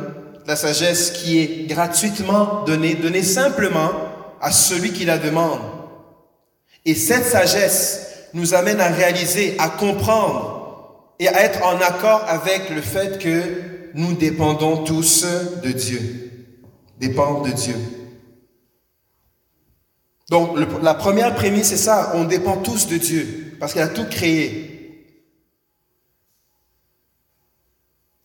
la 0.48 0.56
sagesse 0.56 1.12
qui 1.12 1.40
est 1.40 1.68
gratuitement 1.68 2.64
donnée, 2.66 2.96
donnée 2.96 3.24
simplement 3.24 3.92
à 4.42 4.52
celui 4.52 4.92
qui 4.92 5.06
la 5.06 5.18
demande. 5.18 5.60
Et 6.86 6.96
cette 6.96 7.26
sagesse 7.26 8.28
nous 8.34 8.54
amène 8.54 8.80
à 8.80 8.88
réaliser, 8.88 9.56
à 9.60 9.70
comprendre 9.70 11.14
et 11.20 11.28
à 11.28 11.44
être 11.44 11.64
en 11.64 11.78
accord 11.78 12.24
avec 12.28 12.70
le 12.70 12.82
fait 12.82 13.20
que 13.20 13.42
nous 13.94 14.14
dépendons 14.14 14.84
tous 14.84 15.26
de 15.64 15.72
Dieu. 15.72 16.32
Dépendre 17.00 17.44
de 17.44 17.52
Dieu. 17.52 17.76
Donc 20.30 20.58
la 20.82 20.94
première 20.94 21.36
prémisse, 21.36 21.68
c'est 21.68 21.78
ça, 21.78 22.14
on 22.16 22.24
dépend 22.24 22.58
tous 22.58 22.88
de 22.88 22.98
Dieu, 22.98 23.56
parce 23.60 23.74
qu'il 23.74 23.82
a 23.82 23.88
tout 23.88 24.06
créé. 24.10 24.72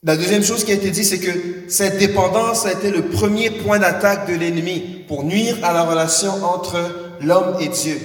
La 0.02 0.16
deuxième 0.16 0.42
chose 0.42 0.64
qui 0.64 0.72
a 0.72 0.74
été 0.74 0.90
dit, 0.90 1.04
c'est 1.04 1.18
que 1.18 1.68
cette 1.68 1.98
dépendance 1.98 2.64
a 2.64 2.72
été 2.72 2.90
le 2.90 3.10
premier 3.10 3.50
point 3.50 3.78
d'attaque 3.78 4.30
de 4.30 4.34
l'ennemi 4.34 5.04
pour 5.06 5.24
nuire 5.24 5.58
à 5.62 5.74
la 5.74 5.82
relation 5.82 6.32
entre 6.42 6.78
l'homme 7.20 7.56
et 7.60 7.68
Dieu. 7.68 7.98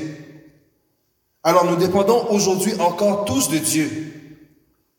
Alors 1.42 1.64
nous 1.64 1.78
dépendons 1.78 2.28
aujourd'hui 2.32 2.74
encore 2.80 3.24
tous 3.24 3.50
de 3.50 3.60
Dieu. 3.60 3.90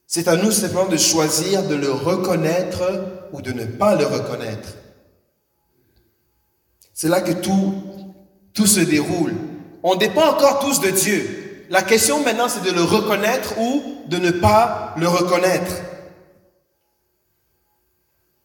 C'est 0.06 0.28
à 0.28 0.36
nous 0.36 0.52
simplement 0.52 0.86
de 0.86 0.96
choisir 0.96 1.68
de 1.68 1.74
le 1.74 1.90
reconnaître 1.90 2.82
ou 3.32 3.42
de 3.42 3.52
ne 3.52 3.66
pas 3.66 3.94
le 3.94 4.06
reconnaître. 4.06 4.68
C'est 6.96 7.08
là 7.08 7.20
que 7.20 7.32
tout 7.32 7.74
tout 8.54 8.66
se 8.66 8.80
déroule. 8.80 9.34
On 9.82 9.96
dépend 9.96 10.30
encore 10.30 10.60
tous 10.60 10.80
de 10.80 10.88
Dieu. 10.88 11.66
La 11.68 11.82
question 11.82 12.24
maintenant, 12.24 12.48
c'est 12.48 12.64
de 12.64 12.74
le 12.74 12.82
reconnaître 12.82 13.58
ou 13.58 13.82
de 14.08 14.16
ne 14.16 14.30
pas 14.30 14.94
le 14.96 15.06
reconnaître. 15.06 15.74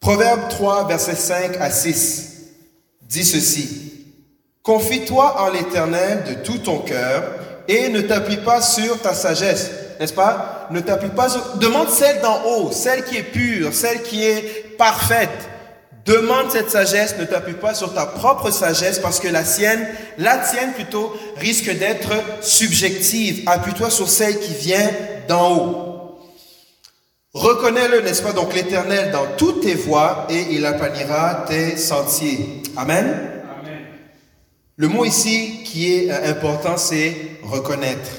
Proverbe 0.02 0.50
3, 0.50 0.88
verset 0.90 1.16
5 1.16 1.58
à 1.62 1.72
6 1.72 2.28
dit 3.04 3.24
ceci. 3.24 4.06
Confie-toi 4.64 5.42
en 5.42 5.50
l'Éternel 5.50 6.24
de 6.28 6.34
tout 6.44 6.58
ton 6.58 6.80
cœur 6.80 7.24
et 7.70 7.88
ne 7.88 8.02
t'appuie 8.02 8.38
pas 8.38 8.62
sur 8.62 9.00
ta 9.02 9.14
sagesse. 9.14 9.72
N'est-ce 10.00 10.14
pas? 10.14 10.68
Ne 10.72 10.82
t'appuie 10.82 11.10
pas 11.10 11.30
sur... 11.30 11.58
Demande 11.58 11.90
celle 11.90 12.20
d'en 12.22 12.44
haut, 12.46 12.72
celle 12.72 13.06
qui 13.06 13.16
est 13.16 13.24
pure, 13.24 13.74
celle 13.74 14.02
qui 14.04 14.24
est 14.24 14.76
parfaite. 14.78 15.50
Demande 16.06 16.52
cette 16.52 16.72
sagesse, 16.72 17.16
ne 17.20 17.26
t'appuie 17.26 17.54
pas 17.54 17.74
sur 17.74 17.94
ta 17.94 18.06
propre 18.06 18.50
sagesse 18.50 19.00
parce 19.00 19.20
que 19.20 19.28
la 19.28 19.46
sienne, 19.46 19.88
la 20.18 20.38
tienne 20.38 20.74
plutôt, 20.74 21.16
risque 21.38 21.72
d'être 21.78 22.12
subjective. 22.42 23.44
Appuie-toi 23.46 23.90
sur 23.90 24.10
celle 24.10 24.40
qui 24.40 24.54
vient 24.54 24.90
d'en 25.28 25.56
haut. 25.56 25.92
Reconnais-le, 27.34 28.02
n'est-ce 28.02 28.24
pas, 28.24 28.34
donc 28.34 28.54
l'Éternel 28.54 29.12
dans 29.12 29.26
toutes 29.38 29.62
tes 29.62 29.76
voies 29.76 30.28
et 30.30 30.48
il 30.52 30.66
aplanira 30.66 31.46
tes 31.48 31.78
sentiers. 31.78 32.62
Amen? 32.76 33.32
Le 34.76 34.88
mot 34.88 35.06
ici 35.06 35.62
qui 35.64 35.94
est 35.94 36.12
euh, 36.12 36.32
important, 36.32 36.76
c'est 36.76 37.16
reconnaître. 37.44 38.10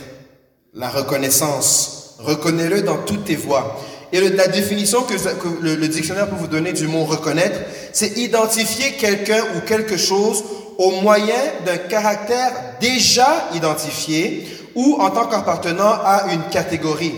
La 0.75 0.89
reconnaissance. 0.89 2.17
Reconnais-le 2.21 2.83
dans 2.83 2.99
toutes 2.99 3.25
tes 3.25 3.35
voies. 3.35 3.81
Et 4.13 4.21
la 4.29 4.47
définition 4.47 5.03
que, 5.03 5.15
le, 5.63 5.89
dictionnaire 5.89 6.29
peut 6.29 6.37
vous 6.37 6.47
donner 6.47 6.73
du 6.73 6.87
mot 6.87 7.05
reconnaître, 7.05 7.59
c'est 7.93 8.19
identifier 8.19 8.93
quelqu'un 8.93 9.43
ou 9.57 9.61
quelque 9.61 9.97
chose 9.97 10.45
au 10.77 10.91
moyen 11.01 11.35
d'un 11.65 11.79
caractère 11.79 12.53
déjà 12.81 13.49
identifié 13.55 14.47
ou 14.75 14.97
en 15.01 15.11
tant 15.11 15.27
qu'appartenant 15.27 15.95
à 16.05 16.27
une 16.33 16.43
catégorie. 16.51 17.15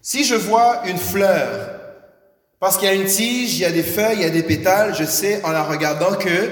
Si 0.00 0.24
je 0.24 0.34
vois 0.34 0.82
une 0.86 0.98
fleur, 0.98 1.48
parce 2.58 2.76
qu'il 2.76 2.88
y 2.88 2.90
a 2.90 2.94
une 2.94 3.06
tige, 3.06 3.54
il 3.54 3.60
y 3.60 3.64
a 3.64 3.70
des 3.70 3.82
feuilles, 3.84 4.18
il 4.18 4.22
y 4.22 4.24
a 4.24 4.30
des 4.30 4.42
pétales, 4.42 4.94
je 4.98 5.04
sais 5.04 5.40
en 5.44 5.50
la 5.50 5.62
regardant 5.62 6.14
que 6.16 6.50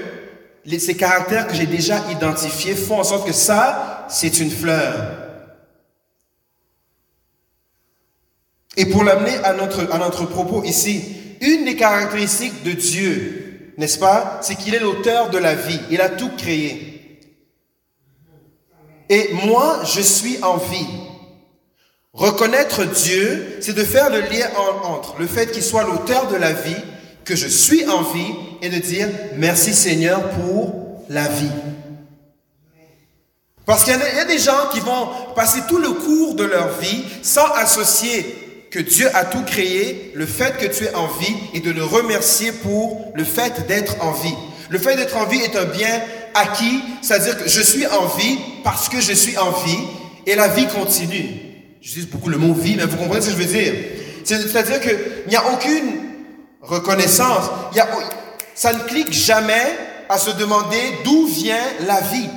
ces 0.79 0.97
caractères 0.97 1.49
que 1.49 1.55
j'ai 1.55 1.67
déjà 1.67 1.97
identifiés 2.11 2.75
font 2.75 3.01
en 3.01 3.05
sorte 3.05 3.27
que 3.27 3.33
ça, 3.33 4.07
c'est 4.09 4.39
une 4.39 4.51
fleur. 4.51 5.20
Et 8.81 8.87
pour 8.87 9.05
l'amener 9.05 9.37
à 9.45 9.53
notre, 9.53 9.93
à 9.93 9.99
notre 9.99 10.24
propos 10.24 10.64
ici, 10.64 11.05
une 11.43 11.66
des 11.66 11.76
caractéristiques 11.76 12.62
de 12.62 12.72
Dieu, 12.72 13.74
n'est-ce 13.76 13.99
pas, 13.99 14.39
c'est 14.41 14.55
qu'il 14.55 14.74
est 14.74 14.78
l'auteur 14.78 15.28
de 15.28 15.37
la 15.37 15.55
vie. 15.55 15.78
Il 15.91 16.01
a 16.01 16.09
tout 16.09 16.31
créé. 16.39 17.20
Et 19.11 19.35
moi, 19.45 19.83
je 19.85 20.01
suis 20.01 20.43
en 20.43 20.57
vie. 20.57 20.87
Reconnaître 22.14 22.87
Dieu, 22.87 23.59
c'est 23.61 23.74
de 23.74 23.85
faire 23.85 24.09
le 24.09 24.20
lien 24.20 24.49
entre 24.85 25.16
le 25.18 25.26
fait 25.26 25.53
qu'il 25.53 25.62
soit 25.62 25.85
l'auteur 25.85 26.28
de 26.28 26.37
la 26.37 26.55
vie, 26.55 26.83
que 27.26 27.37
je 27.37 27.49
suis 27.49 27.87
en 27.87 28.01
vie, 28.01 28.33
et 28.62 28.70
de 28.70 28.78
dire 28.78 29.09
merci 29.37 29.74
Seigneur 29.74 30.26
pour 30.31 31.05
la 31.11 31.28
vie. 31.28 31.53
Parce 33.66 33.85
qu'il 33.85 33.93
y, 33.93 34.18
a 34.18 34.24
des 34.24 34.39
gens 34.39 34.70
qui 34.72 34.81
vont 34.81 35.07
passer 35.37 35.61
tout 35.68 35.78
le 35.78 35.91
cours 35.91 36.35
de 36.35 36.45
leur 36.45 36.78
vie 36.78 37.05
sans 37.22 37.45
associer 37.57 38.50
que 38.71 38.79
Dieu 38.79 39.09
a 39.14 39.25
tout 39.25 39.43
créé, 39.43 40.12
le 40.14 40.27
fait 40.27 40.57
que 40.57 40.66
tu 40.66 40.85
es 40.85 40.95
en 40.95 41.09
vie, 41.09 41.35
et 41.55 41.61
de 41.61 41.71
le 41.71 41.85
remercier 41.85 42.53
pour 42.53 43.12
le 43.14 43.25
fait 43.25 43.66
d'être 43.66 43.97
en 44.01 44.12
vie. 44.12 44.35
Le 44.68 44.79
fait 44.79 44.97
d'être 44.97 45.16
en 45.16 45.27
vie 45.27 45.41
est 45.41 45.57
un 45.57 45.64
bien 45.64 46.01
acquis, 46.35 46.81
c'est-à-dire 47.03 47.37
que 47.37 47.49
je 47.49 47.61
suis 47.61 47.87
en 47.87 48.07
vie 48.07 48.39
parce 48.62 48.89
que 48.89 49.01
je 49.01 49.12
suis 49.12 49.37
en 49.37 49.51
vie, 49.51 49.79
et 50.27 50.37
la 50.37 50.49
vie 50.49 50.66
continue. 50.68 51.51
J'utilise 51.81 52.09
beaucoup 52.09 52.29
le 52.29 52.39
mot 52.39 52.55
vie, 52.55 52.77
mais 52.77 52.85
vous 52.85 52.97
comprenez 52.97 53.23
ce 53.23 53.31
que 53.31 53.33
je 53.33 53.39
veux 53.39 53.53
dire? 53.53 53.75
C'est-à-dire 54.23 54.81
qu'il 54.81 54.99
n'y 55.29 55.37
a 55.37 55.53
aucune 55.53 55.93
reconnaissance. 56.61 57.47
A, 57.77 57.89
ça 58.55 58.73
ne 58.73 58.81
clique 58.81 59.12
jamais 59.12 59.77
à 60.09 60.18
se 60.18 60.31
demander 60.31 60.81
d'où 61.05 61.27
vient 61.27 61.57
la 61.87 62.01
vie. 62.01 62.29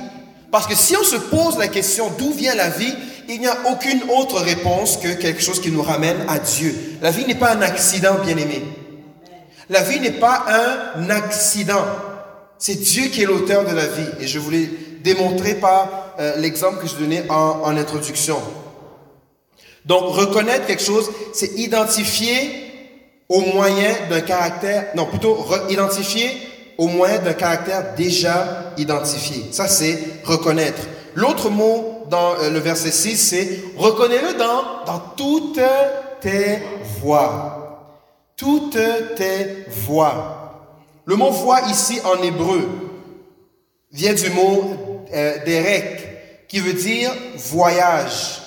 Parce 0.50 0.66
que 0.66 0.74
si 0.74 0.96
on 0.96 1.04
se 1.04 1.16
pose 1.16 1.58
la 1.58 1.68
question 1.68 2.10
d'où 2.18 2.32
vient 2.32 2.54
la 2.54 2.70
vie, 2.70 2.94
il 3.28 3.40
n'y 3.40 3.46
a 3.46 3.56
aucune 3.70 4.02
autre 4.10 4.40
réponse 4.40 4.96
que 4.96 5.14
quelque 5.14 5.42
chose 5.42 5.60
qui 5.60 5.70
nous 5.70 5.82
ramène 5.82 6.16
à 6.28 6.38
Dieu. 6.38 6.74
La 7.02 7.10
vie 7.10 7.26
n'est 7.26 7.34
pas 7.34 7.52
un 7.52 7.62
accident, 7.62 8.16
bien 8.24 8.36
aimé. 8.36 8.62
La 9.70 9.82
vie 9.82 10.00
n'est 10.00 10.10
pas 10.10 10.44
un 10.96 11.10
accident. 11.10 11.84
C'est 12.58 12.80
Dieu 12.80 13.04
qui 13.08 13.22
est 13.22 13.26
l'auteur 13.26 13.64
de 13.64 13.74
la 13.74 13.86
vie. 13.86 14.08
Et 14.20 14.26
je 14.26 14.38
voulais 14.38 14.68
démontrer 15.02 15.54
par 15.54 16.14
euh, 16.18 16.36
l'exemple 16.36 16.78
que 16.80 16.88
je 16.88 16.96
donnais 16.96 17.24
en, 17.28 17.60
en 17.64 17.76
introduction. 17.76 18.38
Donc, 19.84 20.14
reconnaître 20.14 20.66
quelque 20.66 20.82
chose, 20.82 21.10
c'est 21.34 21.58
identifier 21.58 22.64
au 23.28 23.40
moyen 23.40 23.90
d'un 24.10 24.20
caractère, 24.20 24.86
non, 24.94 25.06
plutôt 25.06 25.44
identifier 25.68 26.30
au 26.78 26.88
moyen 26.88 27.18
d'un 27.18 27.32
caractère 27.32 27.94
déjà 27.96 28.72
identifié. 28.76 29.46
Ça, 29.50 29.68
c'est 29.68 29.98
reconnaître. 30.24 30.82
L'autre 31.14 31.50
mot 31.50 31.93
dans 32.08 32.34
euh, 32.34 32.50
le 32.50 32.58
verset 32.58 32.90
6, 32.90 33.16
c'est 33.16 33.60
reconnais-le 33.76 34.34
dans, 34.34 34.84
dans 34.86 34.98
toutes 35.16 35.60
tes 36.20 36.58
voies. 37.00 37.60
Toutes 38.36 38.78
tes 39.16 39.64
voies. 39.68 40.44
Le 41.04 41.16
mot 41.16 41.30
voix 41.30 41.60
ici 41.68 42.00
en 42.04 42.22
hébreu 42.22 42.68
vient 43.92 44.14
du 44.14 44.30
mot 44.30 45.04
euh, 45.12 45.44
derek, 45.44 46.46
qui 46.48 46.60
veut 46.60 46.72
dire 46.72 47.12
voyage. 47.36 48.42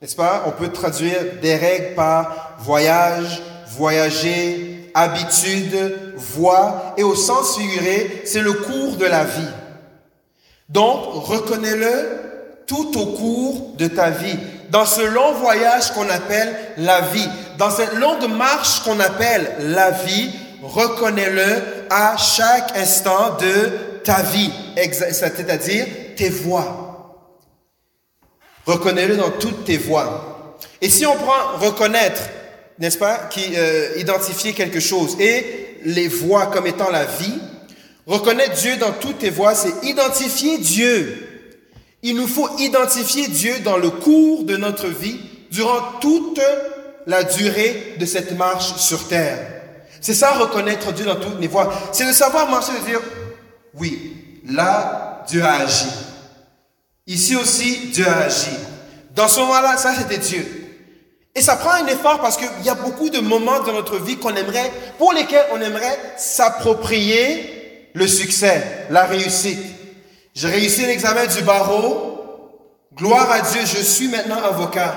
N'est-ce 0.00 0.16
pas? 0.16 0.44
On 0.46 0.50
peut 0.50 0.68
traduire 0.68 1.18
règles 1.42 1.94
par 1.94 2.56
voyage, 2.60 3.42
voyager, 3.76 4.90
habitude, 4.94 6.14
voie, 6.16 6.94
et 6.96 7.02
au 7.02 7.14
sens 7.14 7.56
figuré, 7.56 8.22
c'est 8.24 8.40
le 8.40 8.52
cours 8.52 8.96
de 8.96 9.06
la 9.06 9.24
vie. 9.24 9.54
Donc, 10.68 11.26
reconnais-le 11.26 12.31
tout 12.72 12.98
au 12.98 13.04
cours 13.04 13.74
de 13.76 13.86
ta 13.86 14.08
vie, 14.08 14.38
dans 14.70 14.86
ce 14.86 15.02
long 15.02 15.34
voyage 15.34 15.92
qu'on 15.92 16.08
appelle 16.08 16.56
la 16.78 17.02
vie, 17.02 17.28
dans 17.58 17.70
cette 17.70 17.92
longue 17.92 18.26
marche 18.30 18.80
qu'on 18.80 18.98
appelle 18.98 19.56
la 19.60 19.90
vie, 19.90 20.30
reconnais-le 20.62 21.44
à 21.90 22.16
chaque 22.16 22.74
instant 22.78 23.36
de 23.38 24.00
ta 24.04 24.22
vie, 24.22 24.50
c'est-à-dire 24.74 25.86
tes 26.16 26.30
voies. 26.30 27.20
Reconnais-le 28.64 29.18
dans 29.18 29.32
toutes 29.32 29.66
tes 29.66 29.76
voies. 29.76 30.56
Et 30.80 30.88
si 30.88 31.04
on 31.04 31.16
prend 31.16 31.58
reconnaître, 31.58 32.22
n'est-ce 32.78 32.96
pas, 32.96 33.28
qui 33.30 33.52
euh, 33.54 33.98
identifier 33.98 34.54
quelque 34.54 34.80
chose 34.80 35.18
et 35.20 35.78
les 35.84 36.08
voies 36.08 36.46
comme 36.46 36.66
étant 36.66 36.88
la 36.88 37.04
vie, 37.04 37.38
reconnaître 38.06 38.54
Dieu 38.54 38.78
dans 38.78 38.92
toutes 38.92 39.18
tes 39.18 39.30
voies, 39.30 39.54
c'est 39.54 39.86
identifier 39.86 40.56
Dieu. 40.56 41.28
Il 42.02 42.16
nous 42.16 42.26
faut 42.26 42.48
identifier 42.58 43.28
Dieu 43.28 43.60
dans 43.60 43.76
le 43.76 43.90
cours 43.90 44.44
de 44.44 44.56
notre 44.56 44.88
vie, 44.88 45.20
durant 45.52 45.98
toute 46.00 46.40
la 47.06 47.22
durée 47.22 47.94
de 47.98 48.06
cette 48.06 48.36
marche 48.36 48.76
sur 48.76 49.06
terre. 49.06 49.38
C'est 50.00 50.14
ça, 50.14 50.32
reconnaître 50.32 50.92
Dieu 50.92 51.04
dans 51.04 51.20
toutes 51.20 51.40
les 51.40 51.46
voies. 51.46 51.72
C'est 51.92 52.06
de 52.06 52.12
savoir 52.12 52.50
marcher, 52.50 52.72
de 52.72 52.86
dire, 52.86 53.00
oui, 53.74 54.40
là, 54.48 55.24
Dieu 55.28 55.44
a 55.44 55.60
agi. 55.62 55.86
Ici 57.06 57.36
aussi, 57.36 57.90
Dieu 57.92 58.06
a 58.08 58.24
agi. 58.24 58.50
Dans 59.14 59.28
ce 59.28 59.40
moment-là, 59.40 59.76
ça 59.76 59.94
c'était 59.94 60.18
Dieu. 60.18 60.44
Et 61.34 61.40
ça 61.40 61.56
prend 61.56 61.72
un 61.72 61.86
effort 61.86 62.20
parce 62.20 62.36
qu'il 62.36 62.48
y 62.64 62.68
a 62.68 62.74
beaucoup 62.74 63.10
de 63.10 63.20
moments 63.20 63.60
dans 63.60 63.72
notre 63.72 63.98
vie 63.98 64.16
qu'on 64.16 64.34
aimerait, 64.34 64.72
pour 64.98 65.12
lesquels 65.12 65.46
on 65.52 65.60
aimerait 65.60 65.98
s'approprier 66.16 67.90
le 67.94 68.06
succès, 68.06 68.86
la 68.90 69.04
réussite. 69.04 69.58
J'ai 70.34 70.48
réussi 70.48 70.86
l'examen 70.86 71.26
du 71.26 71.42
barreau. 71.42 72.08
Gloire 72.94 73.30
à 73.30 73.40
Dieu, 73.40 73.60
je 73.64 73.82
suis 73.82 74.08
maintenant 74.08 74.42
avocat. 74.42 74.94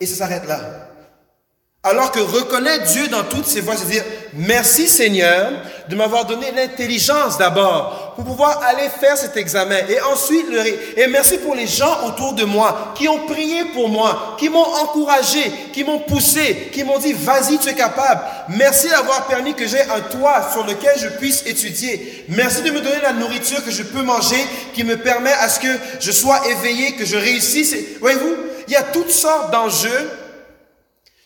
Et 0.00 0.06
ça 0.06 0.16
s'arrête 0.16 0.46
là. 0.46 0.85
Alors 1.88 2.10
que 2.10 2.18
reconnaître 2.18 2.86
Dieu 2.86 3.06
dans 3.06 3.22
toutes 3.22 3.46
ses 3.46 3.60
voies, 3.60 3.76
c'est 3.76 3.86
dire 3.86 4.02
merci 4.34 4.88
Seigneur 4.88 5.52
de 5.88 5.94
m'avoir 5.94 6.24
donné 6.24 6.50
l'intelligence 6.50 7.38
d'abord 7.38 8.14
pour 8.16 8.24
pouvoir 8.24 8.60
aller 8.64 8.88
faire 9.00 9.16
cet 9.16 9.36
examen 9.36 9.78
et 9.88 10.00
ensuite 10.00 10.46
et 10.96 11.06
merci 11.06 11.38
pour 11.38 11.54
les 11.54 11.68
gens 11.68 12.08
autour 12.08 12.32
de 12.32 12.42
moi 12.42 12.92
qui 12.96 13.08
ont 13.08 13.20
prié 13.26 13.66
pour 13.66 13.88
moi, 13.88 14.34
qui 14.36 14.48
m'ont 14.48 14.66
encouragé, 14.82 15.48
qui 15.72 15.84
m'ont 15.84 16.00
poussé, 16.00 16.70
qui 16.72 16.82
m'ont 16.82 16.98
dit 16.98 17.12
vas-y 17.12 17.56
tu 17.58 17.68
es 17.68 17.74
capable. 17.74 18.22
Merci 18.48 18.88
d'avoir 18.88 19.28
permis 19.28 19.54
que 19.54 19.68
j'ai 19.68 19.82
un 19.82 20.00
toit 20.00 20.48
sur 20.52 20.66
lequel 20.66 20.98
je 20.98 21.06
puisse 21.06 21.46
étudier. 21.46 22.24
Merci 22.30 22.62
de 22.62 22.72
me 22.72 22.80
donner 22.80 23.00
la 23.00 23.12
nourriture 23.12 23.64
que 23.64 23.70
je 23.70 23.84
peux 23.84 24.02
manger 24.02 24.44
qui 24.74 24.82
me 24.82 24.96
permet 24.96 25.32
à 25.34 25.48
ce 25.48 25.60
que 25.60 25.78
je 26.00 26.10
sois 26.10 26.40
éveillé, 26.48 26.96
que 26.96 27.04
je 27.04 27.16
réussisse. 27.16 27.76
Voyez-vous, 28.00 28.34
il 28.66 28.72
y 28.72 28.76
a 28.76 28.82
toutes 28.82 29.12
sortes 29.12 29.52
d'enjeux 29.52 30.10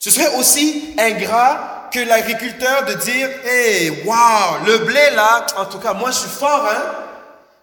ce 0.01 0.11
serait 0.11 0.35
aussi 0.37 0.95
ingrat 0.99 1.91
que 1.93 2.01
l'agriculteur 2.01 2.87
de 2.87 2.95
dire, 2.95 3.29
hey, 3.45 4.03
wow, 4.07 4.65
le 4.67 4.79
blé 4.79 5.11
là, 5.15 5.45
en 5.59 5.67
tout 5.67 5.79
cas, 5.79 5.93
moi 5.93 6.11
je 6.11 6.21
suis 6.21 6.31
fort, 6.31 6.67
hein. 6.71 6.83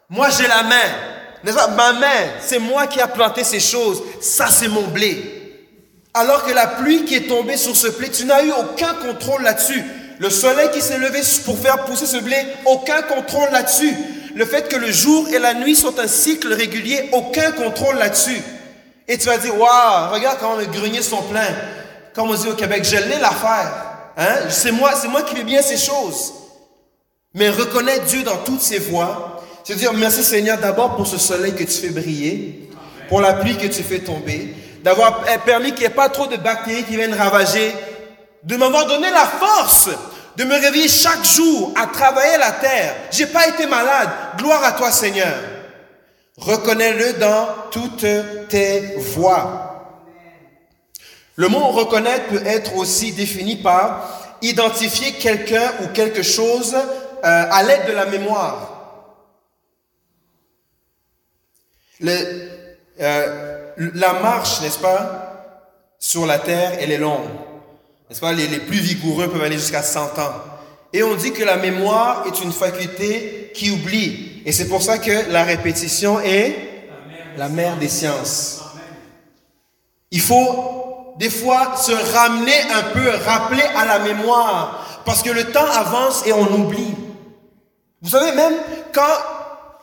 Moi 0.07 0.29
j'ai 0.29 0.47
la 0.47 0.63
main. 0.63 1.55
Ma 1.75 1.93
main, 1.93 2.07
c'est 2.39 2.59
moi 2.59 2.85
qui 2.87 3.01
a 3.01 3.07
planté 3.07 3.43
ces 3.43 3.59
choses. 3.59 4.03
Ça, 4.21 4.47
c'est 4.49 4.67
mon 4.67 4.83
blé. 4.83 5.33
Alors 6.13 6.45
que 6.45 6.51
la 6.51 6.67
pluie 6.67 7.05
qui 7.05 7.15
est 7.15 7.27
tombée 7.27 7.57
sur 7.57 7.75
ce 7.75 7.87
blé, 7.87 8.09
tu 8.09 8.25
n'as 8.25 8.43
eu 8.43 8.51
aucun 8.51 8.93
contrôle 8.95 9.43
là-dessus. 9.43 9.83
Le 10.19 10.29
soleil 10.29 10.69
qui 10.71 10.81
s'est 10.81 10.97
levé 10.97 11.21
pour 11.45 11.57
faire 11.57 11.85
pousser 11.85 12.05
ce 12.05 12.17
blé, 12.17 12.37
aucun 12.65 13.01
contrôle 13.03 13.49
là-dessus. 13.51 13.95
Le 14.35 14.45
fait 14.45 14.67
que 14.67 14.75
le 14.75 14.91
jour 14.91 15.27
et 15.29 15.39
la 15.39 15.53
nuit 15.55 15.75
sont 15.75 15.97
un 15.99 16.07
cycle 16.07 16.53
régulier, 16.53 17.09
aucun 17.13 17.51
contrôle 17.51 17.97
là-dessus. 17.97 18.41
Et 19.07 19.17
tu 19.17 19.25
vas 19.25 19.37
dire, 19.37 19.57
waouh, 19.57 20.11
regarde 20.11 20.37
comment 20.39 20.57
mes 20.57 20.67
greniers 20.67 21.01
sont 21.01 21.21
pleins. 21.23 21.55
Comme 22.17 22.31
on 22.31 22.33
dit 22.33 22.47
au 22.47 22.55
Québec, 22.55 22.83
je 22.83 22.97
l'ai 22.97 23.19
l'affaire. 23.19 23.71
Hein? 24.17 24.49
C'est 24.49 24.71
moi, 24.71 24.93
c'est 24.99 25.07
moi 25.07 25.21
qui 25.21 25.35
fais 25.35 25.43
bien 25.43 25.61
ces 25.61 25.77
choses. 25.77 26.33
Mais 27.35 27.51
reconnaître 27.51 28.05
Dieu 28.05 28.23
dans 28.23 28.37
toutes 28.37 28.61
ses 28.61 28.79
voies, 28.79 29.39
c'est 29.63 29.75
dire 29.75 29.93
merci 29.93 30.23
Seigneur 30.23 30.57
d'abord 30.57 30.95
pour 30.95 31.05
ce 31.05 31.19
soleil 31.19 31.53
que 31.53 31.63
tu 31.63 31.77
fais 31.79 31.91
briller, 31.91 32.71
pour 33.07 33.21
la 33.21 33.33
pluie 33.33 33.55
que 33.55 33.67
tu 33.67 33.83
fais 33.83 33.99
tomber, 33.99 34.55
d'avoir 34.83 35.25
permis 35.45 35.73
qu'il 35.73 35.81
n'y 35.81 35.85
ait 35.85 35.89
pas 35.91 36.09
trop 36.09 36.25
de 36.25 36.37
bactéries 36.37 36.85
qui 36.85 36.95
viennent 36.95 37.13
ravager, 37.13 37.71
de 38.43 38.55
m'avoir 38.55 38.87
donné 38.87 39.11
la 39.11 39.27
force 39.27 39.89
de 40.37 40.43
me 40.43 40.55
réveiller 40.55 40.87
chaque 40.87 41.23
jour 41.23 41.71
à 41.75 41.85
travailler 41.85 42.39
la 42.39 42.53
terre. 42.53 42.95
J'ai 43.11 43.27
pas 43.27 43.47
été 43.47 43.67
malade. 43.67 44.09
Gloire 44.39 44.63
à 44.63 44.71
toi 44.71 44.91
Seigneur. 44.91 45.35
Reconnais-le 46.35 47.13
dans 47.19 47.47
toutes 47.69 48.07
tes 48.49 48.95
voies. 48.97 49.66
Le 51.37 51.47
mot 51.49 51.67
reconnaître 51.67 52.25
peut 52.29 52.45
être 52.45 52.75
aussi 52.75 53.11
défini 53.13 53.55
par 53.57 54.35
identifier 54.41 55.13
quelqu'un 55.13 55.71
ou 55.83 55.87
quelque 55.89 56.23
chose 56.23 56.73
euh, 56.73 56.79
à 57.23 57.63
l'aide 57.63 57.87
de 57.87 57.91
la 57.91 58.07
mémoire. 58.07 58.73
Le, 61.99 62.11
euh, 62.99 63.71
la 63.77 64.13
marche, 64.13 64.61
n'est-ce 64.61 64.79
pas, 64.79 65.93
sur 65.99 66.25
la 66.25 66.39
terre, 66.39 66.73
elle 66.79 66.91
est 66.91 66.97
longue. 66.97 67.29
N'est-ce 68.09 68.19
pas, 68.19 68.33
les, 68.33 68.47
les 68.47 68.59
plus 68.59 68.79
vigoureux 68.79 69.29
peuvent 69.29 69.43
aller 69.43 69.57
jusqu'à 69.57 69.83
100 69.83 70.17
ans. 70.19 70.33
Et 70.91 71.03
on 71.03 71.13
dit 71.13 71.33
que 71.33 71.43
la 71.43 71.57
mémoire 71.57 72.25
est 72.25 72.41
une 72.43 72.51
faculté 72.51 73.51
qui 73.53 73.69
oublie. 73.69 74.41
Et 74.43 74.51
c'est 74.51 74.67
pour 74.67 74.81
ça 74.81 74.97
que 74.97 75.29
la 75.31 75.43
répétition 75.43 76.19
est 76.19 76.55
la 77.37 77.49
mère 77.49 77.77
des 77.77 77.89
sciences. 77.89 78.63
Il 80.09 80.21
faut 80.21 80.86
des 81.17 81.29
fois 81.29 81.75
se 81.77 81.91
ramener 82.13 82.59
un 82.73 82.83
peu, 82.93 83.09
rappeler 83.25 83.63
à 83.75 83.85
la 83.85 83.99
mémoire, 83.99 85.01
parce 85.05 85.23
que 85.23 85.29
le 85.29 85.45
temps 85.51 85.65
avance 85.65 86.23
et 86.25 86.33
on 86.33 86.51
oublie. 86.53 86.95
Vous 88.01 88.09
savez, 88.09 88.35
même 88.35 88.53
quand 88.93 89.01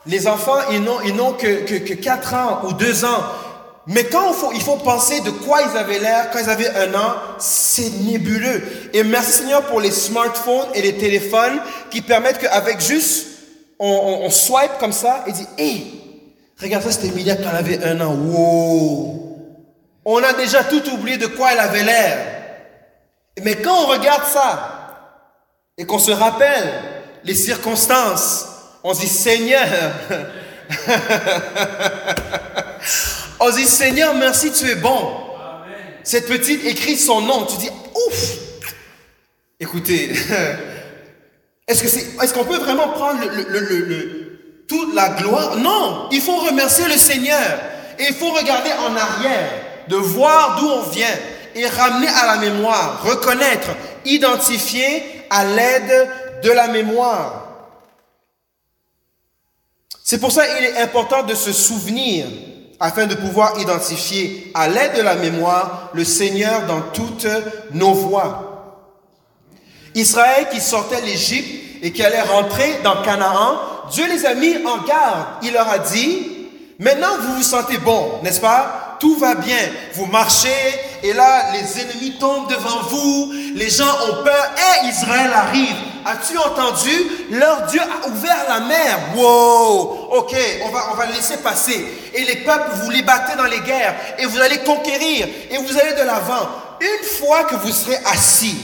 les 0.05 0.27
enfants, 0.27 0.57
ils 0.71 0.81
n'ont, 0.81 1.01
ils 1.01 1.15
n'ont 1.15 1.33
que, 1.33 1.65
que, 1.65 1.75
que 1.75 1.93
4 1.93 2.33
ans 2.33 2.61
ou 2.65 2.73
2 2.73 3.05
ans, 3.05 3.23
mais 3.87 4.05
quand 4.05 4.29
il 4.29 4.33
faut, 4.33 4.51
il 4.53 4.61
faut 4.61 4.77
penser 4.77 5.21
de 5.21 5.29
quoi 5.29 5.59
ils 5.61 5.77
avaient 5.77 5.99
l'air 5.99 6.31
quand 6.31 6.39
ils 6.39 6.49
avaient 6.49 6.69
un 6.69 6.93
an, 6.95 7.15
c'est 7.37 7.91
nébuleux. 8.03 8.63
Et 8.93 9.03
merci 9.03 9.31
Seigneur 9.31 9.63
pour 9.63 9.79
les 9.79 9.91
smartphones 9.91 10.67
et 10.73 10.81
les 10.81 10.97
téléphones 10.97 11.59
qui 11.91 12.01
permettent 12.01 12.39
qu'avec 12.39 12.81
juste, 12.81 13.27
on, 13.77 14.21
on, 14.23 14.29
swipe 14.29 14.79
comme 14.79 14.93
ça 14.93 15.23
et 15.27 15.31
dit, 15.33 15.47
hé, 15.57 15.83
regarde 16.59 16.83
ça, 16.83 16.91
c'était 16.91 17.07
Emilia 17.07 17.35
quand 17.35 17.49
elle 17.51 17.57
avait 17.57 17.83
un 17.83 18.01
an. 18.01 18.15
Wow. 18.15 19.24
On 20.05 20.23
a 20.23 20.33
déjà 20.33 20.63
tout 20.63 20.87
oublié 20.91 21.17
de 21.17 21.27
quoi 21.27 21.53
elle 21.53 21.59
avait 21.59 21.83
l'air. 21.83 22.17
Mais 23.41 23.55
quand 23.55 23.83
on 23.83 23.87
regarde 23.87 24.23
ça 24.31 25.11
et 25.77 25.85
qu'on 25.85 25.99
se 25.99 26.11
rappelle 26.11 26.81
les 27.23 27.35
circonstances, 27.35 28.45
on 28.83 28.93
se 28.93 29.01
dit, 29.01 29.09
Seigneur, 29.09 29.67
on 33.39 33.49
dit, 33.49 33.65
Seigneur, 33.65 34.13
merci, 34.13 34.51
tu 34.51 34.69
es 34.69 34.75
bon. 34.75 35.25
Cette 36.03 36.27
petite 36.27 36.63
écrit 36.65 36.97
son 36.97 37.21
nom, 37.21 37.45
tu 37.45 37.57
dis, 37.57 37.69
ouf. 38.07 38.31
Écoutez, 39.59 40.13
est-ce 41.67 42.33
qu'on 42.33 42.45
peut 42.45 42.59
vraiment 42.59 42.89
prendre 42.89 43.21
toute 44.67 44.93
la 44.93 45.09
gloire? 45.09 45.57
Non, 45.57 46.09
il 46.11 46.21
faut 46.21 46.37
remercier 46.37 46.85
le 46.85 46.97
Seigneur. 46.97 47.59
Et 47.97 48.03
il 48.09 48.13
faut 48.13 48.31
regarder 48.31 48.71
en 48.73 48.95
arrière, 48.95 49.51
de 49.87 49.95
voir 49.95 50.59
d'où 50.59 50.67
on 50.67 50.81
vient 50.89 51.15
et 51.55 51.67
ramener 51.67 52.07
à 52.07 52.25
la 52.25 52.37
mémoire, 52.37 53.01
reconnaître, 53.03 53.69
identifier 54.05 55.03
à 55.29 55.45
l'aide 55.45 56.09
de 56.43 56.51
la 56.51 56.67
mémoire. 56.67 57.43
C'est 60.03 60.19
pour 60.19 60.31
ça 60.31 60.45
qu'il 60.45 60.65
est 60.65 60.77
important 60.77 61.23
de 61.23 61.33
se 61.33 61.51
souvenir 61.51 62.25
afin 62.79 63.07
de 63.07 63.15
pouvoir 63.15 63.59
identifier 63.59 64.51
à 64.53 64.67
l'aide 64.67 64.95
de 64.97 65.01
la 65.01 65.15
mémoire 65.15 65.89
le 65.93 66.03
Seigneur 66.03 66.65
dans 66.67 66.81
toutes 66.81 67.27
nos 67.71 67.93
voies. 67.93 68.51
Israël 69.95 70.47
qui 70.51 70.59
sortait 70.59 71.01
l'Égypte 71.01 71.81
et 71.81 71.91
qui 71.91 72.03
allait 72.03 72.21
rentrer 72.21 72.81
dans 72.83 73.01
Canaan, 73.01 73.59
Dieu 73.91 74.05
les 74.07 74.25
a 74.25 74.35
mis 74.35 74.57
en 74.57 74.83
garde. 74.83 75.25
Il 75.41 75.53
leur 75.53 75.69
a 75.69 75.79
dit, 75.79 76.49
maintenant 76.79 77.17
vous 77.21 77.35
vous 77.37 77.43
sentez 77.43 77.77
bon, 77.77 78.19
n'est-ce 78.21 78.41
pas? 78.41 78.94
Tout 78.99 79.15
va 79.17 79.35
bien. 79.35 79.57
Vous 79.93 80.05
marchez 80.05 80.49
et 81.03 81.13
là 81.13 81.51
les 81.53 81.81
ennemis 81.81 82.17
tombent 82.19 82.49
devant 82.49 82.81
vous, 82.89 83.31
les 83.55 83.69
gens 83.69 83.93
ont 84.09 84.23
peur 84.23 84.51
et 84.57 84.87
Israël 84.87 85.31
arrive. 85.33 85.75
As-tu 86.05 86.37
entendu? 86.37 86.91
Leur 87.31 87.63
Dieu 87.63 87.81
a 87.81 88.07
ouvert 88.07 88.45
la 88.47 88.59
mer. 88.59 88.99
Wow 89.15 90.09
Ok, 90.11 90.35
on 90.63 90.69
va, 90.69 90.93
on 90.93 91.11
laisser 91.11 91.37
passer. 91.37 91.83
Et 92.13 92.23
les 92.25 92.37
peuples, 92.37 92.69
vous 92.83 92.91
les 92.91 93.01
dans 93.35 93.45
les 93.45 93.59
guerres. 93.61 93.95
Et 94.19 94.25
vous 94.27 94.39
allez 94.39 94.59
conquérir. 94.59 95.27
Et 95.49 95.57
vous 95.57 95.79
allez 95.79 95.93
de 95.93 96.05
l'avant. 96.05 96.47
Une 96.79 97.07
fois 97.17 97.45
que 97.45 97.55
vous 97.55 97.71
serez 97.71 97.97
assis, 98.05 98.55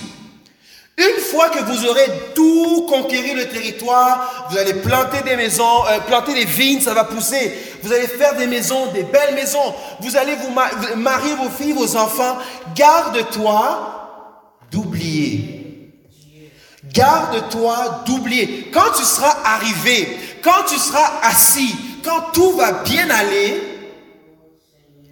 une 1.01 1.21
fois 1.21 1.49
que 1.49 1.59
vous 1.63 1.85
aurez 1.85 2.07
tout 2.35 2.85
conquéri 2.87 3.33
le 3.33 3.47
territoire, 3.47 4.47
vous 4.49 4.57
allez 4.57 4.75
planter 4.75 5.21
des 5.23 5.35
maisons, 5.35 5.85
euh, 5.89 5.99
planter 6.07 6.33
des 6.33 6.45
vignes, 6.45 6.81
ça 6.81 6.93
va 6.93 7.03
pousser. 7.05 7.53
Vous 7.83 7.91
allez 7.91 8.07
faire 8.07 8.35
des 8.35 8.47
maisons, 8.47 8.87
des 8.93 9.03
belles 9.03 9.35
maisons. 9.35 9.73
Vous 9.99 10.17
allez 10.17 10.35
vous 10.35 10.51
marier 10.97 11.35
vos 11.35 11.49
filles, 11.49 11.73
vos 11.73 11.95
enfants. 11.95 12.37
Garde-toi 12.75 14.09
d'oublier 14.71 15.61
Garde-toi 16.83 18.03
d'oublier. 18.05 18.69
Quand 18.73 18.91
tu 18.97 19.03
seras 19.03 19.37
arrivé, 19.45 20.17
quand 20.41 20.63
tu 20.67 20.75
seras 20.77 21.19
assis, 21.23 21.75
quand 22.03 22.31
tout 22.33 22.51
va 22.57 22.83
bien 22.83 23.09
aller, 23.09 23.61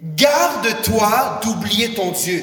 garde-toi 0.02 1.40
d'oublier 1.42 1.94
ton 1.94 2.10
Dieu. 2.10 2.42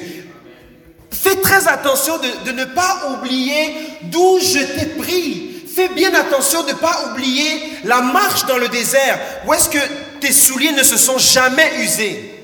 Fais 1.20 1.36
très 1.36 1.66
attention 1.66 2.18
de, 2.44 2.52
ne 2.52 2.64
pas 2.64 3.10
oublier 3.10 3.74
d'où 4.02 4.38
je 4.40 4.58
t'ai 4.58 4.86
pris. 4.86 5.64
Fais 5.74 5.88
bien 5.88 6.14
attention 6.14 6.62
de 6.62 6.70
ne 6.70 6.76
pas 6.76 7.10
oublier 7.10 7.80
la 7.84 8.00
marche 8.00 8.46
dans 8.46 8.58
le 8.58 8.68
désert. 8.68 9.18
Où 9.46 9.52
est-ce 9.52 9.68
que 9.68 9.78
tes 10.20 10.32
souliers 10.32 10.72
ne 10.72 10.82
se 10.82 10.96
sont 10.96 11.18
jamais 11.18 11.72
usés? 11.80 12.34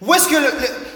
Où 0.00 0.12
est-ce 0.14 0.26
que 0.26 0.36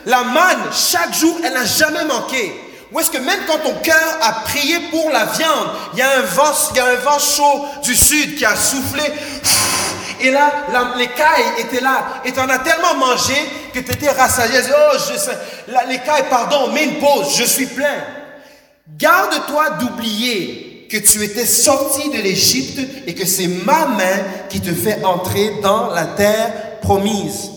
la 0.06 0.24
manne, 0.24 0.62
chaque 0.72 1.14
jour, 1.14 1.38
elle 1.44 1.54
n'a 1.54 1.64
jamais 1.64 2.04
manqué? 2.04 2.52
Ou 2.90 3.00
est-ce 3.00 3.10
que 3.10 3.18
même 3.18 3.40
quand 3.46 3.58
ton 3.58 3.74
cœur 3.80 4.18
a 4.22 4.32
prié 4.44 4.78
pour 4.90 5.10
la 5.10 5.26
viande, 5.26 5.68
il 5.92 5.98
y 5.98 6.02
a 6.02 6.18
un 6.18 6.22
vent 6.22 7.18
chaud 7.18 7.64
du 7.84 7.94
sud 7.94 8.36
qui 8.36 8.44
a 8.44 8.56
soufflé, 8.56 9.02
et 10.20 10.30
là, 10.30 10.66
les 10.96 11.08
cailles 11.08 11.44
étaient 11.58 11.80
là, 11.80 12.22
et 12.24 12.32
tu 12.32 12.40
en 12.40 12.48
as 12.48 12.58
tellement 12.58 12.94
mangé 12.94 13.34
que 13.72 13.80
tu 13.80 13.92
étais 13.92 14.10
rassasié. 14.10 14.60
Oh, 14.70 14.96
je 14.96 15.18
sais, 15.18 15.38
les 15.88 15.98
cailles, 15.98 16.24
pardon, 16.30 16.72
mets 16.72 16.84
une 16.84 16.98
pause, 16.98 17.36
je 17.38 17.44
suis 17.44 17.66
plein. 17.66 18.04
Garde-toi 18.96 19.70
d'oublier 19.80 20.88
que 20.90 20.98
tu 20.98 21.22
étais 21.22 21.46
sorti 21.46 22.10
de 22.10 22.18
l'Égypte 22.18 22.80
et 23.06 23.14
que 23.14 23.26
c'est 23.26 23.48
ma 23.48 23.86
main 23.86 24.22
qui 24.48 24.60
te 24.60 24.72
fait 24.72 25.04
entrer 25.04 25.54
dans 25.62 25.90
la 25.90 26.04
terre 26.04 26.80
promise. 26.80 27.50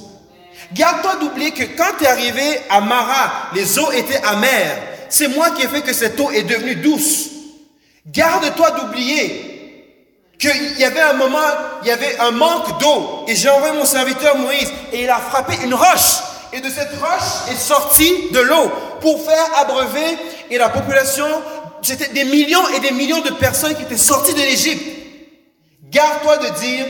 Garde-toi 0.73 1.15
d'oublier 1.21 1.51
que 1.51 1.63
quand 1.77 1.97
tu 1.97 2.05
es 2.05 2.07
arrivé 2.07 2.59
à 2.69 2.81
Mara, 2.81 3.49
les 3.53 3.79
eaux 3.79 3.91
étaient 3.91 4.21
amères 4.23 4.77
c'est 5.09 5.27
moi 5.27 5.49
qui 5.51 5.63
ai 5.63 5.67
fait 5.67 5.81
que 5.81 5.93
cette 5.93 6.19
eau 6.19 6.29
est 6.29 6.43
devenue 6.43 6.75
douce. 6.75 7.29
Garde-toi 8.05 8.71
d'oublier 8.71 9.48
qu'il 10.39 10.79
y 10.79 10.85
avait 10.85 11.01
un 11.01 11.13
moment, 11.13 11.37
il 11.83 11.89
y 11.89 11.91
avait 11.91 12.17
un 12.17 12.31
manque 12.31 12.79
d'eau. 12.79 13.25
Et 13.27 13.35
j'ai 13.35 13.49
envoyé 13.49 13.75
mon 13.75 13.85
serviteur 13.85 14.37
Moïse 14.37 14.71
et 14.93 15.03
il 15.03 15.09
a 15.09 15.17
frappé 15.17 15.53
une 15.63 15.73
roche. 15.73 16.23
Et 16.53 16.61
de 16.61 16.69
cette 16.69 16.97
roche 16.99 17.51
est 17.51 17.59
sortie 17.59 18.31
de 18.31 18.39
l'eau 18.39 18.71
pour 19.01 19.23
faire 19.23 19.45
abreuver. 19.57 20.17
Et 20.49 20.57
la 20.57 20.69
population, 20.69 21.27
c'était 21.81 22.07
des 22.13 22.23
millions 22.23 22.67
et 22.75 22.79
des 22.79 22.91
millions 22.91 23.21
de 23.21 23.31
personnes 23.31 23.75
qui 23.75 23.83
étaient 23.83 23.97
sorties 23.97 24.33
de 24.33 24.39
l'Égypte. 24.39 24.83
Garde-toi 25.91 26.37
de 26.37 26.49
dire, 26.59 26.85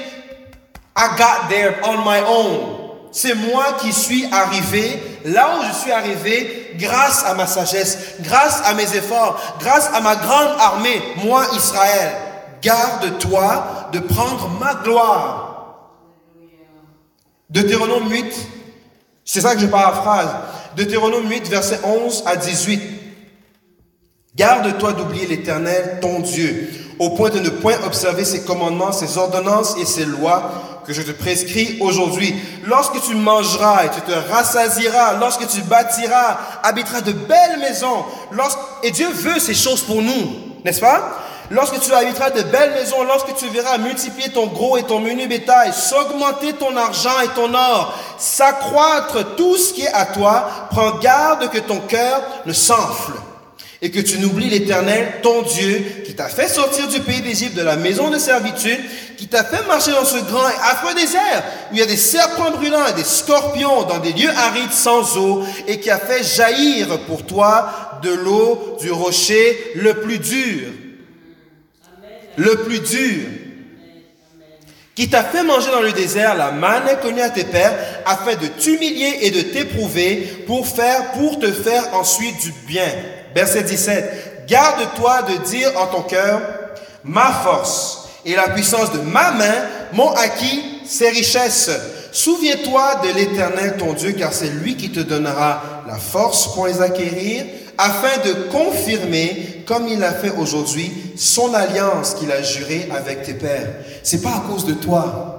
I 0.95 1.07
got 1.17 1.49
there 1.49 1.75
on 1.83 1.97
my 2.05 2.19
own. 2.27 2.75
C'est 3.11 3.33
moi 3.33 3.65
qui 3.81 3.91
suis 3.91 4.27
arrivé 4.31 5.01
là 5.25 5.55
où 5.57 5.63
je 5.67 5.79
suis 5.79 5.91
arrivé 5.91 6.75
grâce 6.75 7.25
à 7.25 7.33
ma 7.33 7.47
sagesse, 7.47 7.97
grâce 8.19 8.61
à 8.65 8.75
mes 8.75 8.95
efforts, 8.95 9.39
grâce 9.59 9.89
à 9.93 10.01
ma 10.01 10.15
grande 10.15 10.59
armée, 10.59 11.01
moi 11.23 11.43
Israël. 11.55 12.28
Garde-toi 12.61 13.89
de 13.93 13.99
prendre 13.99 14.49
ma 14.59 14.75
gloire. 14.75 15.49
Deutéronome 17.49 18.09
8, 18.11 18.25
c'est 19.25 19.41
ça 19.41 19.55
que 19.55 19.61
je 19.61 19.67
paraphrase. 19.67 20.29
Deutéronome 20.75 21.27
8, 21.29 21.47
verset 21.49 21.79
11 21.83 22.23
à 22.25 22.35
18. 22.35 22.81
Garde-toi 24.35 24.93
d'oublier 24.93 25.25
l'Éternel, 25.25 25.99
ton 26.01 26.19
Dieu, 26.19 26.69
au 26.99 27.09
point 27.11 27.29
de 27.29 27.39
ne 27.39 27.49
point 27.49 27.75
observer 27.85 28.23
ses 28.23 28.43
commandements, 28.43 28.91
ses 28.91 29.17
ordonnances 29.17 29.75
et 29.77 29.85
ses 29.85 30.05
lois 30.05 30.51
que 30.85 30.93
je 30.93 31.01
te 31.01 31.11
prescris 31.11 31.77
aujourd'hui. 31.81 32.35
Lorsque 32.65 33.01
tu 33.01 33.15
mangeras 33.15 33.85
et 33.85 33.89
tu 33.89 34.01
te 34.01 34.11
rassasieras, 34.11 35.17
lorsque 35.19 35.47
tu 35.47 35.61
bâtiras, 35.61 36.37
habiteras 36.63 37.01
de 37.01 37.11
belles 37.11 37.59
maisons, 37.59 38.05
et 38.83 38.91
Dieu 38.91 39.09
veut 39.11 39.39
ces 39.39 39.53
choses 39.53 39.81
pour 39.81 40.01
nous, 40.01 40.35
n'est-ce 40.63 40.81
pas? 40.81 41.17
Lorsque 41.51 41.79
tu 41.79 41.91
habiteras 41.91 42.29
de 42.29 42.43
belles 42.43 42.73
maisons, 42.73 43.03
lorsque 43.03 43.35
tu 43.35 43.47
verras 43.49 43.79
multiplier 43.79 44.29
ton 44.29 44.47
gros 44.47 44.77
et 44.77 44.83
ton 44.83 44.99
menu 44.99 45.27
bétail, 45.27 45.73
s'augmenter 45.73 46.53
ton 46.53 46.77
argent 46.77 47.19
et 47.23 47.29
ton 47.29 47.53
or, 47.53 47.97
s'accroître 48.19 49.35
tout 49.35 49.57
ce 49.57 49.73
qui 49.73 49.81
est 49.81 49.93
à 49.93 50.05
toi, 50.05 50.47
prends 50.69 50.99
garde 50.99 51.49
que 51.49 51.57
ton 51.57 51.79
cœur 51.79 52.21
ne 52.45 52.53
s'enfle 52.53 53.13
et 53.81 53.91
que 53.91 53.99
tu 53.99 54.19
n'oublies 54.19 54.49
l'Éternel, 54.49 55.21
ton 55.23 55.41
Dieu, 55.41 56.03
qui 56.05 56.13
t'a 56.13 56.27
fait 56.27 56.49
sortir 56.49 56.87
du 56.89 56.99
pays 56.99 57.21
d'Égypte, 57.21 57.55
de 57.55 57.61
la 57.61 57.77
maison 57.77 58.09
de 58.09 58.17
servitude, 58.17 58.79
qui 59.17 59.27
t'a 59.27 59.43
fait 59.45 59.65
marcher 59.67 59.91
dans 59.91 60.03
ce 60.03 60.17
grand 60.17 60.49
et 60.49 60.69
affreux 60.69 60.93
désert, 60.95 61.43
où 61.71 61.75
il 61.75 61.79
y 61.79 61.81
a 61.81 61.85
des 61.85 61.95
serpents 61.95 62.51
brûlants 62.51 62.85
et 62.87 62.93
des 62.93 63.05
scorpions, 63.05 63.83
dans 63.83 63.99
des 63.99 64.11
lieux 64.11 64.29
arides 64.29 64.73
sans 64.73 65.17
eau, 65.17 65.43
et 65.65 65.79
qui 65.79 65.89
a 65.89 65.97
fait 65.97 66.23
jaillir 66.23 66.99
pour 67.07 67.25
toi 67.25 67.99
de 68.03 68.11
l'eau 68.11 68.77
du 68.81 68.91
rocher 68.91 69.57
le 69.75 69.93
plus 69.93 70.19
dur. 70.19 70.67
Le 72.37 72.55
plus 72.63 72.79
dur 72.79 73.25
qui 74.99 75.09
t'a 75.09 75.23
fait 75.23 75.43
manger 75.43 75.71
dans 75.71 75.79
le 75.79 75.93
désert 75.93 76.35
la 76.35 76.51
manne 76.51 76.89
inconnue 76.89 77.21
à 77.21 77.29
tes 77.29 77.45
pères, 77.45 77.73
afin 78.05 78.35
de 78.35 78.47
t'humilier 78.47 79.19
et 79.21 79.31
de 79.31 79.39
t'éprouver 79.43 80.43
pour 80.45 80.67
faire, 80.67 81.11
pour 81.11 81.39
te 81.39 81.49
faire 81.49 81.93
ensuite 81.93 82.41
du 82.41 82.51
bien. 82.67 82.91
Verset 83.33 83.63
17. 83.63 84.45
Garde-toi 84.45 85.21
de 85.21 85.37
dire 85.45 85.71
en 85.77 85.87
ton 85.87 86.01
cœur, 86.01 86.41
ma 87.05 87.31
force 87.31 88.09
et 88.25 88.35
la 88.35 88.49
puissance 88.49 88.91
de 88.91 88.99
ma 88.99 89.31
main 89.31 89.55
m'ont 89.93 90.11
acquis 90.11 90.81
ces 90.85 91.07
richesses. 91.07 91.71
Souviens-toi 92.11 93.01
de 93.03 93.13
l'Éternel 93.15 93.75
ton 93.77 93.93
Dieu, 93.93 94.13
car 94.13 94.33
c'est 94.33 94.49
lui 94.49 94.75
qui 94.75 94.91
te 94.91 94.99
donnera 94.99 95.83
la 95.87 95.97
force 95.97 96.53
pour 96.53 96.67
les 96.67 96.81
acquérir, 96.81 97.45
afin 97.77 98.17
de 98.25 98.33
confirmer, 98.51 99.63
comme 99.65 99.87
il 99.87 99.99
l'a 99.99 100.13
fait 100.13 100.31
aujourd'hui, 100.37 100.91
son 101.15 101.53
alliance 101.53 102.15
qu'il 102.15 102.31
a 102.31 102.41
jurée 102.41 102.89
avec 102.95 103.23
tes 103.23 103.33
pères. 103.33 103.73
C'est 104.03 104.21
pas 104.21 104.31
à 104.31 104.43
cause 104.49 104.65
de 104.65 104.73
toi. 104.73 105.35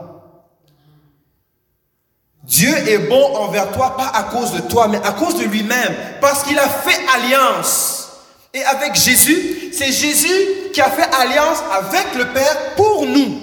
Dieu 2.44 2.74
est 2.88 2.98
bon 2.98 3.36
envers 3.36 3.70
toi, 3.72 3.96
pas 3.96 4.10
à 4.14 4.24
cause 4.24 4.52
de 4.52 4.60
toi, 4.60 4.88
mais 4.88 4.98
à 5.04 5.12
cause 5.12 5.36
de 5.36 5.44
lui-même, 5.44 5.94
parce 6.20 6.42
qu'il 6.42 6.58
a 6.58 6.68
fait 6.68 6.98
alliance. 7.14 8.08
Et 8.52 8.62
avec 8.64 8.94
Jésus, 8.96 9.70
c'est 9.72 9.92
Jésus 9.92 10.48
qui 10.72 10.80
a 10.80 10.90
fait 10.90 11.08
alliance 11.14 11.58
avec 11.72 12.14
le 12.16 12.32
Père 12.32 12.74
pour 12.76 13.06
nous. 13.06 13.39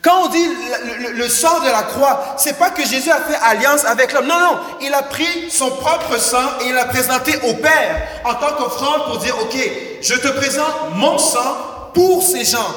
Quand 0.00 0.26
on 0.26 0.28
dit 0.28 0.46
le, 1.00 1.12
le, 1.12 1.28
sang 1.28 1.58
de 1.60 1.66
la 1.66 1.82
croix, 1.82 2.36
c'est 2.38 2.56
pas 2.56 2.70
que 2.70 2.86
Jésus 2.86 3.10
a 3.10 3.20
fait 3.20 3.36
alliance 3.42 3.84
avec 3.84 4.12
l'homme. 4.12 4.28
Non, 4.28 4.38
non, 4.38 4.58
il 4.80 4.94
a 4.94 5.02
pris 5.02 5.50
son 5.50 5.70
propre 5.70 6.18
sang 6.18 6.60
et 6.60 6.68
il 6.68 6.74
l'a 6.74 6.84
présenté 6.84 7.36
au 7.48 7.54
Père 7.54 8.08
en 8.24 8.34
tant 8.34 8.54
qu'offrande 8.54 9.06
pour 9.06 9.18
dire, 9.18 9.36
ok, 9.42 9.56
je 10.00 10.14
te 10.14 10.28
présente 10.28 10.94
mon 10.94 11.18
sang 11.18 11.90
pour 11.94 12.22
ces 12.22 12.44
gens. 12.44 12.72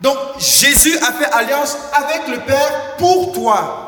Donc 0.00 0.16
Jésus 0.38 0.96
a 0.98 1.12
fait 1.12 1.30
alliance 1.32 1.76
avec 1.92 2.28
le 2.28 2.38
Père 2.40 2.96
pour 2.96 3.32
toi. 3.32 3.86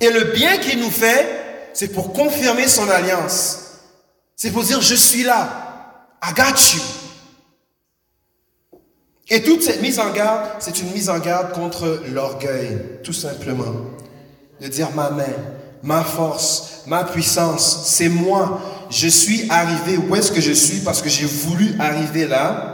Et 0.00 0.10
le 0.10 0.24
bien 0.24 0.58
qu'il 0.58 0.78
nous 0.78 0.90
fait, 0.90 1.70
c'est 1.72 1.88
pour 1.88 2.12
confirmer 2.12 2.68
son 2.68 2.88
alliance. 2.88 3.58
C'est 4.36 4.50
pour 4.50 4.62
dire, 4.62 4.80
je 4.80 4.94
suis 4.94 5.24
là. 5.24 5.48
I 6.22 6.32
got 6.32 6.74
you. 6.74 6.80
Et 9.28 9.42
toute 9.42 9.62
cette 9.62 9.82
mise 9.82 9.98
en 9.98 10.12
garde, 10.12 10.50
c'est 10.60 10.80
une 10.80 10.92
mise 10.92 11.10
en 11.10 11.18
garde 11.18 11.52
contre 11.52 12.02
l'orgueil, 12.12 12.78
tout 13.02 13.12
simplement. 13.12 13.74
De 14.60 14.68
dire 14.68 14.90
ma 14.94 15.10
main, 15.10 15.24
ma 15.82 16.02
force, 16.02 16.82
ma 16.86 17.04
puissance, 17.04 17.86
c'est 17.86 18.08
moi. 18.08 18.60
Je 18.88 19.08
suis 19.08 19.50
arrivé 19.50 19.96
où 19.98 20.14
est-ce 20.14 20.30
que 20.30 20.40
je 20.40 20.52
suis 20.52 20.78
parce 20.80 21.02
que 21.02 21.08
j'ai 21.08 21.26
voulu 21.26 21.74
arriver 21.80 22.26
là. 22.26 22.72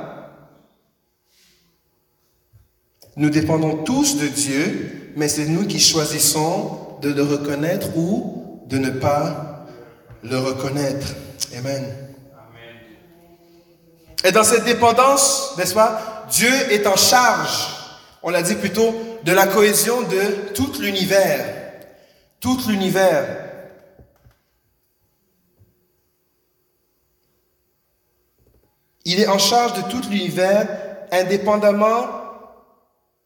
Nous 3.16 3.30
dépendons 3.30 3.82
tous 3.84 4.18
de 4.18 4.26
Dieu, 4.26 5.12
mais 5.16 5.28
c'est 5.28 5.46
nous 5.46 5.66
qui 5.66 5.80
choisissons 5.80 6.78
de 7.00 7.10
le 7.10 7.22
reconnaître 7.22 7.96
ou 7.96 8.62
de 8.68 8.76
ne 8.78 8.90
pas 8.90 9.66
le 10.22 10.38
reconnaître. 10.38 11.14
Amen. 11.56 11.84
Et 14.24 14.32
dans 14.32 14.44
cette 14.44 14.64
dépendance, 14.64 15.54
n'est-ce 15.58 15.74
pas, 15.74 16.11
Dieu 16.32 16.72
est 16.72 16.86
en 16.86 16.96
charge, 16.96 17.68
on 18.22 18.30
l'a 18.30 18.40
dit 18.42 18.54
plutôt, 18.54 18.94
de 19.22 19.32
la 19.32 19.46
cohésion 19.46 20.00
de 20.00 20.52
tout 20.54 20.72
l'univers. 20.80 21.44
Tout 22.40 22.58
l'univers. 22.68 23.26
Il 29.04 29.20
est 29.20 29.28
en 29.28 29.38
charge 29.38 29.74
de 29.74 29.90
tout 29.90 30.08
l'univers 30.08 30.66
indépendamment 31.10 32.06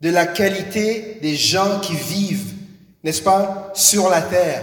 de 0.00 0.10
la 0.10 0.26
qualité 0.26 1.18
des 1.22 1.36
gens 1.36 1.78
qui 1.78 1.94
vivent, 1.94 2.54
n'est-ce 3.04 3.22
pas, 3.22 3.70
sur 3.74 4.10
la 4.10 4.20
terre. 4.20 4.62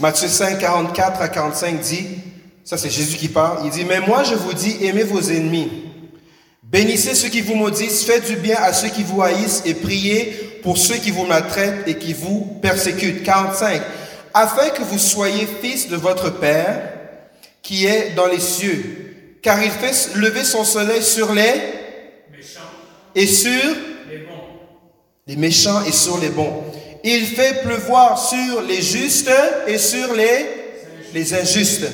Matthieu 0.00 0.28
5, 0.28 0.58
44 0.58 1.22
à 1.22 1.28
45 1.28 1.80
dit, 1.80 2.08
ça 2.64 2.76
c'est 2.76 2.90
Jésus 2.90 3.16
qui 3.16 3.28
parle, 3.28 3.64
il 3.64 3.70
dit, 3.70 3.84
mais 3.84 4.00
moi 4.00 4.24
je 4.24 4.34
vous 4.34 4.52
dis, 4.52 4.84
aimez 4.84 5.04
vos 5.04 5.20
ennemis, 5.20 5.85
bénissez 6.70 7.14
ceux 7.14 7.28
qui 7.28 7.40
vous 7.40 7.54
maudissent, 7.54 8.04
faites 8.04 8.26
du 8.26 8.36
bien 8.36 8.56
à 8.56 8.72
ceux 8.72 8.88
qui 8.88 9.02
vous 9.02 9.22
haïssent 9.22 9.62
et 9.64 9.74
priez 9.74 10.60
pour 10.62 10.78
ceux 10.78 10.96
qui 10.96 11.10
vous 11.10 11.24
maltraitent 11.24 11.86
et 11.86 11.96
qui 11.96 12.12
vous 12.12 12.58
persécutent. 12.60 13.22
45, 13.22 13.82
afin 14.34 14.70
que 14.70 14.82
vous 14.82 14.98
soyez 14.98 15.46
fils 15.62 15.88
de 15.88 15.96
votre 15.96 16.30
Père 16.30 16.92
qui 17.62 17.86
est 17.86 18.14
dans 18.14 18.26
les 18.26 18.40
cieux, 18.40 19.38
car 19.42 19.62
il 19.62 19.70
fait 19.70 20.16
lever 20.16 20.44
son 20.44 20.64
soleil 20.64 21.02
sur 21.02 21.32
les 21.32 21.42
méchants 22.32 22.60
et 23.14 23.26
sur 23.26 23.76
les 24.08 24.18
bons. 24.18 24.44
Les 25.26 25.36
méchants 25.36 25.84
et 25.84 25.92
sur 25.92 26.18
les 26.18 26.28
bons. 26.28 26.64
Il 27.02 27.26
fait 27.26 27.62
pleuvoir 27.62 28.18
sur 28.18 28.62
les 28.62 28.82
justes 28.82 29.30
et 29.66 29.78
sur 29.78 30.14
les, 30.14 30.46
les 31.14 31.34
injustes. 31.34 31.86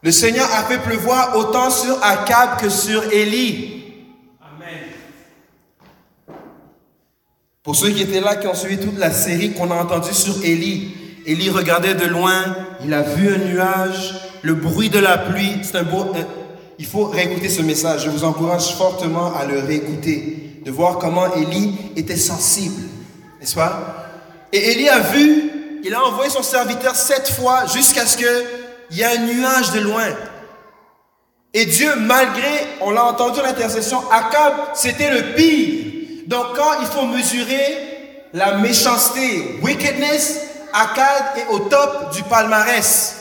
Le 0.00 0.12
Seigneur 0.12 0.48
a 0.54 0.62
fait 0.62 0.78
pleuvoir 0.78 1.36
autant 1.36 1.70
sur 1.70 2.00
Akab 2.04 2.60
que 2.60 2.68
sur 2.68 3.12
Élie. 3.12 3.82
Amen. 4.40 4.78
Pour 7.64 7.74
ceux 7.74 7.90
qui 7.90 8.02
étaient 8.02 8.20
là, 8.20 8.36
qui 8.36 8.46
ont 8.46 8.54
suivi 8.54 8.78
toute 8.78 8.96
la 8.96 9.10
série 9.10 9.54
qu'on 9.54 9.72
a 9.72 9.74
entendue 9.74 10.14
sur 10.14 10.44
Élie, 10.44 10.94
Élie 11.26 11.50
regardait 11.50 11.94
de 11.94 12.06
loin, 12.06 12.56
il 12.84 12.94
a 12.94 13.02
vu 13.02 13.28
un 13.34 13.38
nuage, 13.38 14.14
le 14.42 14.54
bruit 14.54 14.88
de 14.88 15.00
la 15.00 15.18
pluie. 15.18 15.58
C'est 15.64 15.78
un 15.78 15.82
beau. 15.82 16.12
il 16.78 16.86
faut 16.86 17.06
réécouter 17.06 17.48
ce 17.48 17.62
message. 17.62 18.04
Je 18.04 18.10
vous 18.10 18.22
encourage 18.22 18.76
fortement 18.76 19.34
à 19.34 19.46
le 19.46 19.58
réécouter, 19.58 20.60
de 20.64 20.70
voir 20.70 20.98
comment 20.98 21.34
Élie 21.34 21.74
était 21.96 22.16
sensible, 22.16 22.82
n'est-ce 23.40 23.56
pas? 23.56 24.06
Et 24.52 24.70
Élie 24.70 24.88
a 24.88 25.00
vu, 25.00 25.50
il 25.82 25.92
a 25.92 26.04
envoyé 26.04 26.30
son 26.30 26.44
serviteur 26.44 26.94
sept 26.94 27.28
fois 27.30 27.66
jusqu'à 27.66 28.06
ce 28.06 28.16
que 28.16 28.67
il 28.90 28.98
y 28.98 29.04
a 29.04 29.10
un 29.10 29.18
nuage 29.18 29.72
de 29.72 29.80
loin. 29.80 30.06
Et 31.54 31.66
Dieu, 31.66 31.94
malgré, 31.96 32.66
on 32.80 32.90
l'a 32.90 33.04
entendu 33.04 33.40
l'intercession, 33.42 34.02
Akab, 34.10 34.54
c'était 34.74 35.10
le 35.10 35.34
pire. 35.34 35.84
Donc 36.26 36.56
quand 36.56 36.80
il 36.80 36.86
faut 36.86 37.06
mesurer 37.06 38.24
la 38.34 38.58
méchanceté, 38.58 39.58
wickedness, 39.62 40.40
Akab 40.72 41.38
est 41.38 41.52
au 41.52 41.60
top 41.60 42.14
du 42.14 42.22
palmarès. 42.24 43.14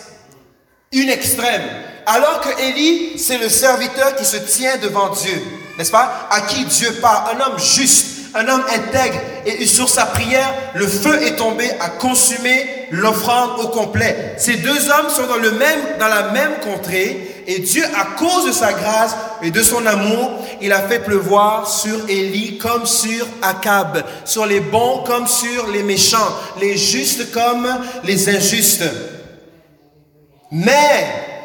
Une 0.91 1.09
extrême. 1.09 1.63
Alors 2.05 2.41
que 2.41 2.61
Élie, 2.61 3.18
c'est 3.18 3.38
le 3.38 3.49
serviteur 3.49 4.15
qui 4.15 4.26
se 4.26 4.38
tient 4.38 4.78
devant 4.78 5.09
Dieu. 5.09 5.41
N'est-ce 5.78 5.91
pas? 5.91 6.28
À 6.30 6.41
qui 6.41 6.65
Dieu 6.65 6.91
parle. 7.01 7.36
Un 7.36 7.41
homme 7.41 7.59
juste 7.59 8.18
un 8.38 8.47
homme 8.47 8.63
intègre, 8.70 9.20
et 9.45 9.65
sur 9.65 9.89
sa 9.89 10.05
prière, 10.05 10.53
le 10.76 10.88
feu 10.88 11.22
est 11.24 11.36
tombé 11.36 11.70
à 11.80 11.89
consumer 11.89 12.76
l'offrande 12.91 13.59
au 13.59 13.67
complet. 13.67 14.35
Ces 14.38 14.57
deux 14.57 14.89
hommes 14.89 15.09
sont 15.09 15.27
dans, 15.27 15.38
le 15.38 15.51
même, 15.51 15.79
dans 15.99 16.07
la 16.07 16.31
même 16.31 16.59
contrée, 16.61 17.43
et 17.47 17.59
Dieu, 17.59 17.83
à 17.95 18.17
cause 18.17 18.45
de 18.47 18.51
sa 18.51 18.73
grâce 18.73 19.15
et 19.41 19.51
de 19.51 19.63
son 19.63 19.85
amour, 19.85 20.31
il 20.61 20.73
a 20.73 20.81
fait 20.81 20.99
pleuvoir 20.99 21.69
sur 21.69 22.09
Élie 22.09 22.57
comme 22.57 22.85
sur 22.85 23.25
Akab, 23.41 24.03
sur 24.25 24.45
les 24.45 24.59
bons 24.59 25.03
comme 25.05 25.27
sur 25.27 25.67
les 25.67 25.83
méchants, 25.83 26.35
les 26.59 26.75
justes 26.77 27.31
comme 27.31 27.67
les 28.03 28.29
injustes. 28.35 28.83
Mais, 30.51 31.36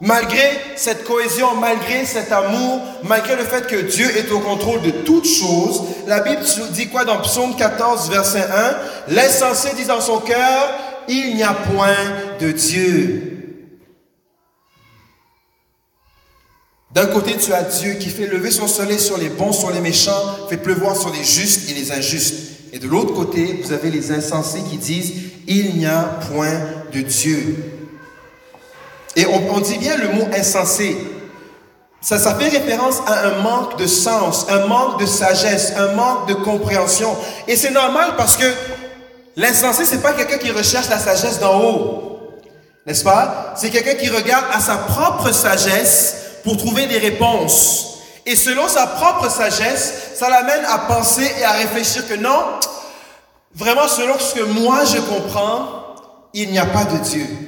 Malgré 0.00 0.60
cette 0.76 1.02
cohésion, 1.04 1.56
malgré 1.56 2.04
cet 2.04 2.30
amour, 2.30 2.80
malgré 3.02 3.34
le 3.34 3.42
fait 3.42 3.66
que 3.66 3.76
Dieu 3.76 4.06
est 4.16 4.30
au 4.30 4.38
contrôle 4.38 4.80
de 4.82 4.90
toutes 4.90 5.26
choses, 5.26 5.82
la 6.06 6.20
Bible 6.20 6.42
dit 6.70 6.88
quoi 6.88 7.04
dans 7.04 7.20
Psaume 7.20 7.56
14, 7.56 8.08
verset 8.08 8.46
1 9.08 9.14
L'insensé 9.14 9.70
dit 9.74 9.86
dans 9.86 10.00
son 10.00 10.20
cœur, 10.20 10.70
il 11.08 11.34
n'y 11.34 11.42
a 11.42 11.52
point 11.52 11.96
de 12.38 12.52
Dieu. 12.52 13.34
D'un 16.92 17.06
côté, 17.06 17.36
tu 17.36 17.52
as 17.52 17.62
Dieu 17.62 17.94
qui 17.94 18.08
fait 18.08 18.26
lever 18.28 18.52
son 18.52 18.68
soleil 18.68 19.00
sur 19.00 19.18
les 19.18 19.28
bons, 19.28 19.52
sur 19.52 19.70
les 19.70 19.80
méchants, 19.80 20.48
fait 20.48 20.56
pleuvoir 20.56 20.96
sur 20.96 21.12
les 21.12 21.24
justes 21.24 21.68
et 21.70 21.74
les 21.74 21.90
injustes. 21.90 22.34
Et 22.72 22.78
de 22.78 22.86
l'autre 22.86 23.14
côté, 23.14 23.60
vous 23.62 23.72
avez 23.72 23.90
les 23.90 24.12
insensés 24.12 24.62
qui 24.70 24.76
disent, 24.76 25.12
il 25.48 25.76
n'y 25.76 25.86
a 25.86 26.18
point 26.32 26.60
de 26.92 27.00
Dieu. 27.00 27.77
Et 29.18 29.26
on, 29.26 29.58
dit 29.58 29.78
bien 29.78 29.96
le 29.96 30.10
mot 30.10 30.28
insensé. 30.32 30.96
Ça, 32.00 32.20
ça 32.20 32.36
fait 32.36 32.50
référence 32.50 32.98
à 33.04 33.26
un 33.26 33.42
manque 33.42 33.76
de 33.76 33.88
sens, 33.88 34.46
un 34.48 34.66
manque 34.66 35.00
de 35.00 35.06
sagesse, 35.06 35.72
un 35.76 35.94
manque 35.94 36.28
de 36.28 36.34
compréhension. 36.34 37.16
Et 37.48 37.56
c'est 37.56 37.72
normal 37.72 38.12
parce 38.16 38.36
que 38.36 38.44
l'insensé, 39.34 39.84
c'est 39.84 40.02
pas 40.02 40.12
quelqu'un 40.12 40.38
qui 40.38 40.52
recherche 40.52 40.88
la 40.88 41.00
sagesse 41.00 41.40
d'en 41.40 41.60
haut. 41.60 42.20
N'est-ce 42.86 43.02
pas? 43.02 43.54
C'est 43.56 43.70
quelqu'un 43.70 43.96
qui 43.96 44.08
regarde 44.08 44.44
à 44.52 44.60
sa 44.60 44.76
propre 44.76 45.32
sagesse 45.32 46.14
pour 46.44 46.56
trouver 46.56 46.86
des 46.86 46.98
réponses. 46.98 47.98
Et 48.24 48.36
selon 48.36 48.68
sa 48.68 48.86
propre 48.86 49.28
sagesse, 49.28 50.12
ça 50.14 50.30
l'amène 50.30 50.64
à 50.64 50.78
penser 50.78 51.28
et 51.40 51.44
à 51.44 51.50
réfléchir 51.54 52.06
que 52.06 52.14
non, 52.14 52.44
vraiment 53.52 53.88
selon 53.88 54.16
ce 54.16 54.36
que 54.36 54.44
moi 54.44 54.84
je 54.84 54.98
comprends, 54.98 55.96
il 56.34 56.52
n'y 56.52 56.60
a 56.60 56.66
pas 56.66 56.84
de 56.84 56.98
Dieu. 56.98 57.47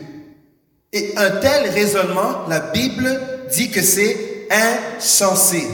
Et 0.93 1.12
un 1.16 1.30
tel 1.41 1.70
raisonnement, 1.70 2.47
la 2.49 2.61
Bible 2.61 3.20
dit 3.51 3.70
que 3.70 3.82
c'est 3.82 4.49
insensé. 4.51 5.68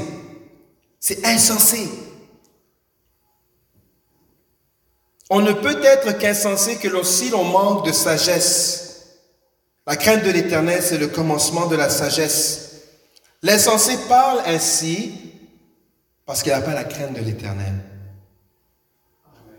C'est 1.00 1.24
insensé. 1.24 1.88
On 5.30 5.40
ne 5.40 5.52
peut 5.52 5.82
être 5.82 6.18
qu'insensé 6.18 6.76
que 6.76 7.02
si 7.02 7.30
l'on 7.30 7.44
manque 7.44 7.86
de 7.86 7.92
sagesse. 7.92 8.82
La 9.86 9.96
crainte 9.96 10.24
de 10.24 10.30
l'éternel, 10.30 10.82
c'est 10.82 10.98
le 10.98 11.08
commencement 11.08 11.66
de 11.66 11.76
la 11.76 11.88
sagesse. 11.88 12.66
L'insensé 13.42 13.96
parle 14.08 14.42
ainsi 14.46 15.12
parce 16.26 16.42
qu'il 16.42 16.52
n'a 16.52 16.60
pas 16.60 16.74
la 16.74 16.84
crainte 16.84 17.14
de 17.14 17.20
l'éternel. 17.20 17.74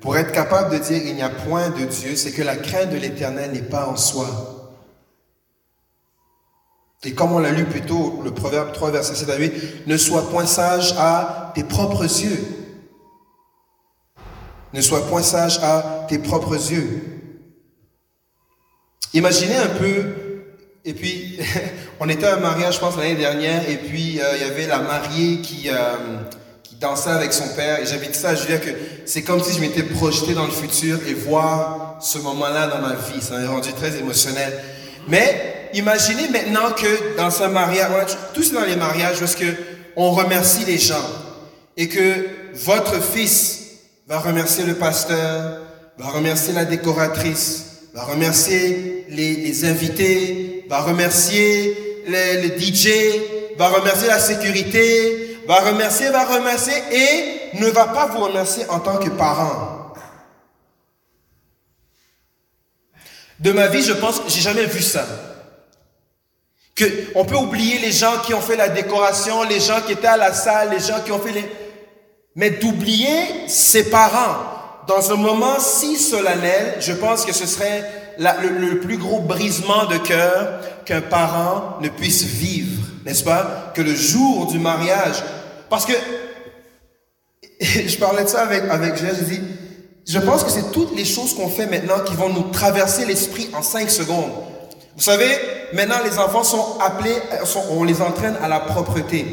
Pour 0.01 0.17
être 0.17 0.31
capable 0.31 0.77
de 0.77 0.83
dire 0.83 1.01
il 1.05 1.15
n'y 1.15 1.21
a 1.21 1.29
point 1.29 1.69
de 1.69 1.85
Dieu, 1.85 2.15
c'est 2.15 2.31
que 2.31 2.43
la 2.43 2.57
crainte 2.57 2.89
de 2.89 2.97
l'éternel 2.97 3.51
n'est 3.51 3.61
pas 3.61 3.87
en 3.87 3.95
soi. 3.95 4.56
Et 7.03 7.13
comme 7.13 7.31
on 7.31 7.39
l'a 7.39 7.51
lu 7.51 7.65
plus 7.65 7.81
tôt, 7.81 8.21
le 8.23 8.31
Proverbe 8.31 8.71
3, 8.73 8.91
verset 8.91 9.15
7 9.15 9.29
à 9.29 9.37
8, 9.37 9.87
ne 9.87 9.97
sois 9.97 10.29
point 10.29 10.45
sage 10.45 10.95
à 10.97 11.51
tes 11.53 11.63
propres 11.63 12.03
yeux. 12.03 12.43
Ne 14.73 14.81
sois 14.81 15.05
point 15.07 15.21
sage 15.21 15.59
à 15.61 16.05
tes 16.09 16.17
propres 16.17 16.55
yeux. 16.55 17.03
Imaginez 19.13 19.55
un 19.55 19.67
peu, 19.67 20.05
et 20.83 20.93
puis 20.93 21.39
on 21.99 22.09
était 22.09 22.25
à 22.25 22.35
un 22.35 22.39
mariage, 22.39 22.75
je 22.75 22.79
pense, 22.79 22.97
l'année 22.97 23.15
dernière, 23.15 23.69
et 23.69 23.77
puis 23.77 24.19
euh, 24.19 24.35
il 24.35 24.41
y 24.41 24.49
avait 24.49 24.67
la 24.67 24.79
mariée 24.79 25.41
qui, 25.41 25.69
euh, 25.69 25.75
qui 26.63 26.75
dansait 26.75 27.11
avec 27.11 27.31
son 27.31 27.47
père, 27.55 27.79
et 27.79 27.85
j'avais 27.85 28.07
dit 28.07 28.17
ça 28.17 28.29
à 28.29 28.35
Julia 28.35 28.57
que 28.57 28.71
c'est 29.05 29.21
comme 29.21 29.41
si 29.41 29.53
je 29.55 29.61
m'étais 29.61 29.83
projeté 29.83 30.33
dans 30.33 30.45
le 30.45 30.51
futur 30.51 30.99
et 31.07 31.13
voir 31.13 31.97
ce 32.01 32.17
moment-là 32.17 32.67
dans 32.67 32.81
ma 32.81 32.95
vie. 32.95 33.21
Ça 33.21 33.37
m'a 33.37 33.47
rendu 33.47 33.71
très 33.73 33.97
émotionnel. 33.97 34.61
Mais 35.07 35.56
imaginez 35.73 36.27
maintenant 36.29 36.71
que 36.71 37.17
dans 37.17 37.43
un 37.43 37.49
mariage, 37.49 38.17
tout 38.33 38.43
c'est 38.43 38.53
dans 38.53 38.65
les 38.65 38.75
mariages, 38.75 39.19
parce 39.19 39.35
que 39.35 39.45
on 39.95 40.11
remercie 40.11 40.63
les 40.65 40.77
gens 40.77 41.05
et 41.75 41.87
que 41.87 42.27
votre 42.53 43.01
fils 43.01 43.63
va 44.07 44.19
remercier 44.19 44.63
le 44.63 44.75
pasteur, 44.75 45.61
va 45.97 46.07
remercier 46.09 46.53
la 46.53 46.65
décoratrice, 46.65 47.65
va 47.93 48.03
remercier 48.03 49.05
les, 49.09 49.65
invités, 49.65 50.65
va 50.69 50.81
remercier 50.81 52.03
le, 52.07 52.59
DJ, 52.59 52.89
va 53.57 53.69
remercier 53.69 54.07
la 54.07 54.19
sécurité, 54.19 55.39
va 55.47 55.61
remercier, 55.61 56.09
va 56.09 56.25
remercier 56.25 56.75
et 56.91 57.57
ne 57.59 57.67
va 57.67 57.85
pas 57.85 58.07
vous 58.07 58.19
remercier 58.19 58.65
en 58.69 58.79
tant 58.79 58.97
que 58.97 59.09
parent. 59.09 59.93
De 63.39 63.51
ma 63.51 63.67
vie, 63.67 63.83
je 63.83 63.93
pense 63.93 64.19
que 64.19 64.29
j'ai 64.29 64.41
jamais 64.41 64.65
vu 64.65 64.81
ça. 64.81 65.05
Que 66.77 66.85
on 67.15 67.25
peut 67.25 67.35
oublier 67.35 67.79
les 67.79 67.91
gens 67.91 68.19
qui 68.23 68.33
ont 68.33 68.41
fait 68.41 68.55
la 68.55 68.69
décoration, 68.69 69.43
les 69.43 69.59
gens 69.59 69.81
qui 69.85 69.93
étaient 69.93 70.07
à 70.07 70.15
la 70.15 70.31
salle, 70.31 70.69
les 70.69 70.79
gens 70.79 71.01
qui 71.03 71.11
ont 71.11 71.19
fait 71.19 71.31
les... 71.33 71.45
Mais 72.35 72.51
d'oublier 72.51 73.47
ses 73.47 73.89
parents 73.89 74.37
dans 74.87 75.11
un 75.11 75.15
moment 75.15 75.59
si 75.59 75.97
solennel, 75.97 76.77
je 76.79 76.93
pense 76.93 77.25
que 77.25 77.33
ce 77.33 77.45
serait 77.45 77.83
le, 78.19 78.79
plus 78.79 78.97
gros 78.97 79.19
brisement 79.19 79.85
de 79.85 79.97
cœur 79.97 80.61
qu'un 80.85 81.01
parent 81.01 81.77
ne 81.81 81.89
puisse 81.89 82.23
vivre, 82.23 82.83
n'est-ce 83.05 83.23
pas? 83.23 83.71
Que 83.75 83.81
le 83.81 83.93
jour 83.93 84.47
du 84.47 84.59
mariage. 84.59 85.23
Parce 85.69 85.85
que, 85.85 85.93
je 87.61 87.97
parlais 87.97 88.23
de 88.23 88.29
ça 88.29 88.43
avec, 88.43 88.63
avec 88.69 88.95
Jésus, 88.95 89.15
je 89.19 89.35
dis, 89.35 89.41
je 90.07 90.19
pense 90.19 90.43
que 90.43 90.51
c'est 90.51 90.71
toutes 90.71 90.95
les 90.95 91.05
choses 91.05 91.33
qu'on 91.33 91.49
fait 91.49 91.65
maintenant 91.65 91.99
qui 92.05 92.15
vont 92.15 92.29
nous 92.29 92.49
traverser 92.51 93.05
l'esprit 93.05 93.49
en 93.53 93.61
cinq 93.61 93.89
secondes. 93.89 94.31
Vous 94.97 95.03
savez, 95.03 95.29
maintenant 95.73 95.99
les 96.03 96.17
enfants 96.17 96.43
sont 96.43 96.79
appelés, 96.79 97.15
on 97.69 97.83
les 97.83 98.01
entraîne 98.01 98.35
à 98.41 98.47
la 98.47 98.59
propreté. 98.59 99.25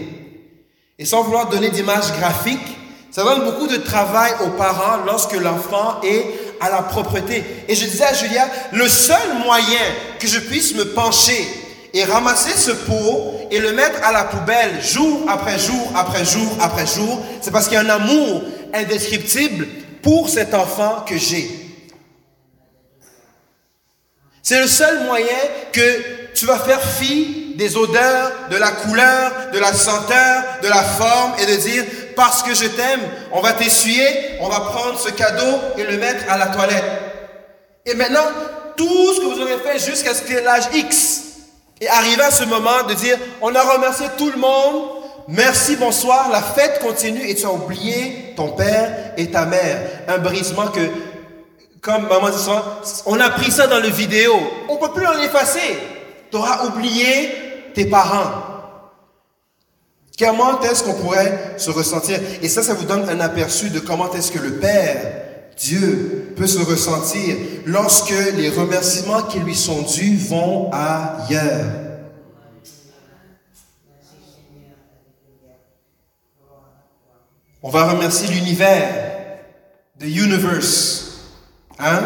Et 0.98 1.06
sans 1.06 1.22
vouloir 1.22 1.48
donner 1.48 1.70
d'image 1.70 2.12
graphique, 2.18 2.76
ça 3.10 3.24
donne 3.24 3.44
beaucoup 3.44 3.66
de 3.66 3.78
travail 3.78 4.32
aux 4.44 4.50
parents 4.50 4.98
lorsque 5.06 5.32
l'enfant 5.32 6.02
est 6.02 6.26
à 6.60 6.68
la 6.68 6.82
propreté. 6.82 7.42
Et 7.66 7.74
je 7.74 7.86
disais 7.86 8.04
à 8.04 8.12
Julia, 8.12 8.46
le 8.72 8.86
seul 8.86 9.38
moyen 9.42 9.80
que 10.20 10.28
je 10.28 10.38
puisse 10.38 10.74
me 10.74 10.84
pencher 10.84 11.48
et 11.94 12.04
ramasser 12.04 12.52
ce 12.54 12.72
pot 12.72 13.34
et 13.50 13.58
le 13.58 13.72
mettre 13.72 14.06
à 14.06 14.12
la 14.12 14.24
poubelle 14.24 14.82
jour 14.82 15.22
après 15.28 15.58
jour 15.58 15.92
après 15.96 16.26
jour 16.26 16.58
après 16.60 16.86
jour, 16.86 17.24
c'est 17.40 17.50
parce 17.50 17.68
qu'il 17.68 17.74
y 17.74 17.78
a 17.78 17.80
un 17.80 17.88
amour 17.88 18.42
indescriptible 18.74 19.66
pour 20.02 20.28
cet 20.28 20.52
enfant 20.52 21.06
que 21.08 21.16
j'ai. 21.16 21.63
C'est 24.46 24.60
le 24.60 24.66
seul 24.66 25.04
moyen 25.04 25.38
que 25.72 26.34
tu 26.34 26.44
vas 26.44 26.58
faire 26.58 26.82
fi 26.82 27.54
des 27.56 27.78
odeurs, 27.78 28.30
de 28.50 28.56
la 28.58 28.72
couleur, 28.72 29.32
de 29.54 29.58
la 29.58 29.72
senteur, 29.72 30.42
de 30.62 30.68
la 30.68 30.82
forme 30.82 31.32
et 31.38 31.46
de 31.46 31.56
dire, 31.56 31.82
parce 32.14 32.42
que 32.42 32.54
je 32.54 32.66
t'aime, 32.66 33.00
on 33.32 33.40
va 33.40 33.54
t'essuyer, 33.54 34.06
on 34.42 34.48
va 34.50 34.60
prendre 34.60 35.00
ce 35.00 35.08
cadeau 35.08 35.60
et 35.78 35.84
le 35.84 35.96
mettre 35.96 36.30
à 36.30 36.36
la 36.36 36.48
toilette. 36.48 36.84
Et 37.86 37.94
maintenant, 37.94 38.26
tout 38.76 39.14
ce 39.14 39.20
que 39.20 39.24
vous 39.24 39.40
aurez 39.40 39.56
fait 39.64 39.78
jusqu'à 39.78 40.12
ce 40.12 40.20
que 40.20 40.34
l'âge 40.44 40.64
X 40.74 41.22
est 41.80 41.88
arrivé 41.88 42.20
à 42.20 42.30
ce 42.30 42.44
moment 42.44 42.82
de 42.86 42.92
dire, 42.92 43.16
on 43.40 43.54
a 43.54 43.62
remercié 43.62 44.08
tout 44.18 44.30
le 44.30 44.36
monde, 44.36 44.84
merci, 45.26 45.76
bonsoir, 45.76 46.28
la 46.30 46.42
fête 46.42 46.80
continue 46.80 47.26
et 47.26 47.34
tu 47.34 47.46
as 47.46 47.50
oublié 47.50 48.34
ton 48.36 48.50
père 48.50 49.14
et 49.16 49.30
ta 49.30 49.46
mère. 49.46 49.80
Un 50.06 50.18
brisement 50.18 50.66
que 50.66 51.13
comme 51.84 52.08
maman 52.08 52.30
dit 52.30 52.38
souvent, 52.38 52.62
on 53.04 53.20
a 53.20 53.28
pris 53.28 53.50
ça 53.50 53.66
dans 53.66 53.78
le 53.78 53.90
vidéo. 53.90 54.32
On 54.70 54.78
peut 54.78 54.90
plus 54.90 55.06
en 55.06 55.18
effacer. 55.18 55.78
Tu 56.30 56.36
auras 56.36 56.66
oublié 56.66 57.28
tes 57.74 57.84
parents. 57.84 58.42
Comment 60.18 60.62
est-ce 60.62 60.82
qu'on 60.82 60.94
pourrait 60.94 61.54
se 61.58 61.70
ressentir? 61.70 62.18
Et 62.40 62.48
ça, 62.48 62.62
ça 62.62 62.72
vous 62.72 62.86
donne 62.86 63.06
un 63.08 63.20
aperçu 63.20 63.68
de 63.68 63.80
comment 63.80 64.10
est-ce 64.14 64.32
que 64.32 64.38
le 64.38 64.54
Père, 64.54 65.12
Dieu, 65.58 66.32
peut 66.36 66.46
se 66.46 66.60
ressentir 66.60 67.36
lorsque 67.66 68.14
les 68.34 68.48
remerciements 68.48 69.22
qui 69.22 69.40
lui 69.40 69.54
sont 69.54 69.82
dus 69.82 70.16
vont 70.16 70.70
ailleurs. 70.72 71.66
On 77.62 77.68
va 77.68 77.90
remercier 77.90 78.28
l'univers, 78.28 79.38
the 79.98 80.04
universe, 80.04 81.03
Hein? 81.78 82.00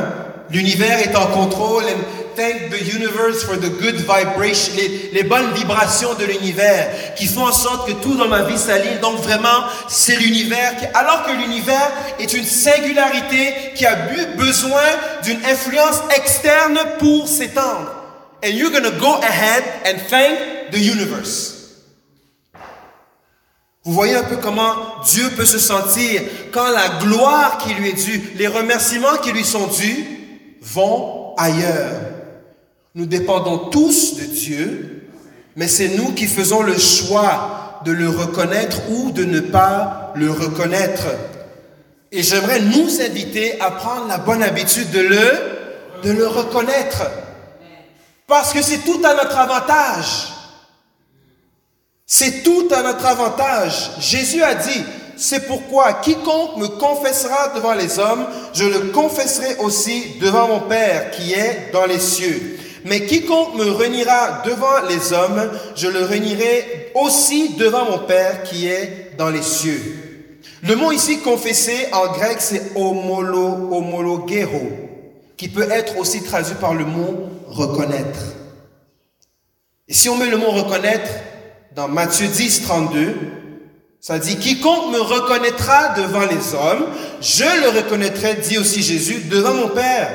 L'univers 0.50 0.98
est 1.00 1.14
en 1.14 1.26
contrôle. 1.26 1.84
And 1.84 2.04
thank 2.34 2.70
the 2.70 2.82
universe 2.94 3.42
for 3.42 3.56
the 3.56 3.68
good 3.68 3.96
vibration, 3.96 4.72
les, 5.12 5.22
bonnes 5.24 5.52
vibrations 5.54 6.14
de 6.14 6.24
l'univers 6.24 7.14
qui 7.16 7.26
font 7.26 7.46
en 7.46 7.52
sorte 7.52 7.88
que 7.88 7.92
tout 7.92 8.14
dans 8.14 8.28
ma 8.28 8.42
vie 8.42 8.58
s'aligne. 8.58 8.98
Donc 9.02 9.18
vraiment, 9.18 9.64
c'est 9.88 10.16
l'univers. 10.16 10.72
Alors 10.94 11.24
que 11.24 11.32
l'univers 11.32 11.92
est 12.18 12.32
une 12.32 12.44
singularité 12.44 13.72
qui 13.74 13.84
a 13.84 13.94
besoin 14.36 14.88
d'une 15.24 15.44
influence 15.44 16.00
externe 16.16 16.78
pour 16.98 17.28
s'étendre. 17.28 17.94
And 18.44 18.50
you're 18.50 18.70
to 18.70 18.92
go 19.00 19.16
ahead 19.20 19.64
and 19.84 19.98
thank 20.08 20.70
the 20.70 20.78
universe. 20.78 21.57
Vous 23.88 23.94
voyez 23.94 24.16
un 24.16 24.24
peu 24.24 24.36
comment 24.36 24.74
Dieu 25.02 25.30
peut 25.30 25.46
se 25.46 25.58
sentir 25.58 26.20
quand 26.52 26.68
la 26.72 27.00
gloire 27.00 27.56
qui 27.56 27.72
lui 27.72 27.88
est 27.88 27.92
due, 27.94 28.32
les 28.36 28.46
remerciements 28.46 29.16
qui 29.16 29.32
lui 29.32 29.44
sont 29.44 29.66
dus, 29.66 30.04
vont 30.60 31.34
ailleurs. 31.38 31.94
Nous 32.94 33.06
dépendons 33.06 33.70
tous 33.70 34.16
de 34.16 34.24
Dieu, 34.24 35.08
mais 35.56 35.68
c'est 35.68 35.96
nous 35.96 36.12
qui 36.12 36.26
faisons 36.26 36.62
le 36.62 36.76
choix 36.76 37.80
de 37.86 37.92
le 37.92 38.10
reconnaître 38.10 38.90
ou 38.90 39.10
de 39.10 39.24
ne 39.24 39.40
pas 39.40 40.12
le 40.16 40.30
reconnaître. 40.32 41.06
Et 42.12 42.22
j'aimerais 42.22 42.60
nous 42.60 43.00
inviter 43.00 43.58
à 43.58 43.70
prendre 43.70 44.06
la 44.06 44.18
bonne 44.18 44.42
habitude 44.42 44.90
de 44.90 45.00
le, 45.00 45.30
de 46.02 46.12
le 46.12 46.26
reconnaître. 46.26 47.04
Parce 48.26 48.52
que 48.52 48.60
c'est 48.60 48.84
tout 48.84 49.00
à 49.02 49.14
notre 49.14 49.38
avantage. 49.38 50.34
C'est 52.10 52.42
tout 52.42 52.68
à 52.74 52.82
notre 52.82 53.04
avantage. 53.04 53.90
Jésus 54.00 54.42
a 54.42 54.54
dit, 54.54 54.82
c'est 55.18 55.46
pourquoi 55.46 55.92
quiconque 55.92 56.56
me 56.56 56.66
confessera 56.66 57.48
devant 57.54 57.74
les 57.74 57.98
hommes, 57.98 58.26
je 58.54 58.64
le 58.64 58.80
confesserai 58.92 59.56
aussi 59.58 60.16
devant 60.18 60.48
mon 60.48 60.60
Père 60.60 61.10
qui 61.10 61.34
est 61.34 61.70
dans 61.70 61.84
les 61.84 61.98
cieux. 61.98 62.58
Mais 62.86 63.04
quiconque 63.04 63.56
me 63.56 63.70
reniera 63.70 64.42
devant 64.46 64.86
les 64.88 65.12
hommes, 65.12 65.50
je 65.76 65.86
le 65.86 66.02
renierai 66.06 66.92
aussi 66.94 67.56
devant 67.56 67.84
mon 67.84 67.98
Père 67.98 68.42
qui 68.42 68.68
est 68.68 69.12
dans 69.18 69.28
les 69.28 69.42
cieux. 69.42 70.38
Le 70.62 70.76
mot 70.76 70.92
ici 70.92 71.18
confesser 71.18 71.88
en 71.92 72.10
grec, 72.14 72.38
c'est 72.38 72.72
homolo, 72.74 73.68
homologero, 73.70 74.62
qui 75.36 75.48
peut 75.48 75.70
être 75.70 75.98
aussi 75.98 76.22
traduit 76.22 76.54
par 76.54 76.72
le 76.72 76.86
mot 76.86 77.28
reconnaître. 77.48 78.20
Et 79.86 79.92
si 79.92 80.08
on 80.08 80.16
met 80.16 80.30
le 80.30 80.38
mot 80.38 80.50
reconnaître 80.52 81.10
dans 81.78 81.86
Matthieu 81.86 82.26
10, 82.26 82.62
32, 82.62 83.14
ça 84.00 84.18
dit, 84.18 84.36
quiconque 84.36 84.92
me 84.92 85.00
reconnaîtra 85.00 85.94
devant 85.94 86.26
les 86.26 86.52
hommes, 86.52 86.86
je 87.20 87.44
le 87.62 87.68
reconnaîtrai, 87.68 88.34
dit 88.34 88.58
aussi 88.58 88.82
Jésus, 88.82 89.28
devant 89.30 89.54
mon 89.54 89.68
Père 89.68 90.10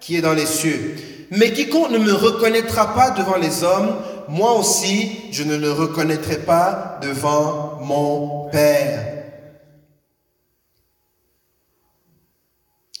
qui 0.00 0.16
est 0.16 0.20
dans 0.20 0.32
les 0.32 0.46
cieux. 0.46 0.96
Mais 1.30 1.52
quiconque 1.52 1.92
ne 1.92 1.98
me 1.98 2.12
reconnaîtra 2.12 2.92
pas 2.92 3.12
devant 3.12 3.36
les 3.36 3.62
hommes, 3.62 3.94
moi 4.28 4.54
aussi, 4.54 5.12
je 5.30 5.44
ne 5.44 5.54
le 5.54 5.70
reconnaîtrai 5.70 6.38
pas 6.38 6.98
devant 7.00 7.78
mon 7.82 8.48
Père. 8.50 9.06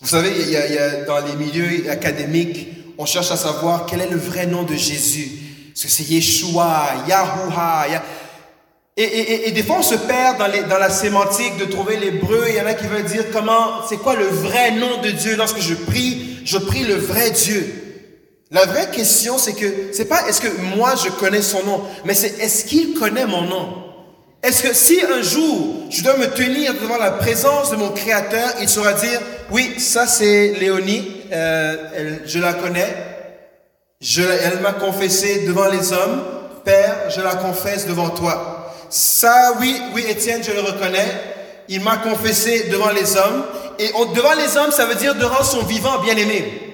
Vous 0.00 0.08
savez, 0.08 0.30
il 0.42 0.48
y, 0.48 0.56
a, 0.56 1.02
dans 1.06 1.26
les 1.26 1.34
milieux 1.34 1.90
académiques, 1.90 2.68
on 2.98 3.04
cherche 3.04 3.32
à 3.32 3.36
savoir 3.36 3.84
quel 3.84 4.00
est 4.00 4.10
le 4.10 4.16
vrai 4.16 4.46
nom 4.46 4.62
de 4.62 4.74
Jésus. 4.74 5.45
Est-ce 5.76 5.84
que 5.84 5.90
c'est 5.90 6.08
Yeshua, 6.08 7.04
Yahuwah 7.06 7.86
et, 8.96 9.02
et, 9.02 9.48
et, 9.48 9.50
des 9.52 9.62
fois, 9.62 9.76
on 9.80 9.82
se 9.82 9.94
perd 9.94 10.38
dans, 10.38 10.46
les, 10.46 10.62
dans 10.62 10.78
la 10.78 10.88
sémantique 10.88 11.58
de 11.58 11.66
trouver 11.66 11.98
l'hébreu. 11.98 12.46
Il 12.48 12.54
y 12.54 12.60
en 12.62 12.64
a 12.64 12.72
qui 12.72 12.86
veulent 12.86 13.04
dire 13.04 13.24
comment, 13.30 13.86
c'est 13.86 13.98
quoi 13.98 14.16
le 14.16 14.24
vrai 14.24 14.70
nom 14.70 15.02
de 15.02 15.10
Dieu 15.10 15.36
lorsque 15.36 15.60
je 15.60 15.74
prie, 15.74 16.38
je 16.46 16.56
prie 16.56 16.84
le 16.84 16.94
vrai 16.94 17.30
Dieu. 17.30 17.74
La 18.50 18.64
vraie 18.64 18.90
question, 18.90 19.36
c'est 19.36 19.52
que, 19.52 19.90
c'est 19.92 20.06
pas 20.06 20.26
est-ce 20.26 20.40
que 20.40 20.48
moi 20.76 20.94
je 20.94 21.10
connais 21.10 21.42
son 21.42 21.62
nom, 21.64 21.82
mais 22.06 22.14
c'est 22.14 22.38
est-ce 22.40 22.64
qu'il 22.64 22.94
connaît 22.94 23.26
mon 23.26 23.42
nom? 23.42 23.84
Est-ce 24.42 24.62
que 24.62 24.72
si 24.72 24.98
un 25.02 25.20
jour 25.20 25.88
je 25.90 26.02
dois 26.02 26.16
me 26.16 26.28
tenir 26.28 26.72
devant 26.80 26.96
la 26.96 27.10
présence 27.10 27.70
de 27.70 27.76
mon 27.76 27.90
Créateur, 27.90 28.54
il 28.62 28.68
saura 28.68 28.94
dire, 28.94 29.20
oui, 29.50 29.74
ça 29.78 30.06
c'est 30.06 30.54
Léonie, 30.58 31.06
euh, 31.32 32.16
je 32.24 32.38
la 32.38 32.54
connais, 32.54 33.15
je, 34.00 34.22
elle 34.22 34.60
m'a 34.60 34.72
confessé 34.72 35.46
devant 35.46 35.68
les 35.68 35.92
hommes, 35.92 36.22
Père, 36.64 37.10
je 37.10 37.20
la 37.20 37.36
confesse 37.36 37.86
devant 37.86 38.10
toi. 38.10 38.72
Ça, 38.90 39.52
oui, 39.60 39.80
oui, 39.94 40.04
Étienne, 40.08 40.42
je 40.42 40.52
le 40.52 40.60
reconnais, 40.60 41.06
il 41.68 41.80
m'a 41.80 41.96
confessé 41.96 42.68
devant 42.70 42.90
les 42.90 43.16
hommes, 43.16 43.44
et 43.78 43.88
devant 44.14 44.34
les 44.34 44.56
hommes, 44.56 44.72
ça 44.72 44.86
veut 44.86 44.94
dire 44.94 45.14
devant 45.14 45.42
son 45.42 45.62
vivant 45.62 45.98
bien-aimé. 45.98 46.66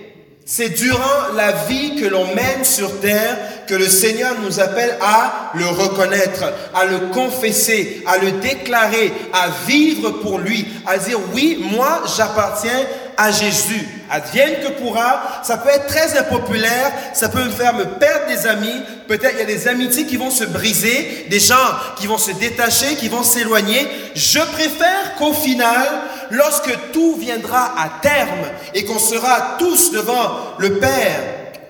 C'est 0.45 0.71
durant 0.71 1.33
la 1.37 1.53
vie 1.53 1.97
que 1.97 2.07
l'on 2.07 2.27
mène 2.35 2.65
sur 2.65 3.01
terre 3.01 3.39
que 3.69 3.75
le 3.75 3.89
Seigneur 3.89 4.35
nous 4.43 4.59
appelle 4.59 4.97
à 5.01 5.53
le 5.55 5.67
reconnaître, 5.67 6.45
à 6.75 6.85
le 6.85 6.99
confesser, 7.13 8.03
à 8.07 8.19
le 8.19 8.33
déclarer, 8.33 9.13
à 9.33 9.49
vivre 9.67 10.11
pour 10.11 10.39
lui, 10.39 10.67
à 10.87 10.99
dire 10.99 11.19
oui, 11.33 11.65
moi 11.71 12.03
j'appartiens 12.17 12.87
à 13.17 13.31
Jésus. 13.31 13.89
Advienne 14.11 14.61
que 14.63 14.81
pourra, 14.81 15.43
ça 15.43 15.59
peut 15.59 15.71
être 15.71 15.87
très 15.87 16.19
impopulaire, 16.19 16.93
ça 17.13 17.29
peut 17.29 17.45
me 17.45 17.51
faire 17.51 17.75
me 17.75 17.85
perdre 17.85 18.27
des 18.29 18.47
amis, 18.47 18.83
peut-être 19.09 19.35
il 19.35 19.39
y 19.39 19.43
a 19.43 19.47
des 19.47 19.69
amitiés 19.69 20.07
qui 20.07 20.17
vont 20.17 20.31
se 20.31 20.45
briser, 20.45 21.27
des 21.31 21.41
gens 21.41 21.55
qui 21.99 22.07
vont 22.07 22.19
se 22.19 22.33
détacher, 22.33 22.97
qui 22.97 23.09
vont 23.09 23.23
s'éloigner. 23.23 23.87
Je 24.15 24.41
préfère 24.41 25.15
qu'au 25.19 25.33
final, 25.33 25.87
lorsque 26.31 26.77
tout 26.93 27.17
viendra 27.17 27.75
à 27.79 27.89
terme 28.01 28.47
et 28.75 28.85
qu'on 28.85 28.99
sera 28.99 29.57
tous 29.59 29.93
devant 29.93 30.57
le 30.59 30.79
Père, 30.79 31.21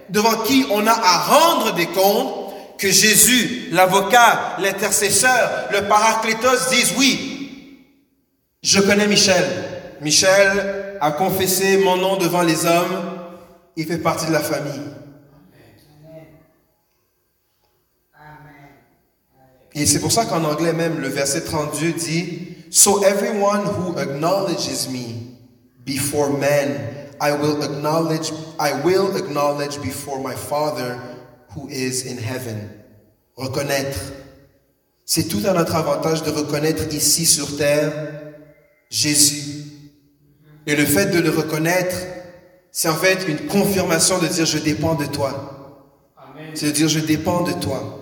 devant 0.08 0.36
qui 0.38 0.66
on 0.70 0.86
a 0.86 0.92
à 0.92 1.18
rendre 1.18 1.74
des 1.74 1.86
comptes, 1.86 2.38
que 2.82 2.90
Jésus, 2.90 3.68
l'avocat, 3.70 4.56
l'intercesseur, 4.58 5.68
le 5.70 5.82
paraclétos 5.82 6.68
disent 6.70 6.94
oui, 6.98 7.78
je 8.60 8.80
connais 8.80 9.06
Michel. 9.06 9.44
Michel 10.02 10.98
a 11.00 11.12
confessé 11.12 11.78
mon 11.78 11.96
nom 11.96 12.16
devant 12.16 12.42
les 12.42 12.66
hommes, 12.66 13.18
il 13.76 13.86
fait 13.86 13.98
partie 13.98 14.26
de 14.26 14.32
la 14.32 14.40
famille. 14.40 14.82
Et 19.74 19.86
c'est 19.86 20.00
pour 20.00 20.12
ça 20.12 20.26
qu'en 20.26 20.44
anglais 20.44 20.72
même, 20.72 20.98
le 20.98 21.08
verset 21.08 21.42
32 21.42 21.92
dit, 21.92 22.56
So 22.70 23.02
everyone 23.04 23.64
who 23.64 23.96
acknowledges 23.98 24.88
me 24.88 25.36
before 25.84 26.30
men, 26.30 26.78
I 27.20 27.32
will 27.32 27.62
acknowledge, 27.62 28.32
I 28.58 28.72
will 28.84 29.16
acknowledge 29.16 29.80
before 29.80 30.18
my 30.18 30.34
Father 30.34 30.98
who 31.54 31.68
is 31.68 32.06
in 32.06 32.18
heaven. 32.18 32.70
Reconnaître. 33.36 33.98
C'est 35.04 35.28
tout 35.28 35.40
à 35.46 35.52
notre 35.52 35.74
avantage 35.74 36.22
de 36.22 36.30
reconnaître 36.30 36.92
ici 36.92 37.24
sur 37.24 37.56
terre 37.56 37.92
Jésus. 38.90 39.71
Et 40.66 40.76
le 40.76 40.84
fait 40.84 41.06
de 41.06 41.18
le 41.18 41.30
reconnaître, 41.30 41.96
c'est 42.70 42.88
en 42.88 42.94
fait 42.94 43.26
une 43.28 43.46
confirmation 43.46 44.18
de 44.18 44.26
dire 44.26 44.46
je 44.46 44.58
dépends 44.58 44.94
de 44.94 45.06
toi. 45.06 45.78
C'est 46.54 46.66
de 46.66 46.70
dire 46.70 46.88
je 46.88 47.00
dépends 47.00 47.42
de 47.42 47.52
toi. 47.52 47.98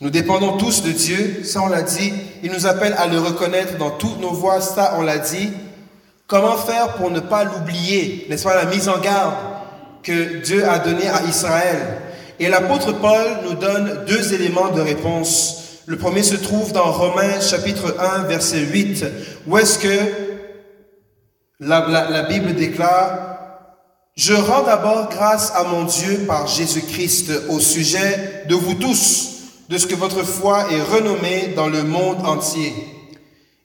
Nous 0.00 0.10
dépendons 0.10 0.56
tous 0.56 0.82
de 0.82 0.90
Dieu, 0.90 1.42
ça 1.42 1.62
on 1.62 1.68
l'a 1.68 1.82
dit. 1.82 2.12
Il 2.42 2.52
nous 2.52 2.66
appelle 2.66 2.94
à 2.98 3.06
le 3.06 3.18
reconnaître 3.18 3.78
dans 3.78 3.90
toutes 3.90 4.20
nos 4.20 4.32
voies, 4.32 4.60
ça 4.60 4.94
on 4.98 5.02
l'a 5.02 5.18
dit. 5.18 5.50
Comment 6.26 6.56
faire 6.56 6.94
pour 6.94 7.10
ne 7.10 7.20
pas 7.20 7.44
l'oublier 7.44 8.26
N'est-ce 8.28 8.44
pas 8.44 8.54
la 8.54 8.66
mise 8.66 8.88
en 8.88 8.98
garde 8.98 9.34
que 10.02 10.42
Dieu 10.42 10.68
a 10.68 10.78
donnée 10.78 11.08
à 11.08 11.22
Israël? 11.24 11.98
Et 12.38 12.48
l'apôtre 12.48 12.92
Paul 12.92 13.38
nous 13.44 13.54
donne 13.54 14.04
deux 14.06 14.34
éléments 14.34 14.70
de 14.70 14.80
réponse. 14.80 15.80
Le 15.86 15.96
premier 15.96 16.22
se 16.22 16.34
trouve 16.36 16.72
dans 16.72 16.90
Romains 16.90 17.40
chapitre 17.40 17.96
1 17.98 18.24
verset 18.24 18.60
8, 18.60 19.04
où 19.46 19.56
est-ce 19.56 19.78
que 19.78 20.35
la, 21.60 22.10
la 22.10 22.22
Bible 22.22 22.54
déclare 22.54 23.36
Je 24.16 24.34
rends 24.34 24.62
d'abord 24.62 25.08
grâce 25.08 25.52
à 25.54 25.64
mon 25.64 25.84
Dieu 25.84 26.24
par 26.26 26.46
Jésus-Christ 26.46 27.32
au 27.50 27.60
sujet 27.60 28.44
de 28.48 28.54
vous 28.54 28.74
tous 28.74 29.36
de 29.68 29.78
ce 29.78 29.86
que 29.86 29.94
votre 29.94 30.22
foi 30.22 30.72
est 30.72 30.82
renommée 30.82 31.48
dans 31.56 31.68
le 31.68 31.82
monde 31.82 32.24
entier. 32.24 32.72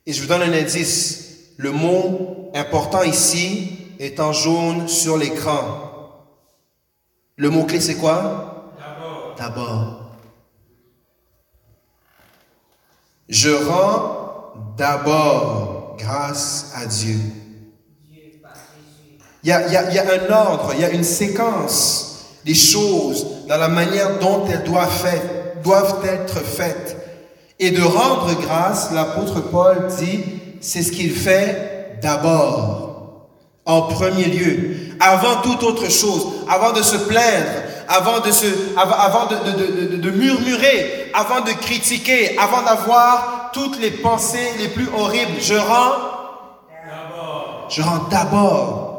Et 0.05 0.13
je 0.13 0.21
vous 0.21 0.27
donne 0.27 0.41
un 0.41 0.53
indice. 0.53 1.53
Le 1.57 1.71
mot 1.71 2.51
important 2.55 3.03
ici 3.03 3.77
est 3.99 4.19
en 4.19 4.33
jaune 4.33 4.87
sur 4.87 5.17
l'écran. 5.17 6.25
Le 7.37 7.49
mot-clé, 7.49 7.79
c'est 7.79 7.95
quoi? 7.95 8.73
D'abord. 8.79 9.35
D'abord. 9.37 10.01
Je 13.29 13.49
rends 13.49 14.75
d'abord 14.77 15.95
grâce 15.97 16.73
à 16.75 16.85
Dieu. 16.85 17.19
Il 19.43 19.49
y, 19.49 19.51
a, 19.51 19.67
il, 19.67 19.73
y 19.73 19.77
a, 19.77 19.89
il 19.89 19.95
y, 19.95 19.99
a, 19.99 20.03
un 20.03 20.31
ordre, 20.31 20.71
il 20.75 20.81
y 20.81 20.85
a 20.85 20.89
une 20.89 21.03
séquence 21.03 22.25
des 22.45 22.53
choses 22.53 23.25
dans 23.47 23.57
la 23.57 23.69
manière 23.69 24.19
dont 24.19 24.45
elles 24.47 24.63
doivent 24.63 24.91
faire 24.91 25.21
doivent 25.63 26.03
être 26.05 26.39
faites. 26.39 26.97
Et 27.59 27.71
de 27.71 27.81
rendre 27.81 28.33
grâce, 28.41 28.91
l'apôtre 28.91 29.41
Paul 29.41 29.87
dit, 29.99 30.23
c'est 30.61 30.81
ce 30.81 30.91
qu'il 30.91 31.11
fait 31.11 31.99
d'abord, 32.01 33.27
en 33.65 33.83
premier 33.83 34.25
lieu, 34.25 34.75
avant 34.99 35.41
toute 35.41 35.63
autre 35.63 35.89
chose, 35.89 36.27
avant 36.49 36.71
de 36.71 36.81
se 36.81 36.97
plaindre, 36.97 37.51
avant 37.87 38.19
de, 38.19 38.31
se, 38.31 38.45
avant 38.77 39.27
de, 39.27 39.35
de, 39.35 39.95
de, 39.95 39.97
de 39.97 40.11
murmurer, 40.11 41.11
avant 41.13 41.41
de 41.41 41.51
critiquer, 41.51 42.37
avant 42.39 42.63
d'avoir 42.63 43.51
toutes 43.53 43.79
les 43.79 43.91
pensées 43.91 44.53
les 44.59 44.69
plus 44.69 44.87
horribles. 44.97 45.39
Je 45.39 45.55
rends 45.55 45.95
d'abord. 46.89 47.67
Je 47.69 47.81
rends 47.81 48.07
d'abord. 48.09 48.90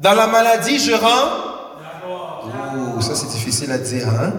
Dans 0.00 0.14
la 0.14 0.26
maladie, 0.26 0.78
je 0.78 0.92
rends. 0.92 1.28
Oh, 2.96 3.00
ça 3.02 3.14
c'est 3.14 3.28
difficile 3.28 3.70
à 3.70 3.78
dire, 3.78 4.08
hein? 4.08 4.32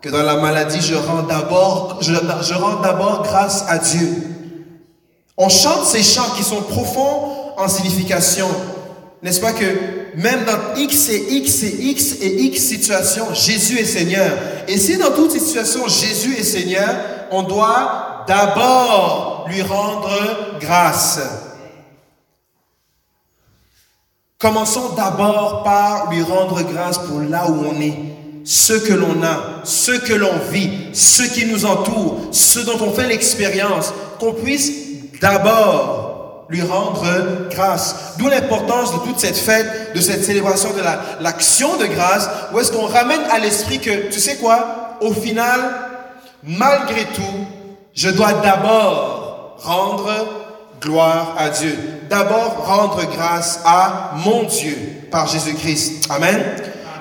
que 0.00 0.08
dans 0.08 0.22
la 0.22 0.36
maladie, 0.36 0.80
je 0.80 0.94
rends 0.94 1.22
d'abord, 1.22 1.98
je, 2.00 2.54
rends 2.54 2.80
d'abord 2.80 3.22
grâce 3.24 3.64
à 3.68 3.76
Dieu. 3.76 4.08
On 5.36 5.50
chante 5.50 5.84
ces 5.84 6.02
chants 6.02 6.30
qui 6.36 6.42
sont 6.42 6.62
profonds 6.62 7.52
en 7.58 7.68
signification. 7.68 8.48
n'est-ce 9.22 9.40
pas 9.40 9.52
que 9.52 9.66
même 10.16 10.44
dans 10.46 10.80
X 10.80 11.10
et 11.10 11.26
X 11.30 11.62
et 11.64 11.76
X 11.82 12.16
et 12.22 12.42
X 12.44 12.62
situations, 12.62 13.34
Jésus 13.34 13.78
est 13.78 13.84
Seigneur. 13.84 14.32
Et 14.66 14.78
si 14.78 14.96
dans 14.96 15.10
toutes 15.10 15.32
ces 15.32 15.40
situations, 15.40 15.86
Jésus 15.88 16.34
est 16.38 16.44
Seigneur, 16.44 16.88
on 17.30 17.42
doit 17.42 18.24
d'abord 18.26 19.46
lui 19.48 19.60
rendre 19.62 20.10
grâce. 20.58 21.20
Commençons 24.40 24.90
d'abord 24.90 25.64
par 25.64 26.12
lui 26.12 26.22
rendre 26.22 26.62
grâce 26.62 26.98
pour 26.98 27.18
là 27.18 27.46
où 27.48 27.64
on 27.66 27.80
est, 27.80 27.96
ce 28.44 28.72
que 28.72 28.92
l'on 28.92 29.20
a, 29.24 29.64
ce 29.64 29.90
que 29.90 30.12
l'on 30.12 30.38
vit, 30.52 30.70
ce 30.92 31.24
qui 31.24 31.44
nous 31.46 31.66
entoure, 31.66 32.20
ce 32.30 32.60
dont 32.60 32.78
on 32.80 32.92
fait 32.92 33.08
l'expérience, 33.08 33.92
qu'on 34.20 34.34
puisse 34.34 34.70
d'abord 35.20 36.46
lui 36.48 36.62
rendre 36.62 37.04
grâce. 37.50 38.14
D'où 38.18 38.28
l'importance 38.28 38.92
de 38.92 38.98
toute 39.08 39.18
cette 39.18 39.36
fête, 39.36 39.92
de 39.96 40.00
cette 40.00 40.22
célébration 40.22 40.68
de 40.72 40.82
l'action 41.20 41.76
de 41.76 41.86
grâce, 41.86 42.30
où 42.54 42.60
est-ce 42.60 42.70
qu'on 42.70 42.86
ramène 42.86 43.24
à 43.32 43.40
l'esprit 43.40 43.80
que, 43.80 44.08
tu 44.08 44.20
sais 44.20 44.36
quoi, 44.36 44.98
au 45.00 45.12
final, 45.12 45.60
malgré 46.44 47.06
tout, 47.06 47.44
je 47.92 48.08
dois 48.08 48.34
d'abord 48.34 49.56
rendre 49.64 50.08
gloire 50.80 51.34
à 51.38 51.50
Dieu. 51.50 51.76
D'abord, 52.08 52.64
rendre 52.66 53.04
grâce 53.10 53.60
à 53.64 54.12
mon 54.24 54.44
Dieu 54.44 54.76
par 55.10 55.26
Jésus-Christ. 55.26 56.06
Amen. 56.10 56.40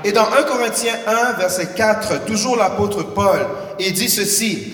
Et 0.03 0.11
dans 0.11 0.25
1 0.25 0.43
Corinthiens 0.43 0.95
1, 1.05 1.33
verset 1.33 1.69
4, 1.75 2.25
toujours 2.25 2.55
l'apôtre 2.55 3.03
Paul, 3.03 3.45
il 3.79 3.93
dit 3.93 4.09
ceci, 4.09 4.73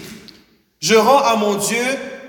Je 0.80 0.96
rends 0.96 1.24
à 1.24 1.36
mon 1.36 1.56
Dieu 1.56 1.84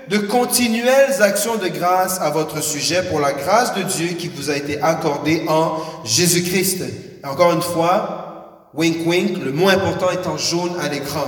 de 0.09 0.17
continuelles 0.17 1.21
actions 1.21 1.57
de 1.57 1.67
grâce 1.67 2.21
à 2.21 2.29
votre 2.29 2.61
sujet 2.61 3.03
pour 3.03 3.19
la 3.19 3.33
grâce 3.33 3.73
de 3.73 3.83
Dieu 3.83 4.09
qui 4.09 4.27
vous 4.27 4.49
a 4.49 4.55
été 4.55 4.81
accordée 4.81 5.43
en 5.47 5.77
Jésus-Christ. 6.03 6.83
Encore 7.23 7.53
une 7.53 7.61
fois, 7.61 8.69
wink 8.73 9.05
wink, 9.07 9.37
le 9.43 9.51
mot 9.51 9.67
important 9.67 10.11
est 10.11 10.27
en 10.27 10.37
jaune 10.37 10.75
à 10.79 10.89
l'écran. 10.89 11.25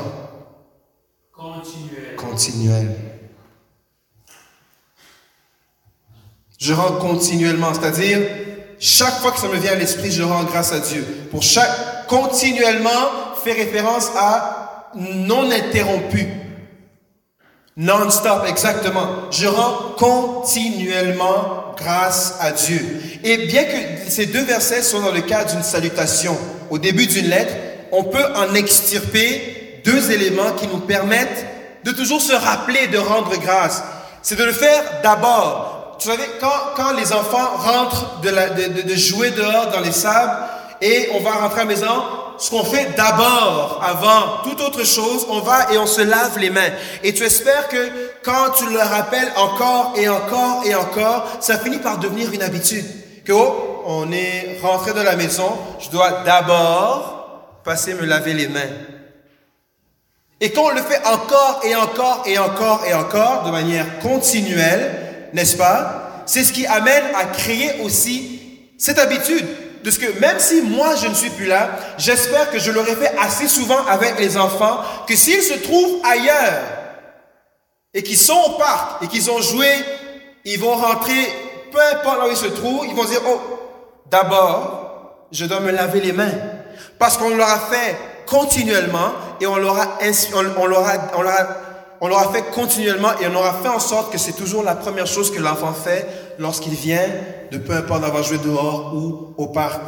Continuel. 1.31 2.15
Continuel. 2.15 3.06
Je 6.57 6.73
rends 6.73 6.93
continuellement, 6.93 7.73
c'est-à-dire 7.73 8.19
chaque 8.79 9.19
fois 9.19 9.31
que 9.31 9.39
ça 9.39 9.47
me 9.47 9.57
vient 9.57 9.73
à 9.73 9.75
l'esprit, 9.75 10.11
je 10.11 10.23
rends 10.23 10.43
grâce 10.43 10.71
à 10.71 10.79
Dieu. 10.79 11.05
Pour 11.31 11.43
chaque 11.43 12.07
continuellement 12.07 13.35
fait 13.43 13.53
référence 13.53 14.09
à 14.17 14.91
non 14.95 15.51
interrompu. 15.51 16.27
Non-stop, 17.75 18.43
exactement. 18.47 19.07
Je 19.29 19.45
rends 19.45 19.93
continuellement 19.97 21.75
grâce 21.77 22.35
à 22.39 22.51
Dieu. 22.51 22.81
Et 23.23 23.45
bien 23.45 23.63
que 23.65 24.09
ces 24.09 24.25
deux 24.25 24.43
versets 24.43 24.81
soient 24.81 25.01
dans 25.01 25.11
le 25.11 25.21
cadre 25.21 25.51
d'une 25.51 25.61
salutation, 25.63 26.35
au 26.71 26.79
début 26.79 27.05
d'une 27.05 27.27
lettre, 27.27 27.53
on 27.91 28.03
peut 28.03 28.25
en 28.35 28.55
extirper 28.55 29.81
deux 29.85 30.11
éléments 30.11 30.53
qui 30.57 30.67
nous 30.67 30.79
permettent 30.79 31.45
de 31.83 31.91
toujours 31.91 32.21
se 32.21 32.33
rappeler 32.33 32.87
de 32.87 32.97
rendre 32.97 33.37
grâce. 33.39 33.83
C'est 34.23 34.37
de 34.37 34.43
le 34.43 34.51
faire 34.51 34.83
d'abord 35.03 35.76
tu 35.99 36.09
savez, 36.09 36.29
quand, 36.39 36.47
quand 36.75 36.93
les 36.93 37.13
enfants 37.13 37.57
rentrent 37.57 38.21
de, 38.21 38.29
la, 38.29 38.49
de, 38.49 38.81
de, 38.81 38.95
jouer 38.95 39.31
dehors 39.31 39.67
dans 39.71 39.79
les 39.79 39.91
sables 39.91 40.37
et 40.81 41.09
on 41.13 41.21
va 41.21 41.31
rentrer 41.31 41.61
à 41.61 41.63
la 41.63 41.69
maison, 41.69 42.03
ce 42.37 42.51
qu'on 42.51 42.63
fait 42.63 42.95
d'abord, 42.95 43.81
avant 43.83 44.43
toute 44.43 44.61
autre 44.61 44.85
chose, 44.85 45.25
on 45.29 45.39
va 45.39 45.71
et 45.71 45.77
on 45.77 45.87
se 45.87 46.01
lave 46.01 46.37
les 46.37 46.49
mains. 46.49 46.69
Et 47.03 47.13
tu 47.13 47.23
espères 47.23 47.67
que 47.67 47.89
quand 48.23 48.51
tu 48.57 48.69
le 48.69 48.79
rappelles 48.79 49.31
encore 49.35 49.93
et 49.97 50.07
encore 50.07 50.63
et 50.65 50.75
encore, 50.75 51.27
ça 51.39 51.57
finit 51.57 51.79
par 51.79 51.97
devenir 51.97 52.31
une 52.31 52.43
habitude. 52.43 52.85
Que 53.25 53.33
oh, 53.33 53.83
on 53.85 54.11
est 54.11 54.59
rentré 54.61 54.93
de 54.93 55.01
la 55.01 55.15
maison, 55.15 55.57
je 55.79 55.89
dois 55.89 56.23
d'abord 56.25 57.61
passer 57.63 57.93
me 57.93 58.05
laver 58.05 58.33
les 58.33 58.47
mains. 58.47 58.61
Et 60.39 60.51
quand 60.51 60.65
on 60.65 60.69
le 60.69 60.81
fait 60.81 61.05
encore 61.07 61.61
et 61.63 61.75
encore 61.75 62.23
et 62.27 62.37
encore 62.37 62.83
et 62.87 62.93
encore, 62.93 63.43
de 63.45 63.51
manière 63.51 63.99
continuelle, 63.99 65.06
n'est-ce 65.33 65.57
pas? 65.57 66.23
C'est 66.25 66.43
ce 66.43 66.53
qui 66.53 66.65
amène 66.65 67.03
à 67.15 67.25
créer 67.25 67.81
aussi 67.81 68.41
cette 68.77 68.99
habitude 68.99 69.45
de 69.83 69.91
ce 69.91 69.99
que 69.99 70.19
même 70.19 70.39
si 70.39 70.61
moi 70.61 70.95
je 70.95 71.07
ne 71.07 71.13
suis 71.13 71.29
plus 71.29 71.45
là, 71.45 71.69
j'espère 71.97 72.51
que 72.51 72.59
je 72.59 72.71
l'aurais 72.71 72.95
fait 72.95 73.15
assez 73.17 73.47
souvent 73.47 73.85
avec 73.85 74.19
les 74.19 74.37
enfants, 74.37 74.81
que 75.07 75.15
s'ils 75.15 75.41
se 75.41 75.53
trouvent 75.53 76.01
ailleurs 76.03 76.61
et 77.93 78.03
qu'ils 78.03 78.17
sont 78.17 78.39
au 78.47 78.57
parc 78.57 79.03
et 79.03 79.07
qu'ils 79.07 79.31
ont 79.31 79.41
joué, 79.41 79.67
ils 80.45 80.59
vont 80.59 80.75
rentrer, 80.75 81.31
peu 81.71 81.79
importe 81.93 82.19
là 82.19 82.27
où 82.27 82.31
ils 82.31 82.37
se 82.37 82.47
trouvent, 82.47 82.85
ils 82.87 82.95
vont 82.95 83.05
dire, 83.05 83.21
oh, 83.27 83.39
d'abord, 84.09 85.27
je 85.31 85.45
dois 85.45 85.59
me 85.59 85.71
laver 85.71 86.01
les 86.01 86.11
mains. 86.11 86.31
Parce 86.99 87.17
qu'on 87.17 87.29
leur 87.29 87.49
a 87.49 87.59
fait 87.59 87.95
continuellement 88.25 89.11
et 89.39 89.47
on 89.47 89.55
leur 89.57 89.79
a, 89.79 89.97
on, 90.33 90.65
leur 90.65 90.87
a, 90.87 90.93
on 91.15 91.21
leur 91.21 91.33
a 91.33 91.47
on 92.01 92.07
l'aura 92.07 92.31
fait 92.31 92.43
continuellement 92.53 93.17
et 93.19 93.27
on 93.27 93.35
aura 93.35 93.53
fait 93.53 93.69
en 93.69 93.79
sorte 93.79 94.11
que 94.11 94.17
c'est 94.17 94.33
toujours 94.33 94.63
la 94.63 94.75
première 94.75 95.07
chose 95.07 95.31
que 95.31 95.39
l'enfant 95.39 95.73
fait 95.73 96.07
lorsqu'il 96.39 96.73
vient, 96.73 97.07
de 97.51 97.57
peu 97.57 97.73
importe 97.73 98.01
d'avoir 98.01 98.23
joué 98.23 98.37
dehors 98.37 98.93
ou 98.95 99.33
au 99.37 99.47
parc. 99.47 99.81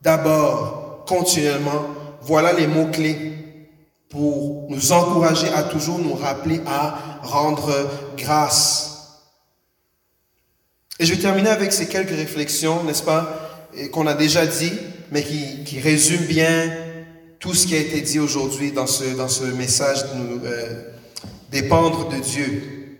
D'abord, 0.00 1.04
continuellement, 1.06 1.86
voilà 2.22 2.52
les 2.52 2.66
mots-clés 2.66 3.32
pour 4.08 4.66
nous 4.68 4.92
encourager 4.92 5.48
à 5.48 5.62
toujours 5.62 5.98
nous 5.98 6.14
rappeler 6.14 6.60
à 6.66 7.20
rendre 7.22 7.72
grâce. 8.16 9.22
Et 10.98 11.06
je 11.06 11.14
vais 11.14 11.20
terminer 11.20 11.48
avec 11.48 11.72
ces 11.72 11.88
quelques 11.88 12.10
réflexions, 12.10 12.84
n'est-ce 12.84 13.02
pas, 13.02 13.68
qu'on 13.92 14.06
a 14.06 14.14
déjà 14.14 14.46
dit, 14.46 14.72
mais 15.10 15.22
qui, 15.22 15.80
résument 15.80 16.26
bien 16.26 16.70
tout 17.38 17.54
ce 17.54 17.66
qui 17.66 17.74
a 17.74 17.78
été 17.78 18.00
dit 18.02 18.20
aujourd'hui 18.20 18.70
dans 18.72 18.86
ce, 18.86 19.16
dans 19.16 19.28
ce 19.28 19.44
message 19.44 20.04
euh, 20.44 20.91
dépendre 21.52 22.08
de 22.08 22.16
Dieu, 22.16 22.98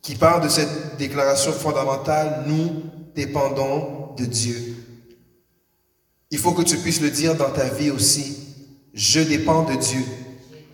qui 0.00 0.16
parle 0.16 0.42
de 0.42 0.48
cette 0.48 0.96
déclaration 0.96 1.52
fondamentale, 1.52 2.44
nous 2.46 2.82
dépendons 3.14 4.14
de 4.16 4.24
Dieu. 4.24 4.74
Il 6.30 6.38
faut 6.38 6.52
que 6.52 6.62
tu 6.62 6.78
puisses 6.78 7.02
le 7.02 7.10
dire 7.10 7.36
dans 7.36 7.50
ta 7.50 7.68
vie 7.68 7.90
aussi. 7.90 8.38
Je 8.94 9.20
dépends 9.20 9.62
de 9.64 9.74
Dieu. 9.74 10.04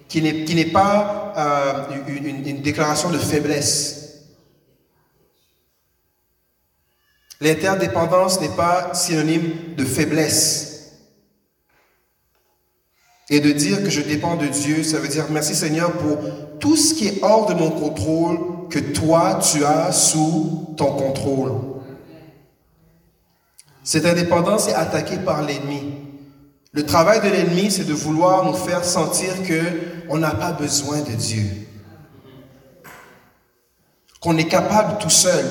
Qui 0.08 0.22
n'est 0.22 0.64
pas 0.72 1.34
euh, 1.36 1.96
une, 2.08 2.46
une 2.46 2.62
déclaration 2.62 3.10
de 3.10 3.18
faiblesse. 3.18 3.98
L'interdépendance 7.40 8.40
n'est 8.40 8.56
pas 8.56 8.94
synonyme 8.94 9.74
de 9.76 9.84
faiblesse. 9.84 10.68
Et 13.28 13.40
de 13.40 13.52
dire 13.52 13.82
que 13.82 13.90
je 13.90 14.00
dépends 14.00 14.36
de 14.36 14.46
Dieu, 14.46 14.82
ça 14.82 14.98
veut 14.98 15.08
dire 15.08 15.26
merci 15.30 15.54
Seigneur 15.54 15.92
pour 15.92 16.18
tout 16.60 16.76
ce 16.76 16.94
qui 16.94 17.08
est 17.08 17.22
hors 17.22 17.46
de 17.46 17.54
mon 17.54 17.70
contrôle, 17.70 18.38
que 18.70 18.78
toi 18.78 19.38
tu 19.40 19.64
as 19.64 19.92
sous 19.92 20.74
ton 20.76 20.92
contrôle. 20.92 21.52
Cette 23.82 24.04
indépendance 24.04 24.68
est 24.68 24.74
attaquée 24.74 25.18
par 25.18 25.42
l'ennemi. 25.42 25.94
Le 26.72 26.84
travail 26.84 27.20
de 27.20 27.28
l'ennemi, 27.28 27.70
c'est 27.70 27.86
de 27.86 27.94
vouloir 27.94 28.44
nous 28.44 28.54
faire 28.54 28.84
sentir 28.84 29.42
que 29.42 29.60
on 30.10 30.18
n'a 30.18 30.32
pas 30.32 30.52
besoin 30.52 31.00
de 31.00 31.12
Dieu. 31.12 31.44
Qu'on 34.20 34.36
est 34.36 34.48
capable 34.48 34.98
tout 34.98 35.10
seul. 35.10 35.44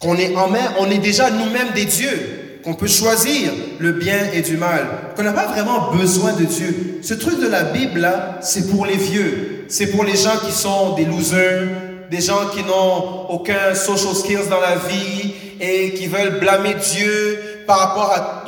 Qu'on 0.00 0.14
est 0.14 0.36
en 0.36 0.48
main, 0.48 0.74
on 0.78 0.88
est 0.90 0.98
déjà 0.98 1.30
nous-mêmes 1.30 1.72
des 1.74 1.86
dieux 1.86 2.37
qu'on 2.64 2.74
peut 2.74 2.88
choisir 2.88 3.52
le 3.78 3.92
bien 3.92 4.30
et 4.32 4.42
du 4.42 4.56
mal, 4.56 4.86
qu'on 5.16 5.22
n'a 5.22 5.32
pas 5.32 5.46
vraiment 5.46 5.90
besoin 5.92 6.32
de 6.32 6.44
Dieu. 6.44 7.00
Ce 7.02 7.14
truc 7.14 7.40
de 7.40 7.46
la 7.46 7.64
Bible, 7.64 8.00
là, 8.00 8.38
c'est 8.42 8.70
pour 8.70 8.86
les 8.86 8.96
vieux, 8.96 9.64
c'est 9.68 9.88
pour 9.88 10.04
les 10.04 10.16
gens 10.16 10.38
qui 10.44 10.52
sont 10.52 10.94
des 10.94 11.04
losers, 11.04 11.68
des 12.10 12.20
gens 12.20 12.48
qui 12.54 12.62
n'ont 12.64 13.28
aucun 13.30 13.74
social 13.74 14.14
skills 14.14 14.48
dans 14.48 14.60
la 14.60 14.76
vie 14.76 15.34
et 15.60 15.92
qui 15.94 16.06
veulent 16.06 16.38
blâmer 16.40 16.74
Dieu 16.74 17.38
par 17.66 17.78
rapport 17.78 18.12
à 18.12 18.44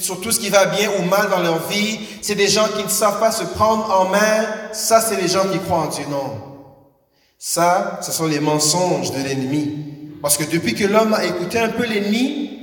sur 0.00 0.20
tout 0.20 0.32
ce 0.32 0.40
qui 0.40 0.48
va 0.48 0.66
bien 0.66 0.90
ou 0.98 1.02
mal 1.02 1.28
dans 1.30 1.40
leur 1.40 1.68
vie. 1.68 2.00
C'est 2.22 2.34
des 2.34 2.48
gens 2.48 2.66
qui 2.76 2.82
ne 2.82 2.88
savent 2.88 3.20
pas 3.20 3.30
se 3.30 3.44
prendre 3.44 3.90
en 3.90 4.08
main. 4.08 4.46
Ça, 4.72 5.00
c'est 5.00 5.20
les 5.20 5.28
gens 5.28 5.44
qui 5.52 5.58
croient 5.58 5.82
en 5.82 5.88
Dieu. 5.88 6.04
Non. 6.10 6.32
Ça, 7.38 7.98
ce 8.02 8.12
sont 8.12 8.26
les 8.26 8.40
mensonges 8.40 9.12
de 9.12 9.22
l'ennemi. 9.22 9.70
Parce 10.22 10.36
que 10.36 10.44
depuis 10.44 10.74
que 10.74 10.84
l'homme 10.84 11.14
a 11.14 11.24
écouté 11.24 11.58
un 11.58 11.68
peu 11.68 11.86
l'ennemi, 11.86 12.59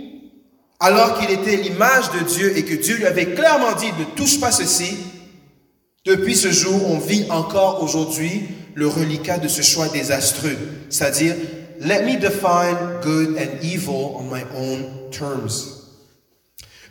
alors 0.79 1.19
qu'il 1.19 1.31
était 1.31 1.55
l'image 1.55 2.11
de 2.11 2.19
Dieu 2.19 2.57
et 2.57 2.63
que 2.63 2.75
Dieu 2.75 2.97
lui 2.97 3.05
avait 3.05 3.33
clairement 3.33 3.73
dit 3.73 3.91
ne 3.97 4.05
touche 4.15 4.39
pas 4.39 4.51
ceci, 4.51 4.97
depuis 6.05 6.35
ce 6.35 6.51
jour, 6.51 6.89
on 6.89 6.99
vit 6.99 7.25
encore 7.29 7.83
aujourd'hui 7.83 8.43
le 8.75 8.87
reliquat 8.87 9.39
de 9.39 9.47
ce 9.47 9.61
choix 9.61 9.89
désastreux, 9.89 10.57
c'est-à-dire 10.89 11.35
let 11.81 12.03
me 12.03 12.19
define 12.19 12.77
good 13.03 13.37
and 13.37 13.61
evil 13.61 14.15
on 14.15 14.23
my 14.23 14.43
own 14.55 14.85
terms. 15.11 15.83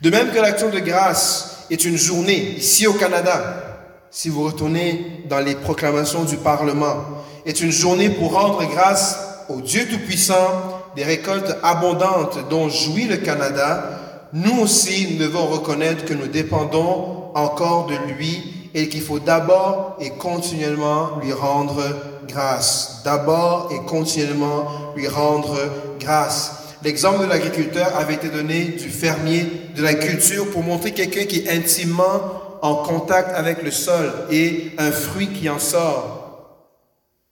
De 0.02 0.10
même 0.10 0.30
que 0.30 0.38
l'action 0.38 0.68
de 0.68 0.80
grâce 0.80 1.64
est 1.70 1.84
une 1.84 1.96
journée 1.96 2.56
ici 2.58 2.86
au 2.86 2.92
Canada, 2.92 3.76
si 4.10 4.28
vous 4.28 4.44
retournez 4.44 5.24
dans 5.28 5.40
les 5.40 5.54
proclamations 5.54 6.24
du 6.24 6.36
Parlement, 6.36 7.04
est 7.44 7.60
une 7.60 7.72
journée 7.72 8.10
pour 8.10 8.32
rendre 8.32 8.64
grâce 8.66 9.18
au 9.48 9.60
Dieu 9.60 9.86
Tout-Puissant 9.88 10.75
des 10.96 11.04
récoltes 11.04 11.54
abondantes 11.62 12.48
dont 12.48 12.68
jouit 12.68 13.04
le 13.04 13.18
Canada, 13.18 13.90
nous 14.32 14.60
aussi, 14.60 15.08
nous 15.12 15.18
devons 15.18 15.46
reconnaître 15.46 16.04
que 16.04 16.14
nous 16.14 16.26
dépendons 16.26 17.30
encore 17.34 17.86
de 17.86 18.14
lui 18.14 18.70
et 18.74 18.88
qu'il 18.88 19.02
faut 19.02 19.18
d'abord 19.18 19.96
et 20.00 20.10
continuellement 20.10 21.18
lui 21.22 21.32
rendre 21.32 21.82
grâce. 22.26 23.02
D'abord 23.04 23.70
et 23.72 23.86
continuellement 23.86 24.66
lui 24.96 25.06
rendre 25.06 25.56
grâce. 26.00 26.52
L'exemple 26.82 27.24
de 27.24 27.26
l'agriculteur 27.26 27.94
avait 27.96 28.14
été 28.14 28.28
donné 28.28 28.64
du 28.64 28.88
fermier 28.88 29.46
de 29.74 29.82
la 29.82 29.94
culture 29.94 30.50
pour 30.50 30.62
montrer 30.62 30.92
quelqu'un 30.92 31.24
qui 31.24 31.40
est 31.40 31.50
intimement 31.50 32.20
en 32.62 32.76
contact 32.76 33.30
avec 33.34 33.62
le 33.62 33.70
sol 33.70 34.12
et 34.30 34.72
un 34.78 34.90
fruit 34.90 35.28
qui 35.28 35.48
en 35.48 35.58
sort. 35.58 36.16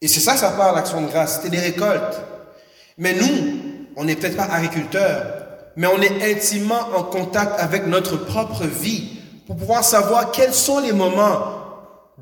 Et 0.00 0.08
c'est 0.08 0.20
ça, 0.20 0.36
ça 0.36 0.50
parle, 0.50 0.76
l'action 0.76 1.00
de 1.00 1.08
grâce. 1.08 1.36
C'était 1.36 1.56
des 1.56 1.62
récoltes. 1.62 2.20
Mais 2.98 3.14
nous, 3.14 3.60
on 3.96 4.04
n'est 4.04 4.16
peut-être 4.16 4.36
pas 4.36 4.44
agriculteurs, 4.44 5.24
mais 5.76 5.86
on 5.86 6.00
est 6.00 6.30
intimement 6.32 6.88
en 6.96 7.02
contact 7.02 7.60
avec 7.60 7.86
notre 7.86 8.16
propre 8.16 8.64
vie 8.64 9.18
pour 9.46 9.56
pouvoir 9.56 9.84
savoir 9.84 10.30
quels 10.30 10.54
sont 10.54 10.80
les 10.80 10.92
moments 10.92 11.54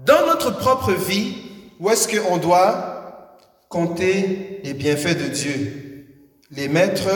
dans 0.06 0.26
notre 0.26 0.56
propre 0.56 0.92
vie 0.92 1.36
où 1.78 1.90
est-ce 1.90 2.08
qu'on 2.08 2.38
doit 2.38 3.38
compter 3.68 4.60
les 4.64 4.74
bienfaits 4.74 5.18
de 5.18 5.28
Dieu, 5.28 6.06
les 6.50 6.68
mettre 6.68 7.08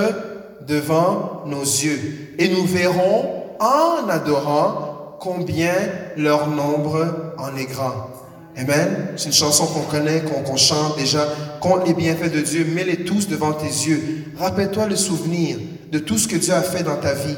devant 0.67 1.43
nos 1.47 1.63
yeux. 1.63 2.35
Et 2.39 2.49
nous 2.49 2.65
verrons 2.65 3.45
en 3.61 4.09
adorant 4.09 5.17
combien 5.21 5.75
leur 6.17 6.49
nombre 6.49 7.35
en 7.39 7.57
est 7.57 7.67
grand. 7.67 8.16
Amen. 8.57 9.09
C'est 9.17 9.27
une 9.27 9.33
chanson 9.33 9.67
qu'on 9.67 9.83
connaît, 9.83 10.23
qu'on 10.23 10.57
chante 10.57 10.97
déjà. 10.97 11.27
Compte 11.61 11.87
les 11.87 11.95
bienfaits 11.95 12.33
de 12.33 12.41
Dieu, 12.41 12.65
mets-les 12.65 13.05
tous 13.05 13.29
devant 13.29 13.53
tes 13.53 13.67
yeux. 13.67 14.25
Rappelle-toi 14.39 14.87
le 14.87 14.97
souvenir 14.97 15.59
de 15.93 15.99
tout 15.99 16.19
ce 16.19 16.27
que 16.27 16.37
Dieu 16.37 16.55
a 16.55 16.63
fait 16.63 16.83
dans 16.83 16.97
ta 16.97 17.15
vie. 17.15 17.37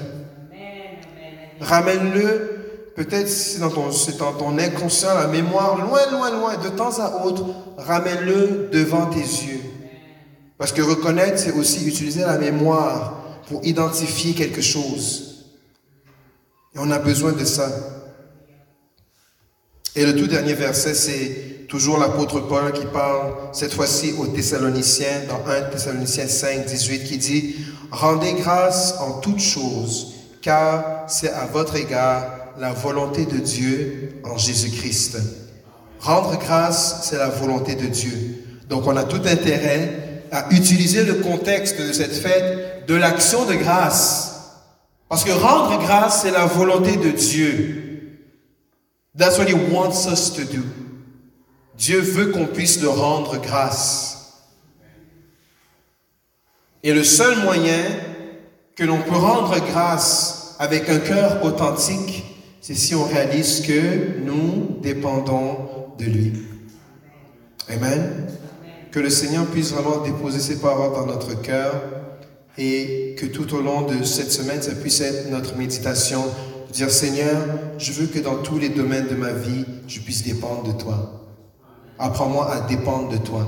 Ramène-le 1.60 2.58
Peut-être 2.98 3.28
c'est 3.28 3.60
dans, 3.60 3.68
dans 3.68 4.32
ton 4.32 4.58
inconscient, 4.58 5.14
la 5.14 5.28
mémoire, 5.28 5.76
loin, 5.76 6.00
loin, 6.10 6.32
loin, 6.32 6.56
de 6.56 6.68
temps 6.68 6.98
à 6.98 7.24
autre, 7.24 7.44
ramène-le 7.76 8.70
devant 8.72 9.06
tes 9.06 9.20
yeux. 9.20 9.60
Parce 10.58 10.72
que 10.72 10.82
reconnaître, 10.82 11.38
c'est 11.38 11.52
aussi 11.52 11.86
utiliser 11.86 12.22
la 12.22 12.38
mémoire 12.38 13.22
pour 13.46 13.64
identifier 13.64 14.34
quelque 14.34 14.60
chose. 14.60 15.46
Et 16.74 16.78
on 16.80 16.90
a 16.90 16.98
besoin 16.98 17.30
de 17.30 17.44
ça. 17.44 17.70
Et 19.96 20.04
le 20.04 20.14
tout 20.14 20.26
dernier 20.26 20.54
verset, 20.54 20.94
c'est 20.94 21.66
toujours 21.68 21.98
l'apôtre 21.98 22.40
Paul 22.40 22.72
qui 22.72 22.86
parle, 22.86 23.32
cette 23.52 23.72
fois-ci 23.72 24.14
aux 24.18 24.26
Thessaloniciens, 24.26 25.22
dans 25.28 25.50
1 25.50 25.70
Thessaloniciens 25.70 26.28
5, 26.28 26.66
18, 26.66 27.04
qui 27.04 27.18
dit, 27.18 27.56
Rendez 27.90 28.34
grâce 28.34 28.94
en 29.00 29.20
toutes 29.20 29.40
choses, 29.40 30.14
car 30.42 31.04
c'est 31.08 31.30
à 31.30 31.46
votre 31.46 31.76
égard 31.76 32.26
la 32.58 32.72
volonté 32.72 33.24
de 33.24 33.38
Dieu 33.38 34.20
en 34.24 34.36
Jésus-Christ. 34.36 35.18
Rendre 36.00 36.38
grâce, 36.38 37.00
c'est 37.04 37.16
la 37.16 37.28
volonté 37.28 37.74
de 37.74 37.86
Dieu. 37.86 38.44
Donc 38.68 38.86
on 38.86 38.96
a 38.96 39.04
tout 39.04 39.22
intérêt 39.24 40.22
à 40.30 40.46
utiliser 40.50 41.04
le 41.04 41.14
contexte 41.14 41.80
de 41.80 41.92
cette 41.92 42.14
fête 42.14 42.86
de 42.86 42.94
l'action 42.94 43.46
de 43.46 43.54
grâce. 43.54 44.34
Parce 45.08 45.24
que 45.24 45.32
rendre 45.32 45.78
grâce, 45.80 46.22
c'est 46.22 46.30
la 46.30 46.44
volonté 46.44 46.96
de 46.96 47.10
Dieu. 47.10 47.87
That's 49.18 49.36
what 49.36 49.48
he 49.48 49.54
wants 49.54 50.06
us 50.06 50.30
to 50.36 50.44
do. 50.44 50.62
Dieu 51.76 52.00
veut 52.00 52.26
qu'on 52.26 52.46
puisse 52.46 52.80
le 52.80 52.88
rendre 52.88 53.40
grâce. 53.40 54.44
Et 56.84 56.94
le 56.94 57.02
seul 57.02 57.42
moyen 57.42 57.82
que 58.76 58.84
l'on 58.84 59.02
peut 59.02 59.16
rendre 59.16 59.58
grâce 59.66 60.54
avec 60.60 60.88
un 60.88 61.00
cœur 61.00 61.44
authentique, 61.44 62.24
c'est 62.60 62.76
si 62.76 62.94
on 62.94 63.04
réalise 63.04 63.62
que 63.62 64.20
nous 64.20 64.78
dépendons 64.82 65.88
de 65.98 66.04
lui. 66.04 66.32
Amen. 67.68 68.28
Que 68.92 69.00
le 69.00 69.10
Seigneur 69.10 69.46
puisse 69.46 69.72
vraiment 69.72 70.02
déposer 70.02 70.38
ses 70.38 70.60
paroles 70.60 70.92
dans 70.92 71.06
notre 71.06 71.40
cœur 71.42 71.74
et 72.56 73.16
que 73.18 73.26
tout 73.26 73.52
au 73.54 73.62
long 73.62 73.82
de 73.82 74.04
cette 74.04 74.30
semaine, 74.30 74.62
ça 74.62 74.72
puisse 74.76 75.00
être 75.00 75.28
notre 75.28 75.56
méditation. 75.56 76.24
Dire 76.72 76.90
Seigneur, 76.90 77.42
je 77.78 77.92
veux 77.92 78.06
que 78.06 78.18
dans 78.18 78.42
tous 78.42 78.58
les 78.58 78.68
domaines 78.68 79.08
de 79.08 79.14
ma 79.14 79.32
vie, 79.32 79.64
je 79.86 80.00
puisse 80.00 80.22
dépendre 80.22 80.64
de 80.64 80.78
toi. 80.78 81.24
Apprends-moi 81.98 82.52
à 82.52 82.60
dépendre 82.60 83.08
de 83.08 83.16
toi. 83.16 83.46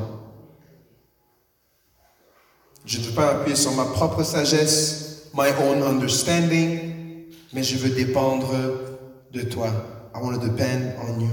Je 2.87 2.99
ne 2.99 3.05
veux 3.05 3.13
pas 3.13 3.31
appuyer 3.31 3.57
sur 3.57 3.73
ma 3.73 3.85
propre 3.85 4.23
sagesse, 4.23 5.29
my 5.35 5.51
own 5.63 5.83
understanding, 5.83 7.27
mais 7.53 7.63
je 7.63 7.77
veux 7.77 7.91
dépendre 7.91 8.53
de 9.33 9.43
toi. 9.43 9.69
I 10.15 10.19
want 10.19 10.33
to 10.33 10.39
depend 10.39 10.95
on 11.07 11.21
you. 11.21 11.31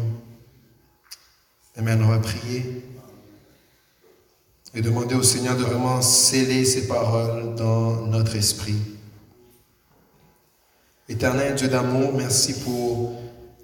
Amen. 1.77 2.03
On 2.03 2.09
va 2.09 2.19
prier 2.19 2.83
et 4.75 4.81
demander 4.81 5.15
au 5.15 5.23
Seigneur 5.23 5.55
de 5.55 5.63
vraiment 5.63 6.01
sceller 6.01 6.65
ces 6.65 6.87
paroles 6.87 7.55
dans 7.55 8.05
notre 8.05 8.35
esprit. 8.35 8.96
Éternel 11.09 11.55
Dieu 11.55 11.69
d'amour, 11.69 12.11
merci 12.17 12.53
pour 12.65 13.13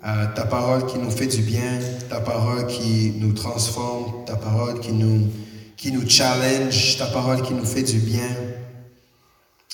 euh, 0.05 0.27
ta 0.33 0.45
parole 0.45 0.85
qui 0.85 0.97
nous 0.97 1.11
fait 1.11 1.27
du 1.27 1.41
bien, 1.41 1.77
ta 2.09 2.21
parole 2.21 2.67
qui 2.67 3.15
nous 3.19 3.33
transforme, 3.33 4.23
ta 4.25 4.37
parole 4.37 4.79
qui 4.79 4.93
nous, 4.93 5.27
qui 5.75 5.91
nous 5.91 6.07
challenge, 6.07 6.97
ta 6.97 7.05
parole 7.07 7.41
qui 7.41 7.53
nous 7.53 7.65
fait 7.65 7.83
du 7.83 7.99
bien. 7.99 8.29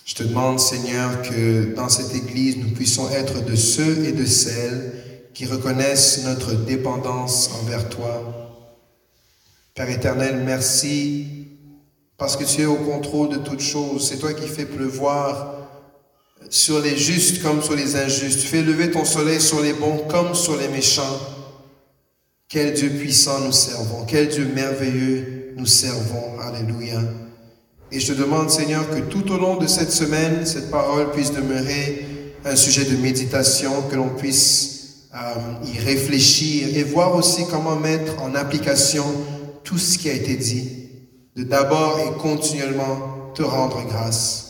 Je 0.04 0.16
te 0.16 0.24
demande, 0.24 0.60
Seigneur, 0.60 1.22
que 1.22 1.76
dans 1.76 1.90
cette 1.90 2.16
Église, 2.16 2.58
nous 2.58 2.72
puissions 2.72 3.08
être 3.12 3.46
de 3.46 3.56
ceux 3.56 4.04
et 4.04 4.14
de 4.14 4.26
celles 4.26 4.94
qui 5.36 5.46
reconnaissent 5.46 6.26
notre 6.26 6.54
dépendance 6.56 7.52
envers 7.62 7.88
toi. 7.88 8.66
Père 9.76 9.92
éternel, 9.92 10.42
merci 10.44 11.46
parce 12.18 12.36
que 12.36 12.46
tu 12.46 12.64
es 12.64 12.66
au 12.66 12.78
contrôle 12.78 13.30
de 13.30 13.38
toutes 13.38 13.62
choses. 13.62 14.10
C'est 14.10 14.18
toi 14.18 14.34
qui 14.34 14.48
fais 14.48 14.66
pleuvoir 14.66 15.59
sur 16.50 16.80
les 16.80 16.98
justes 16.98 17.42
comme 17.42 17.62
sur 17.62 17.76
les 17.76 17.96
injustes. 17.96 18.42
Fais 18.42 18.62
lever 18.62 18.92
ton 18.92 19.06
soleil 19.06 19.40
sur 19.40 19.62
les 19.62 19.74
bons 19.74 20.06
comme 20.10 20.36
sur 20.36 20.58
les 20.58 20.68
méchants. 20.68 21.20
Quel 22.48 22.74
Dieu 22.74 22.90
puissant 22.90 23.40
nous 23.42 23.52
servons. 23.52 24.06
Quel 24.08 24.28
Dieu 24.28 24.50
merveilleux 24.54 25.54
nous 25.56 25.68
servons. 25.68 26.40
Alléluia. 26.42 27.00
Et 27.92 28.00
je 28.00 28.14
te 28.14 28.20
demande, 28.20 28.50
Seigneur, 28.50 28.90
que 28.90 29.00
tout 29.00 29.32
au 29.32 29.38
long 29.38 29.58
de 29.58 29.68
cette 29.68 29.92
semaine, 29.92 30.46
cette 30.46 30.70
parole 30.70 31.12
puisse 31.12 31.32
demeurer 31.32 32.06
un 32.46 32.56
sujet 32.56 32.86
de 32.86 32.96
méditation, 32.98 33.84
que 33.90 33.96
l'on 33.96 34.10
puisse 34.10 35.08
euh, 35.14 35.66
y 35.74 35.80
réfléchir 35.80 36.76
et 36.76 36.84
voir 36.84 37.16
aussi 37.16 37.46
comment 37.50 37.76
mettre 37.76 38.22
en 38.22 38.36
application 38.36 39.06
tout 39.64 39.78
ce 39.78 39.98
qui 39.98 40.10
a 40.10 40.14
été 40.14 40.36
dit, 40.36 40.70
de 41.36 41.44
d'abord 41.44 42.00
et 42.00 42.18
continuellement 42.20 43.32
te 43.36 43.42
rendre 43.44 43.84
grâce. 43.88 44.49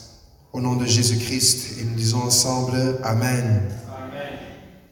Au 0.51 0.61
nom 0.61 0.76
de 0.76 0.85
Jésus-Christ, 0.85 1.80
et 1.80 1.84
nous 1.84 1.95
disons 1.95 2.23
ensemble, 2.23 2.97
Amen. 3.03 3.61